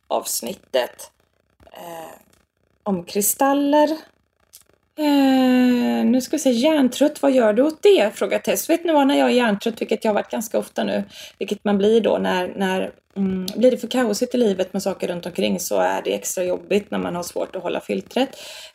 avsnittet 0.08 1.12
eh, 1.72 2.20
om 2.84 3.04
kristaller. 3.04 3.90
Eh, 4.98 6.06
nu 6.06 6.22
ska 6.22 6.36
vi 6.36 6.40
se, 6.40 6.52
hjärntrött, 6.52 7.22
vad 7.22 7.32
gör 7.32 7.54
du 7.54 7.62
åt 7.62 7.84
det? 7.84 8.12
Frågar 8.16 8.40
Tess. 8.40 8.70
Vet 8.70 8.86
ni 8.86 8.94
vad, 8.94 9.08
när 9.08 9.20
jag 9.20 9.30
är 9.30 9.34
hjärntrött, 9.34 9.82
vilket 9.82 10.04
jag 10.04 10.10
har 10.10 10.16
varit 10.16 10.32
ganska 10.32 10.60
ofta 10.60 10.84
nu, 10.84 11.04
vilket 11.40 11.64
man 11.64 11.78
blir 11.78 12.02
då 12.02 12.18
när, 12.18 12.54
när 12.56 12.92
Mm, 13.16 13.46
blir 13.56 13.72
det 13.72 13.78
för 13.78 13.88
kaosigt 13.88 14.36
i 14.36 14.38
livet 14.38 14.74
med 14.74 14.84
saker 14.84 15.08
runt 15.08 15.26
omkring 15.26 15.60
så 15.60 15.80
är 15.80 16.02
det 16.02 16.14
extra 16.14 16.44
jobbigt 16.44 16.92
när 16.92 16.98
man 16.98 17.16
har 17.16 17.24
svårt 17.24 17.56
att 17.56 17.64
hålla 17.64 17.80
filtret. 17.80 18.30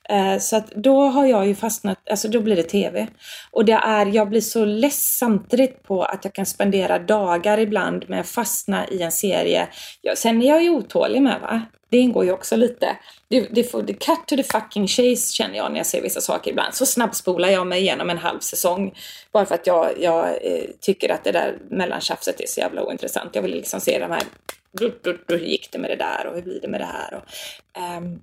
Eh, 0.08 0.38
så 0.38 0.56
att 0.56 0.70
då 0.70 1.02
har 1.02 1.26
jag 1.26 1.46
ju 1.46 1.54
fastnat, 1.54 1.98
alltså 2.10 2.28
då 2.28 2.40
blir 2.40 2.56
det 2.56 2.62
TV. 2.62 3.06
Och 3.50 3.64
det 3.64 3.72
är, 3.72 4.06
jag 4.06 4.28
blir 4.28 4.40
så 4.40 4.64
less 4.64 5.18
samtidigt 5.18 5.82
på 5.82 6.02
att 6.02 6.24
jag 6.24 6.32
kan 6.32 6.46
spendera 6.46 6.98
dagar 6.98 7.58
ibland 7.58 8.04
med 8.08 8.20
att 8.20 8.28
fastna 8.28 8.88
i 8.88 9.02
en 9.02 9.12
serie. 9.12 9.68
Jag, 10.02 10.18
sen 10.18 10.42
är 10.42 10.48
jag 10.48 10.62
ju 10.62 10.70
otålig 10.70 11.22
med 11.22 11.40
va. 11.40 11.62
Det 11.88 11.98
ingår 11.98 12.24
ju 12.24 12.32
också 12.32 12.56
lite. 12.56 12.96
Det, 13.28 13.40
det 13.40 13.64
får, 13.64 13.82
det 13.82 13.92
cut 13.92 14.26
to 14.26 14.36
the 14.36 14.42
fucking 14.42 14.86
chase 14.86 15.32
känner 15.32 15.56
jag 15.56 15.70
när 15.70 15.78
jag 15.78 15.86
ser 15.86 16.02
vissa 16.02 16.20
saker 16.20 16.50
ibland. 16.50 16.74
Så 16.74 16.86
snabbspolar 16.86 17.48
jag 17.48 17.66
mig 17.66 17.80
igenom 17.80 18.10
en 18.10 18.18
halv 18.18 18.40
säsong. 18.40 18.94
Bara 19.32 19.46
för 19.46 19.54
att 19.54 19.66
jag, 19.66 19.90
jag 20.00 20.28
eh, 20.28 20.64
tycker 20.80 21.08
att 21.08 21.24
det 21.24 21.32
där 21.32 21.58
mellantjafset 21.70 22.40
är 22.40 22.46
så 22.46 22.60
jävla 22.60 22.84
ointressant. 22.84 23.34
Jag 23.34 23.42
vill 23.42 23.50
liksom 23.50 23.80
se 23.80 23.98
de 23.98 24.10
här, 24.10 24.22
hur 25.28 25.38
gick 25.38 25.72
det 25.72 25.78
med 25.78 25.90
det 25.90 25.96
där 25.96 26.26
och 26.26 26.34
hur 26.34 26.42
blir 26.42 26.60
det 26.60 26.68
med 26.68 26.80
det 26.80 26.84
här? 26.84 27.14
Och, 27.14 27.22
um, 27.98 28.20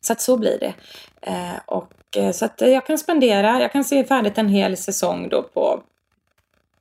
så 0.00 0.12
att 0.12 0.20
så 0.20 0.36
blir 0.36 0.58
det. 0.58 0.74
Eh, 1.20 1.58
och 1.66 1.92
eh, 2.16 2.32
så 2.32 2.44
att 2.44 2.62
eh, 2.62 2.68
jag 2.68 2.86
kan 2.86 2.98
spendera, 2.98 3.60
jag 3.60 3.72
kan 3.72 3.84
se 3.84 4.04
färdigt 4.04 4.38
en 4.38 4.48
hel 4.48 4.76
säsong 4.76 5.28
då 5.28 5.42
på, 5.42 5.82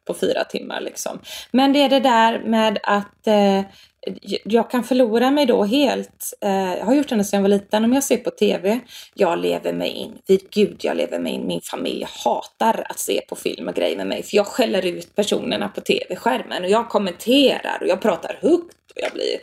på 0.06 0.14
fyra 0.14 0.44
timmar 0.44 0.82
liksom. 0.82 1.20
Men 1.52 1.74
det 1.74 1.80
är 1.84 1.90
det 1.90 2.00
där 2.00 2.40
med 2.40 2.80
att 2.84 3.28
eh, 3.28 3.62
Eh, 4.08 4.38
jag 4.44 4.72
kan 4.72 4.84
förlora 4.84 5.32
mig 5.32 5.46
då 5.46 5.64
helt. 5.64 6.34
Eh, 6.42 6.78
jag 6.78 6.86
har 6.86 6.94
gjort 6.94 7.10
det 7.10 7.24
sedan 7.24 7.38
jag 7.38 7.42
var 7.42 7.50
liten. 7.50 7.84
Om 7.84 7.94
jag 7.94 8.04
ser 8.04 8.18
på 8.18 8.30
TV, 8.30 8.80
jag 9.14 9.40
lever 9.40 9.74
mig 9.74 9.90
in. 9.90 10.18
Vid 10.28 10.50
gud, 10.52 10.78
jag 10.82 10.98
lever 10.98 11.20
mig 11.20 11.34
in. 11.34 11.48
Min 11.48 11.62
familj 11.62 12.06
hatar 12.24 12.86
att 12.90 13.00
se 13.00 13.22
på 13.30 13.36
film 13.36 13.68
och 13.68 13.76
grejer 13.76 13.98
med 13.98 14.08
mig. 14.08 14.24
För 14.24 14.38
jag 14.38 14.48
skäller 14.48 14.86
ut 14.86 15.16
personerna 15.16 15.70
på 15.70 15.82
TV-skärmen. 15.82 16.64
Och 16.64 16.70
jag 16.70 16.90
kommenterar 16.90 17.78
och 17.82 17.88
jag 17.88 18.02
pratar 18.02 18.38
högt. 18.42 18.92
Och 18.96 19.02
jag 19.02 19.12
blir... 19.12 19.40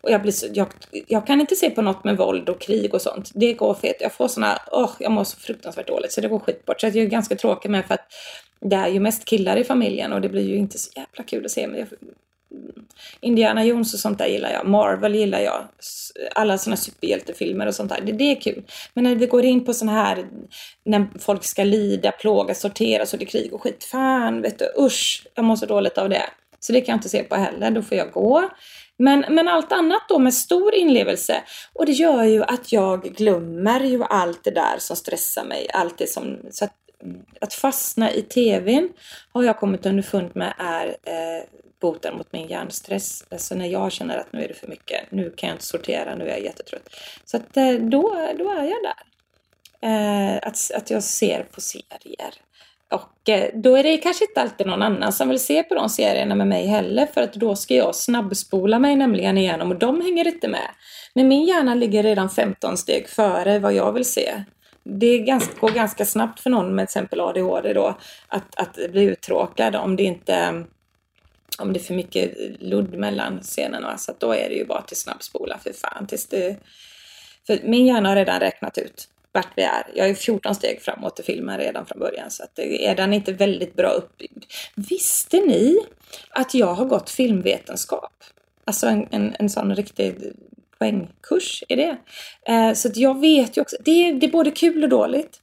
Och 0.00 0.10
jag, 0.10 0.22
blir 0.22 0.32
så, 0.32 0.46
jag, 0.52 0.66
jag, 0.90 1.26
kan 1.26 1.40
inte 1.40 1.56
se 1.56 1.70
på 1.70 1.82
något 1.82 2.04
med 2.04 2.16
våld 2.16 2.48
och 2.48 2.60
krig 2.60 2.94
och 2.94 3.02
sånt. 3.02 3.30
Det 3.34 3.52
går 3.52 3.74
fet. 3.74 3.96
Jag 4.00 4.12
får 4.12 4.28
såna, 4.28 4.58
oh, 4.72 4.90
jag 4.98 5.12
mår 5.12 5.24
så 5.24 5.38
fruktansvärt 5.38 5.86
dåligt 5.86 6.12
så 6.12 6.20
det 6.20 6.28
går 6.28 6.38
skitbort. 6.38 6.80
Så 6.80 6.86
jag 6.86 6.96
är 6.96 7.06
ganska 7.06 7.36
tråkig 7.36 7.70
med 7.70 7.86
för 7.86 7.94
att 7.94 8.06
det 8.60 8.76
är 8.76 8.88
ju 8.88 9.00
mest 9.00 9.24
killar 9.24 9.56
i 9.56 9.64
familjen 9.64 10.12
och 10.12 10.20
det 10.20 10.28
blir 10.28 10.48
ju 10.48 10.56
inte 10.56 10.78
så 10.78 10.90
jävla 10.96 11.24
kul 11.24 11.44
att 11.44 11.50
se. 11.50 11.66
Men 11.66 11.78
jag, 11.78 11.88
Indiana 13.20 13.64
Jones 13.64 13.94
och 13.94 14.00
sånt 14.00 14.18
där 14.18 14.26
gillar 14.26 14.50
jag. 14.50 14.66
Marvel 14.66 15.14
gillar 15.14 15.40
jag. 15.40 15.68
Alla 16.34 16.58
såna 16.58 16.76
superhjältefilmer 16.76 17.66
och 17.66 17.74
sånt 17.74 17.90
där. 17.90 18.00
Det, 18.00 18.12
det 18.12 18.24
är 18.24 18.40
kul. 18.40 18.62
Men 18.94 19.04
när 19.04 19.16
det 19.16 19.26
går 19.26 19.44
in 19.44 19.64
på 19.64 19.74
såna 19.74 19.92
här 19.92 20.26
när 20.84 21.06
folk 21.18 21.44
ska 21.44 21.64
lida, 21.64 22.12
plågas, 22.12 22.60
sorteras 22.60 23.12
och 23.12 23.18
det 23.18 23.24
är 23.24 23.26
krig 23.26 23.52
och 23.52 23.62
skit. 23.62 23.84
Fan 23.84 24.42
vet 24.42 24.58
du, 24.58 24.72
usch. 24.78 25.26
Jag 25.34 25.44
mår 25.44 25.56
så 25.56 25.66
dåligt 25.66 25.98
av 25.98 26.08
det. 26.08 26.22
Så 26.60 26.72
det 26.72 26.80
kan 26.80 26.92
jag 26.92 26.96
inte 26.96 27.08
se 27.08 27.22
på 27.22 27.36
heller. 27.36 27.70
Då 27.70 27.82
får 27.82 27.98
jag 27.98 28.12
gå. 28.12 28.50
Men, 28.98 29.24
men 29.28 29.48
allt 29.48 29.72
annat 29.72 30.02
då 30.08 30.18
med 30.18 30.34
stor 30.34 30.74
inlevelse. 30.74 31.42
Och 31.72 31.86
det 31.86 31.92
gör 31.92 32.24
ju 32.24 32.42
att 32.42 32.72
jag 32.72 33.02
glömmer 33.02 33.80
ju 33.80 34.04
allt 34.04 34.44
det 34.44 34.50
där 34.50 34.76
som 34.78 34.96
stressar 34.96 35.44
mig. 35.44 35.66
Allt 35.72 35.98
det 35.98 36.06
som... 36.06 36.38
Så 36.50 36.64
att, 36.64 36.74
att 37.40 37.54
fastna 37.54 38.12
i 38.12 38.22
TVn 38.22 38.88
har 39.32 39.42
jag 39.42 39.58
kommit 39.58 39.86
underfund 39.86 40.30
med 40.34 40.54
är 40.58 40.86
eh, 40.86 41.44
boten 41.80 42.16
mot 42.16 42.32
min 42.32 42.46
hjärnstress. 42.46 43.24
Alltså 43.30 43.54
när 43.54 43.66
jag 43.66 43.92
känner 43.92 44.18
att 44.18 44.32
nu 44.32 44.44
är 44.44 44.48
det 44.48 44.54
för 44.54 44.68
mycket, 44.68 45.10
nu 45.10 45.30
kan 45.30 45.48
jag 45.48 45.54
inte 45.54 45.64
sortera, 45.64 46.14
nu 46.14 46.24
är 46.24 46.28
jag 46.28 46.42
jättetrött. 46.42 46.88
Så 47.24 47.36
att 47.36 47.56
eh, 47.56 47.72
då, 47.72 48.02
då 48.38 48.50
är 48.50 48.64
jag 48.64 48.82
där. 48.82 49.02
Eh, 49.80 50.36
att, 50.36 50.70
att 50.74 50.90
jag 50.90 51.02
ser 51.02 51.42
på 51.42 51.60
serier. 51.60 52.34
Och 52.90 53.28
eh, 53.28 53.50
då 53.54 53.76
är 53.76 53.82
det 53.82 53.96
kanske 53.96 54.24
inte 54.24 54.40
alltid 54.40 54.66
någon 54.66 54.82
annan 54.82 55.12
som 55.12 55.28
vill 55.28 55.40
se 55.40 55.62
på 55.62 55.74
de 55.74 55.88
serierna 55.88 56.34
med 56.34 56.46
mig 56.46 56.66
heller 56.66 57.06
för 57.06 57.20
att 57.20 57.32
då 57.32 57.56
ska 57.56 57.74
jag 57.74 57.94
snabbspola 57.94 58.78
mig 58.78 58.96
nämligen 58.96 59.38
igenom 59.38 59.70
och 59.70 59.78
de 59.78 60.00
hänger 60.00 60.28
inte 60.28 60.48
med. 60.48 60.70
Men 61.14 61.28
min 61.28 61.44
hjärna 61.44 61.74
ligger 61.74 62.02
redan 62.02 62.30
15 62.30 62.76
steg 62.76 63.08
före 63.08 63.58
vad 63.58 63.72
jag 63.72 63.92
vill 63.92 64.04
se. 64.04 64.44
Det 64.90 65.18
ganska, 65.18 65.54
går 65.60 65.70
ganska 65.70 66.04
snabbt 66.04 66.40
för 66.40 66.50
någon 66.50 66.74
med 66.74 66.88
till 66.88 66.98
exempel 66.98 67.20
ADHD 67.20 67.72
då 67.72 67.98
att, 68.28 68.54
att 68.56 68.74
bli 68.90 69.02
uttråkad 69.02 69.76
om 69.76 69.96
det 69.96 70.02
inte 70.02 70.64
om 71.58 71.72
det 71.72 71.78
är 71.78 71.82
för 71.82 71.94
mycket 71.94 72.34
ludd 72.60 72.94
mellan 72.94 73.40
scenerna. 73.40 73.98
Så 73.98 74.12
då 74.18 74.32
är 74.32 74.48
det 74.48 74.54
ju 74.54 74.64
bara 74.64 74.82
till 74.82 74.96
snabbspola 74.96 75.58
för 75.58 75.72
fan. 75.72 76.06
Tills 76.06 76.26
det, 76.26 76.56
för 77.46 77.60
min 77.64 77.86
hjärna 77.86 78.08
har 78.08 78.16
redan 78.16 78.40
räknat 78.40 78.78
ut 78.78 79.08
vart 79.32 79.48
vi 79.56 79.62
är. 79.62 79.86
Jag 79.94 80.08
är 80.08 80.14
14 80.14 80.54
steg 80.54 80.82
framåt 80.82 81.20
i 81.20 81.22
filmen 81.22 81.58
redan 81.58 81.86
från 81.86 81.98
början 81.98 82.30
så 82.30 82.42
att 82.42 82.54
det 82.54 82.86
är 82.86 82.94
den 82.94 83.12
inte 83.12 83.32
väldigt 83.32 83.74
bra 83.74 83.88
uppbyggd. 83.88 84.44
Visste 84.74 85.36
ni 85.36 85.76
att 86.30 86.54
jag 86.54 86.74
har 86.74 86.84
gått 86.84 87.10
filmvetenskap? 87.10 88.12
Alltså 88.64 88.86
en, 88.86 89.08
en, 89.10 89.36
en 89.38 89.50
sån 89.50 89.74
riktig 89.74 90.32
poängkurs 90.78 91.64
i 91.68 91.76
det. 91.76 91.96
Eh, 92.48 92.72
så 92.72 92.88
att 92.88 92.96
jag 92.96 93.20
vet 93.20 93.56
ju 93.56 93.60
också, 93.60 93.76
det, 93.84 94.12
det 94.12 94.26
är 94.26 94.30
både 94.30 94.50
kul 94.50 94.82
och 94.82 94.88
dåligt. 94.88 95.40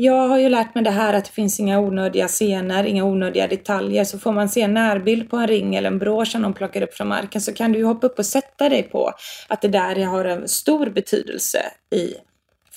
Jag 0.00 0.28
har 0.28 0.38
ju 0.38 0.48
lärt 0.48 0.74
mig 0.74 0.84
det 0.84 0.90
här 0.90 1.14
att 1.14 1.24
det 1.24 1.30
finns 1.30 1.60
inga 1.60 1.80
onödiga 1.80 2.28
scener, 2.28 2.84
inga 2.84 3.04
onödiga 3.04 3.46
detaljer. 3.46 4.04
Så 4.04 4.18
får 4.18 4.32
man 4.32 4.48
se 4.48 4.62
en 4.62 4.74
närbild 4.74 5.30
på 5.30 5.36
en 5.36 5.46
ring 5.46 5.74
eller 5.74 5.90
en 5.90 5.98
brosch 5.98 6.28
som 6.28 6.42
de 6.42 6.54
plockar 6.54 6.82
upp 6.82 6.94
från 6.94 7.08
marken 7.08 7.40
så 7.40 7.52
kan 7.52 7.72
du 7.72 7.78
ju 7.78 7.84
hoppa 7.84 8.06
upp 8.06 8.18
och 8.18 8.26
sätta 8.26 8.68
dig 8.68 8.82
på 8.82 9.12
att 9.48 9.62
det 9.62 9.68
där 9.68 10.04
har 10.04 10.24
en 10.24 10.48
stor 10.48 10.86
betydelse 10.86 11.58
i 11.94 12.14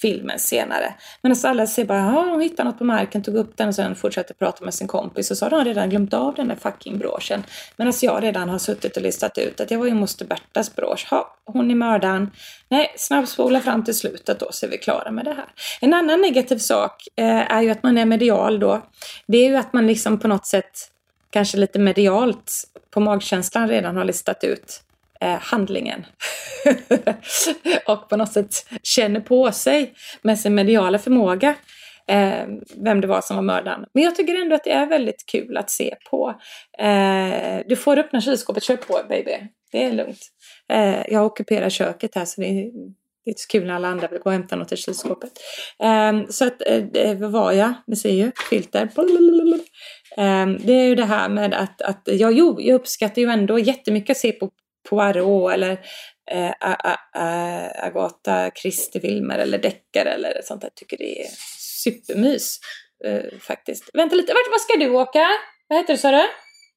filmen 0.01 0.39
senare. 0.39 0.93
Men 1.21 1.31
alltså 1.31 1.47
alla 1.47 1.67
ser 1.67 1.85
bara, 1.85 1.99
ja 1.99 2.25
hon 2.29 2.41
hittade 2.41 2.69
något 2.69 2.77
på 2.77 2.83
marken, 2.83 3.23
tog 3.23 3.35
upp 3.35 3.57
den 3.57 3.67
och 3.67 3.75
sen 3.75 3.95
fortsatte 3.95 4.33
prata 4.33 4.65
med 4.65 4.73
sin 4.73 4.87
kompis 4.87 5.31
och 5.31 5.37
så 5.37 5.45
har 5.45 5.49
de 5.49 5.65
redan 5.65 5.89
glömt 5.89 6.13
av 6.13 6.35
den 6.35 6.47
där 6.47 6.55
fucking 6.55 6.97
broschen. 6.97 7.43
Men 7.77 7.87
alltså 7.87 8.05
jag 8.05 8.23
redan 8.23 8.49
har 8.49 8.59
suttit 8.59 8.97
och 8.97 9.03
listat 9.03 9.37
ut 9.37 9.61
att 9.61 9.71
jag 9.71 9.79
var 9.79 9.85
ju 9.85 9.93
moster 9.93 10.25
Bertas 10.25 10.75
brosch. 10.75 11.07
Ha, 11.09 11.35
hon 11.45 11.71
är 11.71 11.75
mördaren. 11.75 12.31
Nej, 12.69 12.93
snabbspola 12.97 13.59
fram 13.59 13.85
till 13.85 13.95
slutet 13.97 14.39
då 14.39 14.47
så 14.51 14.65
är 14.65 14.69
vi 14.69 14.77
klara 14.77 15.11
med 15.11 15.25
det 15.25 15.33
här. 15.33 15.47
En 15.81 15.93
annan 15.93 16.21
negativ 16.21 16.57
sak 16.57 17.07
eh, 17.15 17.51
är 17.51 17.61
ju 17.61 17.69
att 17.69 17.83
man 17.83 17.97
är 17.97 18.05
medial 18.05 18.59
då. 18.59 18.81
Det 19.27 19.37
är 19.37 19.49
ju 19.49 19.55
att 19.55 19.73
man 19.73 19.87
liksom 19.87 20.19
på 20.19 20.27
något 20.27 20.45
sätt 20.45 20.91
kanske 21.29 21.57
lite 21.57 21.79
medialt 21.79 22.53
på 22.89 22.99
magkänslan 22.99 23.67
redan 23.67 23.97
har 23.97 24.05
listat 24.05 24.43
ut 24.43 24.83
eh, 25.21 25.39
handlingen. 25.39 26.05
och 27.87 28.09
på 28.09 28.17
något 28.17 28.33
sätt 28.33 28.65
känner 28.83 29.19
på 29.19 29.51
sig 29.51 29.93
med 30.21 30.39
sin 30.39 30.55
mediala 30.55 30.99
förmåga 30.99 31.55
eh, 32.07 32.45
vem 32.75 33.01
det 33.01 33.07
var 33.07 33.21
som 33.21 33.35
var 33.35 33.43
mördaren. 33.43 33.85
Men 33.93 34.03
jag 34.03 34.15
tycker 34.15 34.41
ändå 34.41 34.55
att 34.55 34.63
det 34.63 34.71
är 34.71 34.85
väldigt 34.85 35.25
kul 35.31 35.57
att 35.57 35.69
se 35.69 35.95
på. 36.09 36.39
Eh, 36.79 37.59
du 37.67 37.75
får 37.75 37.99
öppna 37.99 38.21
kylskåpet, 38.21 38.63
kör 38.63 38.75
på 38.75 38.99
baby. 39.09 39.31
Det 39.71 39.83
är 39.83 39.91
lugnt. 39.91 40.19
Eh, 40.73 41.01
jag 41.07 41.25
ockuperar 41.25 41.69
köket 41.69 42.15
här 42.15 42.25
så 42.25 42.41
det 42.41 42.47
är 42.47 42.71
det 43.23 43.29
är 43.29 43.31
inte 43.31 43.41
så 43.41 43.47
kul 43.47 43.67
när 43.67 43.73
alla 43.73 43.87
andra 43.87 44.07
vill 44.07 44.19
gå 44.19 44.25
och 44.25 44.33
hämta 44.33 44.55
något 44.55 44.71
i 44.71 44.77
kylskåpet. 44.77 45.31
Um, 45.83 46.25
så 46.29 46.47
att, 46.47 46.61
uh, 46.69 47.17
vad 47.17 47.31
var 47.31 47.51
jag? 47.51 47.73
Ni 47.87 47.95
ser 47.95 48.09
ju, 48.09 48.31
filter. 48.49 48.89
Um, 50.17 50.57
det 50.63 50.73
är 50.73 50.83
ju 50.83 50.95
det 50.95 51.05
här 51.05 51.29
med 51.29 51.53
att, 51.53 51.81
att 51.81 52.01
ja, 52.05 52.31
jo, 52.31 52.61
jag 52.61 52.75
uppskattar 52.75 53.21
ju 53.21 53.29
ändå 53.29 53.59
jättemycket 53.59 54.13
att 54.13 54.17
se 54.17 54.31
på 54.31 54.49
Poirot 54.89 55.53
eller 55.53 55.71
eh, 56.31 56.53
Agatha 57.85 58.51
Christie-filmer 58.61 59.39
eller 59.39 59.57
deckare 59.57 60.09
eller 60.09 60.41
sånt 60.43 60.61
där. 60.61 60.67
Jag 60.67 60.75
tycker 60.75 60.97
det 60.97 61.21
är 61.21 61.29
supermys 61.83 62.59
eh, 63.05 63.39
faktiskt. 63.39 63.89
Vänta 63.93 64.15
lite, 64.15 64.33
vart 64.33 64.51
vad 64.51 64.61
ska 64.61 64.77
du 64.77 64.89
åka? 64.89 65.27
Vad 65.67 65.79
heter 65.79 65.93
du 65.93 65.97
sa 65.97 66.11
du? 66.11 66.27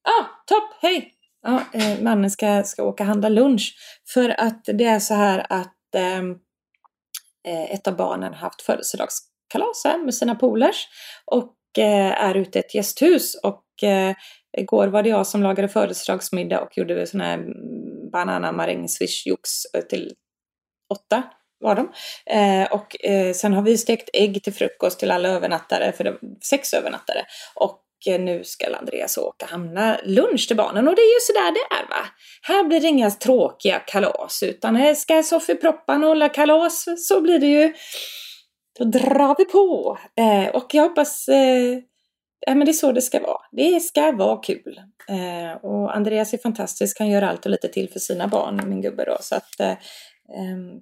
Ah, 0.08 0.24
topp, 0.46 0.78
hej! 0.82 1.10
Ja, 1.42 1.64
eh, 1.72 2.00
mannen 2.00 2.30
ska, 2.30 2.62
ska 2.62 2.82
åka 2.82 3.04
handla 3.04 3.28
lunch 3.28 3.74
för 4.14 4.40
att 4.40 4.64
det 4.64 4.84
är 4.84 4.98
så 4.98 5.14
här 5.14 5.46
att 5.48 5.94
ehm, 5.96 6.30
eh, 7.48 7.74
ett 7.74 7.86
av 7.86 7.96
barnen 7.96 8.32
har 8.32 8.40
haft 8.40 8.62
födelsedagskalas 8.62 9.84
här 9.84 10.04
med 10.04 10.14
sina 10.14 10.34
polers 10.34 10.88
och 11.24 11.78
eh, 11.78 12.24
är 12.24 12.34
ute 12.34 12.58
i 12.58 12.60
ett 12.60 12.74
gästhus 12.74 13.34
och 13.34 13.82
eh, 13.88 14.14
igår 14.58 14.86
var 14.86 15.02
det 15.02 15.08
jag 15.08 15.26
som 15.26 15.42
lagade 15.42 15.68
födelsedagsmiddag 15.68 16.60
och 16.60 16.78
gjorde 16.78 17.06
sån 17.06 17.20
här 17.20 17.34
mm, 17.34 18.10
banana 18.12 18.52
maräng 18.52 18.88
swish 18.88 19.26
eh, 19.74 19.80
till 19.80 20.12
åtta 20.90 21.22
var 21.60 21.74
de. 21.74 21.92
Eh, 22.26 22.72
och 22.72 23.04
eh, 23.04 23.32
sen 23.32 23.52
har 23.52 23.62
vi 23.62 23.78
stekt 23.78 24.10
ägg 24.12 24.42
till 24.42 24.52
frukost 24.52 24.98
till 24.98 25.10
alla 25.10 25.28
övernattare, 25.28 25.92
för 25.92 26.04
det 26.04 26.10
var 26.10 26.20
sex 26.44 26.74
övernattare. 26.74 27.24
Och 27.54 27.80
eh, 28.08 28.20
nu 28.20 28.44
ska 28.44 28.76
Andreas 28.76 29.18
åka 29.18 29.46
hamna 29.46 30.00
lunch 30.04 30.46
till 30.48 30.56
barnen 30.56 30.88
och 30.88 30.96
det 30.96 31.02
är 31.02 31.14
ju 31.14 31.20
sådär 31.20 31.52
det 31.52 31.76
är 31.76 31.88
va. 31.88 32.06
Här 32.42 32.64
blir 32.64 32.80
det 32.80 32.88
inga 32.88 33.10
tråkiga 33.10 33.78
kalas 33.78 34.42
utan 34.42 34.76
här 34.76 34.94
ska 34.94 35.22
Sofie 35.22 35.58
och 35.86 35.94
hålla 35.94 36.28
kalas 36.28 36.84
så 37.08 37.20
blir 37.20 37.38
det 37.38 37.46
ju 37.46 37.72
då 38.78 38.84
drar 38.84 39.34
vi 39.38 39.44
på. 39.44 39.98
Eh, 40.16 40.54
och 40.54 40.74
jag 40.74 40.82
hoppas 40.82 41.28
eh, 41.28 41.78
ja, 42.46 42.54
men 42.54 42.64
det 42.64 42.70
är 42.70 42.72
så 42.72 42.92
det 42.92 43.02
ska 43.02 43.20
vara. 43.20 43.40
Det 43.52 43.80
ska 43.80 44.12
vara 44.12 44.36
kul. 44.36 44.80
Eh, 45.08 45.64
och 45.64 45.96
Andreas 45.96 46.34
är 46.34 46.38
fantastisk, 46.38 46.98
han 46.98 47.10
gör 47.10 47.22
allt 47.22 47.44
och 47.44 47.50
lite 47.50 47.68
till 47.68 47.90
för 47.90 48.00
sina 48.00 48.28
barn, 48.28 48.68
min 48.68 48.80
gubbe 48.80 49.04
då. 49.04 49.16
Så 49.20 49.34
att 49.34 49.60
eh, 49.60 49.76
ehm, 50.38 50.80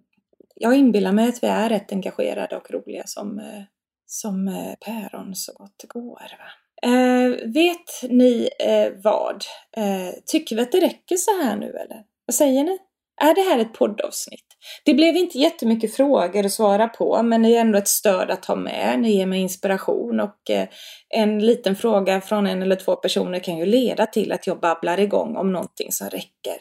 jag 0.55 0.77
inbillar 0.77 1.13
mig 1.13 1.29
att 1.29 1.43
vi 1.43 1.47
är 1.47 1.69
rätt 1.69 1.93
engagerade 1.93 2.57
och 2.57 2.71
roliga 2.71 3.03
som, 3.07 3.39
eh, 3.39 3.63
som 4.07 4.49
eh, 4.49 4.75
päron 4.81 5.35
så 5.35 5.53
gott 5.53 5.75
det 5.77 5.87
går. 5.87 6.23
Va? 6.39 6.89
Eh, 6.89 7.31
vet 7.53 8.11
ni 8.11 8.49
eh, 8.59 8.93
vad? 9.05 9.45
Eh, 9.77 10.15
tycker 10.27 10.57
vi 10.57 10.63
att 10.63 10.73
det 10.73 10.81
räcker 10.81 11.17
så 11.17 11.43
här 11.43 11.57
nu 11.57 11.67
eller? 11.67 12.05
Vad 12.27 12.35
säger 12.35 12.65
ni? 12.65 12.79
Är 13.23 13.35
det 13.35 13.41
här 13.41 13.59
ett 13.59 13.73
poddavsnitt? 13.73 14.47
Det 14.85 14.95
blev 14.95 15.17
inte 15.17 15.39
jättemycket 15.39 15.97
frågor 15.97 16.47
att 16.47 16.53
svara 16.53 16.89
på, 16.89 17.23
men 17.23 17.43
det 17.43 17.57
är 17.57 17.61
ändå 17.61 17.79
ett 17.79 17.89
stöd 17.89 18.31
att 18.31 18.45
ha 18.45 18.57
med. 18.57 19.01
Ni 19.01 19.17
ger 19.17 19.27
mig 19.27 19.41
inspiration 19.41 20.21
och 20.21 20.51
eh, 20.51 20.69
en 21.09 21.47
liten 21.47 21.77
fråga 21.77 22.21
från 22.21 22.47
en 22.47 22.63
eller 22.63 22.77
två 22.77 22.97
personer 22.97 23.39
kan 23.39 23.59
ju 23.59 23.67
leda 23.67 24.07
till 24.07 24.33
att 24.33 24.47
jag 24.47 24.61
babblar 24.61 25.01
igång 25.01 25.37
om 25.37 25.53
någonting 25.53 25.93
som 25.93 26.09
räcker 26.09 26.57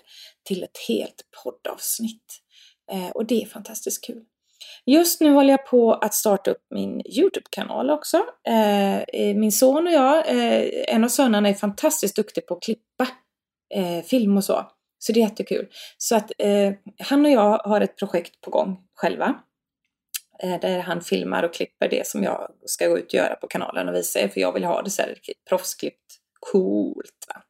till 0.45 0.63
ett 0.63 0.77
helt 0.87 1.21
poddavsnitt. 1.43 2.25
Eh, 2.91 3.09
och 3.09 3.25
det 3.25 3.41
är 3.41 3.45
fantastiskt 3.45 4.05
kul. 4.05 4.23
Just 4.85 5.21
nu 5.21 5.31
håller 5.31 5.49
jag 5.49 5.65
på 5.65 5.93
att 5.93 6.13
starta 6.13 6.51
upp 6.51 6.65
min 6.75 7.01
YouTube-kanal 7.17 7.89
också. 7.89 8.17
Eh, 8.47 9.35
min 9.35 9.51
son 9.51 9.87
och 9.87 9.93
jag, 9.93 10.23
en 10.87 11.03
av 11.03 11.07
sönerna 11.07 11.49
är 11.49 11.53
fantastiskt 11.53 12.15
duktig 12.15 12.47
på 12.47 12.53
att 12.53 12.63
klippa 12.63 13.07
film 14.05 14.37
och 14.37 14.43
så. 14.43 14.65
Så 15.03 15.11
det 15.11 15.19
är 15.19 15.21
jättekul. 15.21 15.67
Så 15.97 16.15
att 16.15 16.31
eh, 16.37 16.73
han 16.99 17.25
och 17.25 17.31
jag 17.31 17.57
har 17.57 17.81
ett 17.81 17.97
projekt 17.97 18.41
på 18.41 18.51
gång 18.51 18.77
själva. 18.95 19.35
Eh, 20.43 20.59
där 20.59 20.79
han 20.79 21.01
filmar 21.01 21.43
och 21.43 21.53
klipper 21.53 21.89
det 21.89 22.07
som 22.07 22.23
jag 22.23 22.51
ska 22.65 22.87
gå 22.87 22.97
ut 22.97 23.07
och 23.07 23.13
göra 23.13 23.35
på 23.35 23.47
kanalen 23.47 23.89
och 23.89 23.95
visa 23.95 24.19
er. 24.19 24.27
För 24.27 24.41
jag 24.41 24.53
vill 24.53 24.63
ha 24.63 24.81
det 24.81 24.89
så 24.89 25.01
här 25.01 25.15
proffsklippt 25.49 26.17
coolt. 26.39 27.25
Va? 27.27 27.41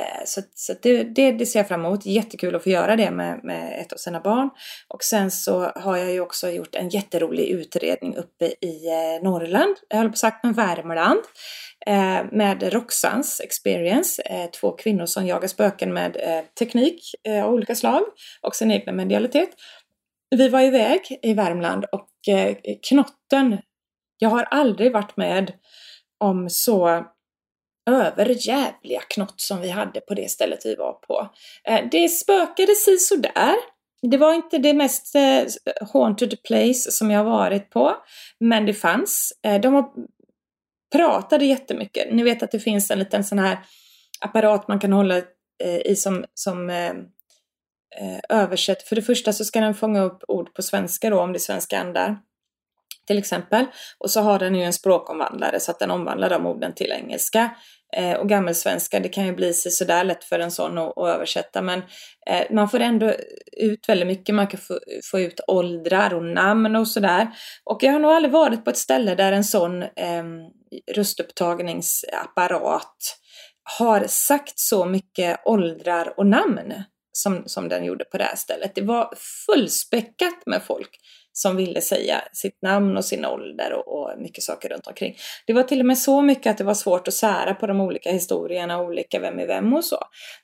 Eh, 0.00 0.24
så, 0.26 0.40
så 0.54 0.74
det, 0.82 1.04
det, 1.04 1.32
det, 1.32 1.46
ser 1.46 1.58
jag 1.58 1.68
fram 1.68 1.84
emot. 1.84 2.06
Jättekul 2.06 2.54
att 2.54 2.62
få 2.62 2.70
göra 2.70 2.96
det 2.96 3.10
med, 3.10 3.40
med 3.44 3.80
ett 3.80 3.92
av 3.92 3.96
sina 3.96 4.20
barn. 4.20 4.50
Och 4.88 5.02
sen 5.02 5.30
så 5.30 5.60
har 5.60 5.96
jag 5.96 6.12
ju 6.12 6.20
också 6.20 6.50
gjort 6.50 6.74
en 6.74 6.88
jätterolig 6.88 7.48
utredning 7.48 8.16
uppe 8.16 8.44
i 8.44 8.86
eh, 8.86 9.22
Norrland. 9.22 9.76
Jag 9.88 9.96
höll 9.96 10.10
på 10.10 10.16
sagt 10.16 10.44
med 10.44 10.54
Värmland. 10.54 11.20
Eh, 11.86 12.24
med 12.32 12.72
Roxans 12.72 13.40
Experience. 13.40 14.22
Eh, 14.22 14.50
två 14.50 14.72
kvinnor 14.72 15.06
som 15.06 15.26
jagar 15.26 15.48
spöken 15.48 15.92
med 15.94 16.16
eh, 16.16 16.44
teknik 16.58 17.14
eh, 17.28 17.44
av 17.44 17.54
olika 17.54 17.74
slag 17.74 18.02
och 18.42 18.56
sin 18.56 18.70
egna 18.70 18.92
medialitet. 18.92 19.48
Vi 20.30 20.48
var 20.48 20.60
iväg 20.60 21.00
i 21.22 21.34
Värmland 21.34 21.84
och 21.92 22.08
knotten. 22.88 23.58
Jag 24.18 24.28
har 24.28 24.42
aldrig 24.42 24.92
varit 24.92 25.16
med 25.16 25.52
om 26.20 26.50
så 26.50 27.04
överjävliga 27.90 29.00
knott 29.00 29.40
som 29.40 29.60
vi 29.60 29.68
hade 29.68 30.00
på 30.00 30.14
det 30.14 30.30
stället 30.30 30.66
vi 30.66 30.74
var 30.74 30.92
på. 30.92 31.28
Det 31.90 32.08
spökade 32.08 32.74
si 32.74 32.98
sådär. 32.98 33.54
Det 34.02 34.16
var 34.16 34.34
inte 34.34 34.58
det 34.58 34.74
mest 34.74 35.16
haunted 35.92 36.42
place 36.42 36.90
som 36.90 37.10
jag 37.10 37.24
varit 37.24 37.70
på, 37.70 37.96
men 38.40 38.66
det 38.66 38.74
fanns. 38.74 39.32
De 39.62 39.72
var 39.72 39.90
pratade 40.94 41.44
jättemycket. 41.44 42.12
Ni 42.12 42.22
vet 42.22 42.42
att 42.42 42.50
det 42.50 42.60
finns 42.60 42.90
en 42.90 42.98
liten 42.98 43.24
sån 43.24 43.38
här 43.38 43.58
apparat 44.20 44.68
man 44.68 44.78
kan 44.78 44.92
hålla 44.92 45.16
eh, 45.64 45.80
i 45.84 45.96
som, 45.96 46.24
som 46.34 46.70
eh, 46.70 46.90
eh, 48.00 48.20
översätter. 48.28 48.86
För 48.86 48.96
det 48.96 49.02
första 49.02 49.32
så 49.32 49.44
ska 49.44 49.60
den 49.60 49.74
fånga 49.74 50.02
upp 50.02 50.22
ord 50.28 50.54
på 50.54 50.62
svenska 50.62 51.10
då, 51.10 51.20
om 51.20 51.32
det 51.32 51.36
är 51.36 51.40
svenska 51.40 51.78
andar 51.78 52.18
till 53.06 53.18
exempel. 53.18 53.66
Och 53.98 54.10
så 54.10 54.20
har 54.20 54.38
den 54.38 54.54
ju 54.54 54.62
en 54.62 54.72
språkomvandlare 54.72 55.60
så 55.60 55.70
att 55.70 55.78
den 55.78 55.90
omvandlar 55.90 56.30
de 56.30 56.46
orden 56.46 56.74
till 56.74 56.92
engelska. 56.92 57.50
Eh, 57.96 58.12
och 58.12 58.28
gammelsvenska, 58.28 59.00
det 59.00 59.08
kan 59.08 59.26
ju 59.26 59.32
bli 59.32 59.54
sådär 59.54 60.04
lätt 60.04 60.24
för 60.24 60.38
en 60.38 60.50
sån 60.50 60.78
att, 60.78 60.98
att 60.98 61.08
översätta 61.08 61.62
men 61.62 61.82
eh, 62.30 62.42
man 62.50 62.68
får 62.68 62.80
ändå 62.80 63.14
ut 63.56 63.88
väldigt 63.88 64.06
mycket, 64.06 64.34
man 64.34 64.46
kan 64.46 64.60
få, 64.60 64.78
få 65.10 65.20
ut 65.20 65.40
åldrar 65.46 66.14
och 66.14 66.24
namn 66.24 66.76
och 66.76 66.88
sådär. 66.88 67.28
Och 67.64 67.82
jag 67.82 67.92
har 67.92 68.00
nog 68.00 68.10
aldrig 68.10 68.32
varit 68.32 68.64
på 68.64 68.70
ett 68.70 68.76
ställe 68.76 69.14
där 69.14 69.32
en 69.32 69.44
sån 69.44 69.82
eh, 69.82 70.24
röstupptagningsapparat 70.94 73.18
har 73.78 74.06
sagt 74.06 74.58
så 74.58 74.84
mycket 74.84 75.40
åldrar 75.44 76.14
och 76.16 76.26
namn 76.26 76.74
som, 77.12 77.42
som 77.46 77.68
den 77.68 77.84
gjorde 77.84 78.04
på 78.04 78.18
det 78.18 78.24
här 78.24 78.36
stället. 78.36 78.74
Det 78.74 78.82
var 78.82 79.14
fullspäckat 79.46 80.46
med 80.46 80.62
folk 80.62 80.90
som 81.36 81.56
ville 81.56 81.80
säga 81.80 82.22
sitt 82.32 82.62
namn 82.62 82.96
och 82.96 83.04
sin 83.04 83.24
ålder 83.24 83.72
och, 83.72 83.88
och, 83.88 84.10
mycket 84.18 84.44
saker 84.44 84.68
runt 84.68 84.86
omkring. 84.86 85.16
Det 85.46 85.52
var 85.52 85.62
till 85.62 85.80
och 85.80 85.86
med 85.86 85.98
så 85.98 86.22
mycket 86.22 86.50
att 86.50 86.58
det 86.58 86.64
var 86.64 86.74
svårt 86.74 87.08
att 87.08 87.14
sära 87.14 87.54
på 87.54 87.66
de 87.66 87.80
olika 87.80 88.10
historierna, 88.10 88.82
olika 88.82 89.20
vem 89.20 89.38
är 89.38 89.46
vem 89.46 89.72
och 89.72 89.84
så. 89.84 89.98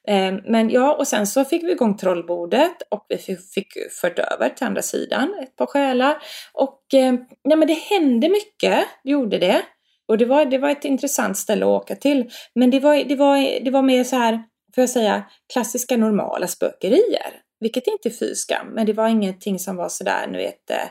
Eh, 0.09 0.35
men 0.45 0.71
ja, 0.71 0.95
och 0.95 1.09
sen 1.09 1.27
så 1.27 1.45
fick 1.45 1.63
vi 1.63 1.73
igång 1.73 1.97
trollbordet 1.97 2.83
och 2.91 3.07
vi 3.09 3.17
fick, 3.17 3.39
fick 3.55 3.93
fört 4.01 4.19
över 4.19 4.49
till 4.49 4.67
andra 4.67 4.83
sidan 4.83 5.35
ett 5.43 5.57
par 5.57 5.67
själar. 5.67 6.17
Och 6.53 6.95
eh, 6.95 7.15
ja, 7.43 7.57
men 7.57 7.69
det 7.69 7.79
hände 7.79 8.29
mycket, 8.29 8.85
det 9.05 9.11
gjorde 9.11 9.39
det. 9.39 9.63
Och 10.09 10.19
det 10.19 10.27
var, 10.27 10.45
det 10.45 10.59
var 10.59 10.71
ett 10.71 10.85
intressant 10.85 11.37
ställe 11.37 11.65
att 11.65 11.83
åka 11.83 11.97
till. 11.97 12.31
Men 12.55 12.71
det 12.71 12.81
var, 12.81 13.05
det 13.05 13.17
var, 13.17 13.65
det 13.65 13.71
var 13.71 13.83
mer 13.83 14.05
så 14.05 14.17
här, 14.17 14.33
får 14.75 14.83
jag 14.83 14.91
säga, 14.91 15.25
klassiska 15.53 15.97
normala 15.97 16.47
spökerier. 16.47 17.50
Vilket 17.61 17.87
inte 17.87 18.09
är 18.09 18.11
fy 18.11 18.35
skam, 18.35 18.67
men 18.67 18.87
det 18.87 18.93
var 18.93 19.09
ingenting 19.09 19.59
som 19.59 19.77
var 19.77 19.89
sådär, 19.89 20.27
nu 20.27 20.39
vet, 20.39 20.71
eh, 20.71 20.89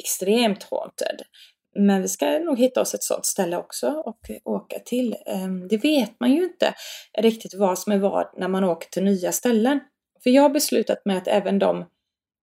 extremt 0.00 0.62
haunted. 0.62 1.22
Men 1.74 2.02
vi 2.02 2.08
ska 2.08 2.38
nog 2.38 2.58
hitta 2.58 2.80
oss 2.80 2.94
ett 2.94 3.02
sådant 3.02 3.26
ställe 3.26 3.56
också 3.56 3.88
och 3.90 4.20
åka 4.44 4.78
till. 4.78 5.16
Ehm, 5.26 5.68
det 5.68 5.76
vet 5.76 6.20
man 6.20 6.32
ju 6.32 6.44
inte 6.44 6.74
riktigt 7.18 7.54
vad 7.54 7.78
som 7.78 7.92
är 7.92 7.98
vad 7.98 8.30
när 8.36 8.48
man 8.48 8.64
åker 8.64 8.88
till 8.90 9.04
nya 9.04 9.32
ställen. 9.32 9.80
För 10.22 10.30
jag 10.30 10.42
har 10.42 10.50
beslutat 10.50 11.04
mig 11.04 11.16
att 11.16 11.28
även 11.28 11.58
de 11.58 11.80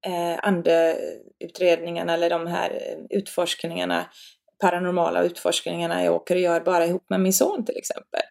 eh, 0.07 0.39
andeutredningarna 0.41 2.13
eller 2.13 2.29
de 2.29 2.47
här 2.47 2.69
eh, 2.69 3.17
utforskningarna, 3.17 4.05
paranormala 4.61 5.23
utforskningarna 5.23 6.03
jag 6.03 6.15
åker 6.15 6.35
och 6.35 6.41
gör 6.41 6.61
bara 6.61 6.85
ihop 6.85 7.09
med 7.09 7.21
min 7.21 7.33
son 7.33 7.65
till 7.65 7.77
exempel. 7.77 8.21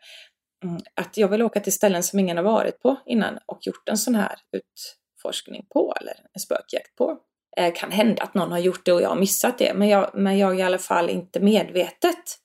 Mm, 0.64 0.80
att 0.94 1.16
jag 1.16 1.28
vill 1.28 1.42
åka 1.42 1.60
till 1.60 1.72
ställen 1.72 2.02
som 2.02 2.18
ingen 2.18 2.36
har 2.36 2.44
varit 2.44 2.80
på 2.80 2.96
innan 3.06 3.38
och 3.46 3.58
gjort 3.60 3.88
en 3.88 3.98
sån 3.98 4.14
här 4.14 4.36
ut, 4.52 4.96
forskning 5.22 5.66
på 5.72 5.94
eller 6.00 6.14
en 6.34 6.40
spökjakt 6.40 6.96
på. 6.96 7.18
Eh, 7.56 7.72
kan 7.74 7.90
hända 7.92 8.22
att 8.22 8.34
någon 8.34 8.52
har 8.52 8.58
gjort 8.58 8.84
det 8.84 8.92
och 8.92 9.02
jag 9.02 9.08
har 9.08 9.16
missat 9.16 9.58
det, 9.58 9.74
men 9.74 9.88
jag, 9.88 10.10
men 10.14 10.38
jag 10.38 10.58
i 10.58 10.62
alla 10.62 10.78
fall 10.78 11.10
inte 11.10 11.40
medvetet 11.40 12.38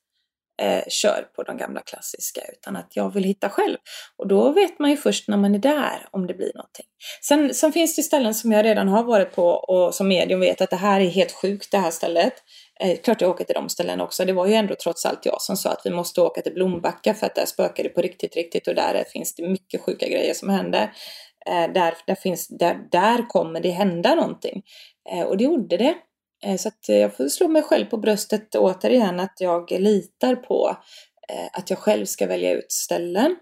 eh, 0.62 0.84
kör 0.88 1.28
på 1.36 1.42
de 1.42 1.56
gamla 1.56 1.80
klassiska 1.80 2.40
utan 2.52 2.76
att 2.76 2.96
jag 2.96 3.14
vill 3.14 3.24
hitta 3.24 3.48
själv. 3.48 3.76
Och 4.16 4.28
då 4.28 4.52
vet 4.52 4.78
man 4.78 4.90
ju 4.90 4.96
först 4.96 5.28
när 5.28 5.36
man 5.36 5.54
är 5.54 5.58
där 5.58 6.08
om 6.10 6.26
det 6.26 6.34
blir 6.34 6.52
någonting. 6.54 6.86
Sen, 7.22 7.54
sen 7.54 7.72
finns 7.72 7.96
det 7.96 8.02
ställen 8.02 8.34
som 8.34 8.52
jag 8.52 8.64
redan 8.64 8.88
har 8.88 9.04
varit 9.04 9.34
på 9.34 9.48
och 9.48 9.94
som 9.94 10.08
medium 10.08 10.40
vet 10.40 10.60
att 10.60 10.70
det 10.70 10.76
här 10.76 11.00
är 11.00 11.08
helt 11.08 11.32
sjukt 11.32 11.70
det 11.70 11.78
här 11.78 11.90
stället. 11.90 12.32
Eh, 12.80 12.96
klart 12.96 13.20
jag 13.20 13.30
åker 13.30 13.44
till 13.44 13.54
de 13.54 13.68
ställena 13.68 14.04
också. 14.04 14.24
Det 14.24 14.32
var 14.32 14.46
ju 14.46 14.54
ändå 14.54 14.74
trots 14.74 15.06
allt 15.06 15.26
jag 15.26 15.42
som 15.42 15.56
sa 15.56 15.70
att 15.70 15.82
vi 15.84 15.90
måste 15.90 16.20
åka 16.20 16.42
till 16.42 16.54
Blombacka 16.54 17.14
för 17.14 17.26
att 17.26 17.34
där 17.34 17.46
spökar 17.46 17.82
det 17.82 17.88
på 17.88 18.00
riktigt, 18.00 18.36
riktigt 18.36 18.68
och 18.68 18.74
där 18.74 19.04
finns 19.12 19.34
det 19.34 19.48
mycket 19.48 19.80
sjuka 19.80 20.08
grejer 20.08 20.34
som 20.34 20.48
händer. 20.48 20.92
Eh, 21.48 21.72
där, 21.72 21.94
där, 22.06 22.14
finns, 22.14 22.48
där, 22.48 22.88
där 22.90 23.28
kommer 23.28 23.60
det 23.60 23.70
hända 23.70 24.14
någonting. 24.14 24.62
Eh, 25.10 25.22
och 25.22 25.36
det 25.36 25.44
gjorde 25.44 25.76
det. 25.76 25.94
Eh, 26.44 26.56
så 26.56 26.68
att 26.68 26.88
eh, 26.88 26.96
jag 26.96 27.16
får 27.16 27.28
slå 27.28 27.48
mig 27.48 27.62
själv 27.62 27.86
på 27.86 27.96
bröstet 27.96 28.54
återigen 28.54 29.20
att 29.20 29.36
jag 29.40 29.70
litar 29.70 30.36
på 30.36 30.76
eh, 31.28 31.46
att 31.52 31.70
jag 31.70 31.78
själv 31.78 32.04
ska 32.04 32.26
välja 32.26 32.52
ut 32.52 32.72
ställen. 32.72 33.36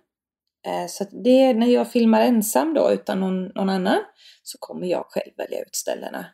Eh, 0.66 0.86
så 0.88 1.03
att 1.03 1.11
det 1.24 1.55
när 1.55 1.66
jag 1.66 1.92
filmar 1.92 2.20
ensam 2.20 2.74
då 2.74 2.92
utan 2.92 3.20
någon, 3.20 3.44
någon 3.44 3.68
annan 3.68 4.00
så 4.42 4.59
kommer 4.61 4.86
jag 4.86 5.07
själv 5.09 5.32
välja 5.36 5.61
ut 5.61 5.76
ställena 5.76 6.26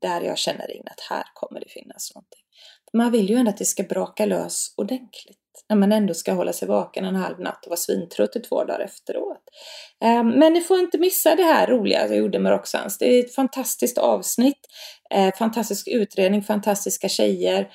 där 0.00 0.20
jag 0.20 0.38
känner 0.38 0.76
in 0.76 0.82
att 0.86 1.00
här 1.10 1.24
kommer 1.34 1.60
det 1.60 1.68
finnas 1.68 2.14
någonting. 2.14 2.40
Man 2.92 3.12
vill 3.12 3.30
ju 3.30 3.36
ändå 3.36 3.50
att 3.50 3.56
det 3.56 3.64
ska 3.64 3.82
braka 3.82 4.26
lös 4.26 4.74
ordentligt 4.76 5.43
när 5.68 5.76
man 5.76 5.92
ändå 5.92 6.14
ska 6.14 6.32
hålla 6.32 6.52
sig 6.52 6.68
vaken 6.68 7.04
en 7.04 7.16
halv 7.16 7.40
natt 7.40 7.64
och 7.64 7.70
vara 7.70 7.76
svintrött 7.76 8.36
i 8.36 8.40
två 8.40 8.64
dagar 8.64 8.80
efteråt. 8.80 9.42
Ehm, 10.04 10.28
men 10.28 10.52
ni 10.52 10.60
får 10.60 10.78
inte 10.78 10.98
missa 10.98 11.34
det 11.34 11.42
här 11.42 11.66
roliga 11.66 12.06
jag 12.06 12.16
gjorde 12.16 12.38
med 12.38 12.52
Roxans. 12.52 12.98
Det 12.98 13.06
är 13.06 13.24
ett 13.24 13.34
fantastiskt 13.34 13.98
avsnitt, 13.98 14.60
eh, 15.14 15.34
fantastisk 15.34 15.88
utredning, 15.88 16.42
fantastiska 16.42 17.08
tjejer. 17.08 17.68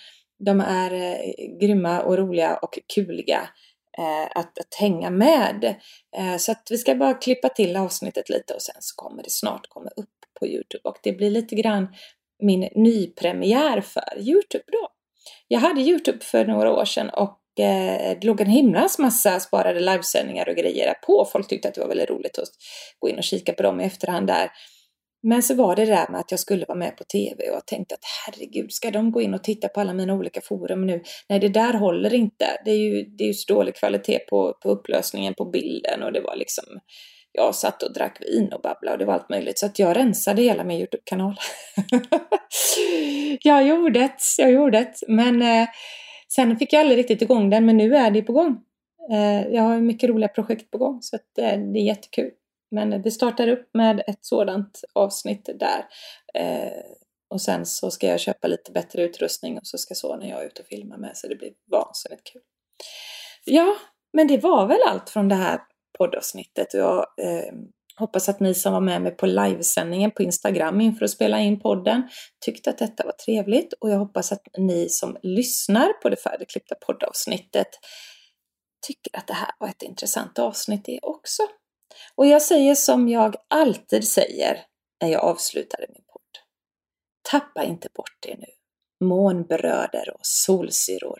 De 0.45 0.61
är 0.61 0.93
eh, 0.93 1.57
grymma 1.59 2.01
och 2.01 2.17
roliga 2.17 2.55
och 2.55 2.79
kuliga 2.95 3.49
eh, 3.97 4.39
att, 4.39 4.59
att 4.59 4.75
hänga 4.79 5.09
med. 5.09 5.75
Så 6.39 6.51
att 6.51 6.67
vi 6.69 6.77
ska 6.77 6.95
bara 6.95 7.13
klippa 7.13 7.49
till 7.49 7.75
avsnittet 7.77 8.29
lite 8.29 8.53
och 8.53 8.61
sen 8.61 8.75
så 8.79 8.95
kommer 8.95 9.23
det 9.23 9.31
snart 9.31 9.69
komma 9.69 9.89
upp 9.95 10.09
på 10.39 10.47
Youtube 10.47 10.81
och 10.83 10.97
det 11.03 11.11
blir 11.11 11.29
lite 11.29 11.55
grann 11.55 11.87
min 12.43 12.69
nypremiär 12.75 13.81
för 13.81 14.17
Youtube 14.17 14.63
då. 14.71 14.87
Jag 15.47 15.59
hade 15.59 15.81
Youtube 15.81 16.19
för 16.21 16.45
några 16.45 16.71
år 16.71 16.85
sedan 16.85 17.09
och 17.09 17.38
Eh, 17.59 18.17
det 18.21 18.23
låg 18.23 18.41
en 18.41 18.47
himlans 18.47 18.99
massa 18.99 19.39
sparade 19.39 19.79
livesändningar 19.79 20.49
och 20.49 20.55
grejer 20.55 20.93
på. 20.93 21.27
Folk 21.31 21.47
tyckte 21.47 21.67
att 21.67 21.73
det 21.73 21.81
var 21.81 21.87
väldigt 21.87 22.09
roligt 22.09 22.39
att 22.39 22.49
gå 22.99 23.09
in 23.09 23.17
och 23.17 23.23
kika 23.23 23.53
på 23.53 23.63
dem 23.63 23.81
i 23.81 23.85
efterhand 23.85 24.27
där. 24.27 24.49
Men 25.23 25.43
så 25.43 25.55
var 25.55 25.75
det 25.75 25.85
där 25.85 26.11
med 26.11 26.19
att 26.19 26.31
jag 26.31 26.39
skulle 26.39 26.65
vara 26.65 26.77
med 26.77 26.97
på 26.97 27.03
TV 27.03 27.49
och 27.49 27.55
jag 27.55 27.67
tänkte 27.67 27.95
att 27.95 28.05
herregud, 28.25 28.71
ska 28.71 28.91
de 28.91 29.11
gå 29.11 29.21
in 29.21 29.33
och 29.33 29.43
titta 29.43 29.67
på 29.67 29.81
alla 29.81 29.93
mina 29.93 30.13
olika 30.13 30.41
forum 30.41 30.85
nu? 30.85 31.03
Nej, 31.29 31.39
det 31.39 31.49
där 31.49 31.73
håller 31.73 32.13
inte. 32.13 32.45
Det 32.65 32.71
är 32.71 32.77
ju, 32.77 33.03
det 33.03 33.23
är 33.23 33.27
ju 33.27 33.33
så 33.33 33.53
dålig 33.53 33.75
kvalitet 33.75 34.19
på, 34.19 34.57
på 34.63 34.69
upplösningen 34.69 35.33
på 35.33 35.45
bilden 35.45 36.03
och 36.03 36.13
det 36.13 36.21
var 36.21 36.35
liksom 36.35 36.65
jag 37.31 37.55
satt 37.55 37.83
och 37.83 37.93
drack 37.93 38.21
vin 38.21 38.53
och 38.53 38.61
babblade 38.61 38.91
och 38.91 38.97
det 38.97 39.05
var 39.05 39.13
allt 39.13 39.29
möjligt. 39.29 39.59
Så 39.59 39.65
att 39.65 39.79
jag 39.79 39.97
rensade 39.97 40.41
hela 40.41 40.63
min 40.63 40.77
Youtube-kanal. 40.77 41.35
jag 43.41 43.67
gjorde 43.67 43.99
det, 43.99 44.17
jag 44.37 44.51
gjorde 44.51 44.79
det. 44.79 44.93
Men 45.07 45.41
eh, 45.41 45.67
Sen 46.35 46.57
fick 46.57 46.73
jag 46.73 46.79
aldrig 46.79 46.97
riktigt 46.97 47.21
igång 47.21 47.49
den, 47.49 47.65
men 47.65 47.77
nu 47.77 47.95
är 47.95 48.11
det 48.11 48.21
på 48.21 48.33
gång. 48.33 48.61
Eh, 49.11 49.47
jag 49.47 49.63
har 49.63 49.79
mycket 49.79 50.09
roliga 50.09 50.27
projekt 50.27 50.71
på 50.71 50.77
gång, 50.77 51.01
så 51.01 51.15
att 51.15 51.37
eh, 51.37 51.59
det 51.59 51.79
är 51.79 51.83
jättekul. 51.83 52.31
Men 52.71 53.01
det 53.01 53.11
startar 53.11 53.47
upp 53.47 53.69
med 53.73 54.03
ett 54.07 54.25
sådant 54.25 54.81
avsnitt 54.93 55.49
där. 55.55 55.85
Eh, 56.33 56.81
och 57.29 57.41
sen 57.41 57.65
så 57.65 57.91
ska 57.91 58.07
jag 58.07 58.19
köpa 58.19 58.47
lite 58.47 58.71
bättre 58.71 59.03
utrustning 59.03 59.57
och 59.57 59.67
så 59.67 59.77
ska 59.77 59.95
sonen 59.95 60.29
jag 60.29 60.45
ut 60.45 60.59
och 60.59 60.65
filma 60.65 60.97
med, 60.97 61.17
så 61.17 61.27
det 61.27 61.35
blir 61.35 61.51
vansinnigt 61.71 62.23
kul. 62.33 62.41
Ja, 63.45 63.75
men 64.13 64.27
det 64.27 64.37
var 64.37 64.67
väl 64.67 64.79
allt 64.87 65.09
från 65.09 65.29
det 65.29 65.35
här 65.35 65.59
poddavsnittet. 65.97 66.73
Jag 66.73 67.05
Hoppas 67.99 68.29
att 68.29 68.39
ni 68.39 68.53
som 68.53 68.73
var 68.73 68.81
med 68.81 69.01
mig 69.01 69.11
på 69.11 69.25
livesändningen 69.25 70.11
på 70.11 70.23
Instagram 70.23 70.81
inför 70.81 71.05
att 71.05 71.11
spela 71.11 71.39
in 71.39 71.59
podden 71.59 72.09
tyckte 72.45 72.69
att 72.69 72.77
detta 72.77 73.05
var 73.05 73.11
trevligt 73.11 73.73
och 73.73 73.89
jag 73.89 73.99
hoppas 73.99 74.31
att 74.31 74.47
ni 74.57 74.89
som 74.89 75.17
lyssnar 75.23 75.93
på 75.93 76.09
det 76.09 76.15
färdigklippta 76.15 76.75
poddavsnittet 76.75 77.67
tycker 78.87 79.17
att 79.17 79.27
det 79.27 79.33
här 79.33 79.51
var 79.59 79.67
ett 79.67 79.81
intressant 79.81 80.39
avsnitt 80.39 80.85
det 80.85 80.99
också. 81.01 81.43
Och 82.15 82.27
jag 82.27 82.41
säger 82.41 82.75
som 82.75 83.09
jag 83.09 83.35
alltid 83.47 84.07
säger 84.07 84.65
när 85.01 85.09
jag 85.09 85.21
avslutar 85.21 85.79
min 85.79 86.03
podd. 86.07 86.21
Tappa 87.31 87.63
inte 87.63 87.89
bort 87.93 88.17
det 88.19 88.35
nu, 88.37 88.47
månbröder 89.07 90.13
och 90.13 90.25
solsyror, 90.25 91.19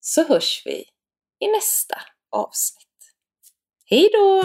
så 0.00 0.24
hörs 0.24 0.62
vi 0.64 0.84
i 1.40 1.48
nästa 1.48 1.96
avsnitt. 2.30 2.88
Hej 3.90 4.10
då! 4.12 4.44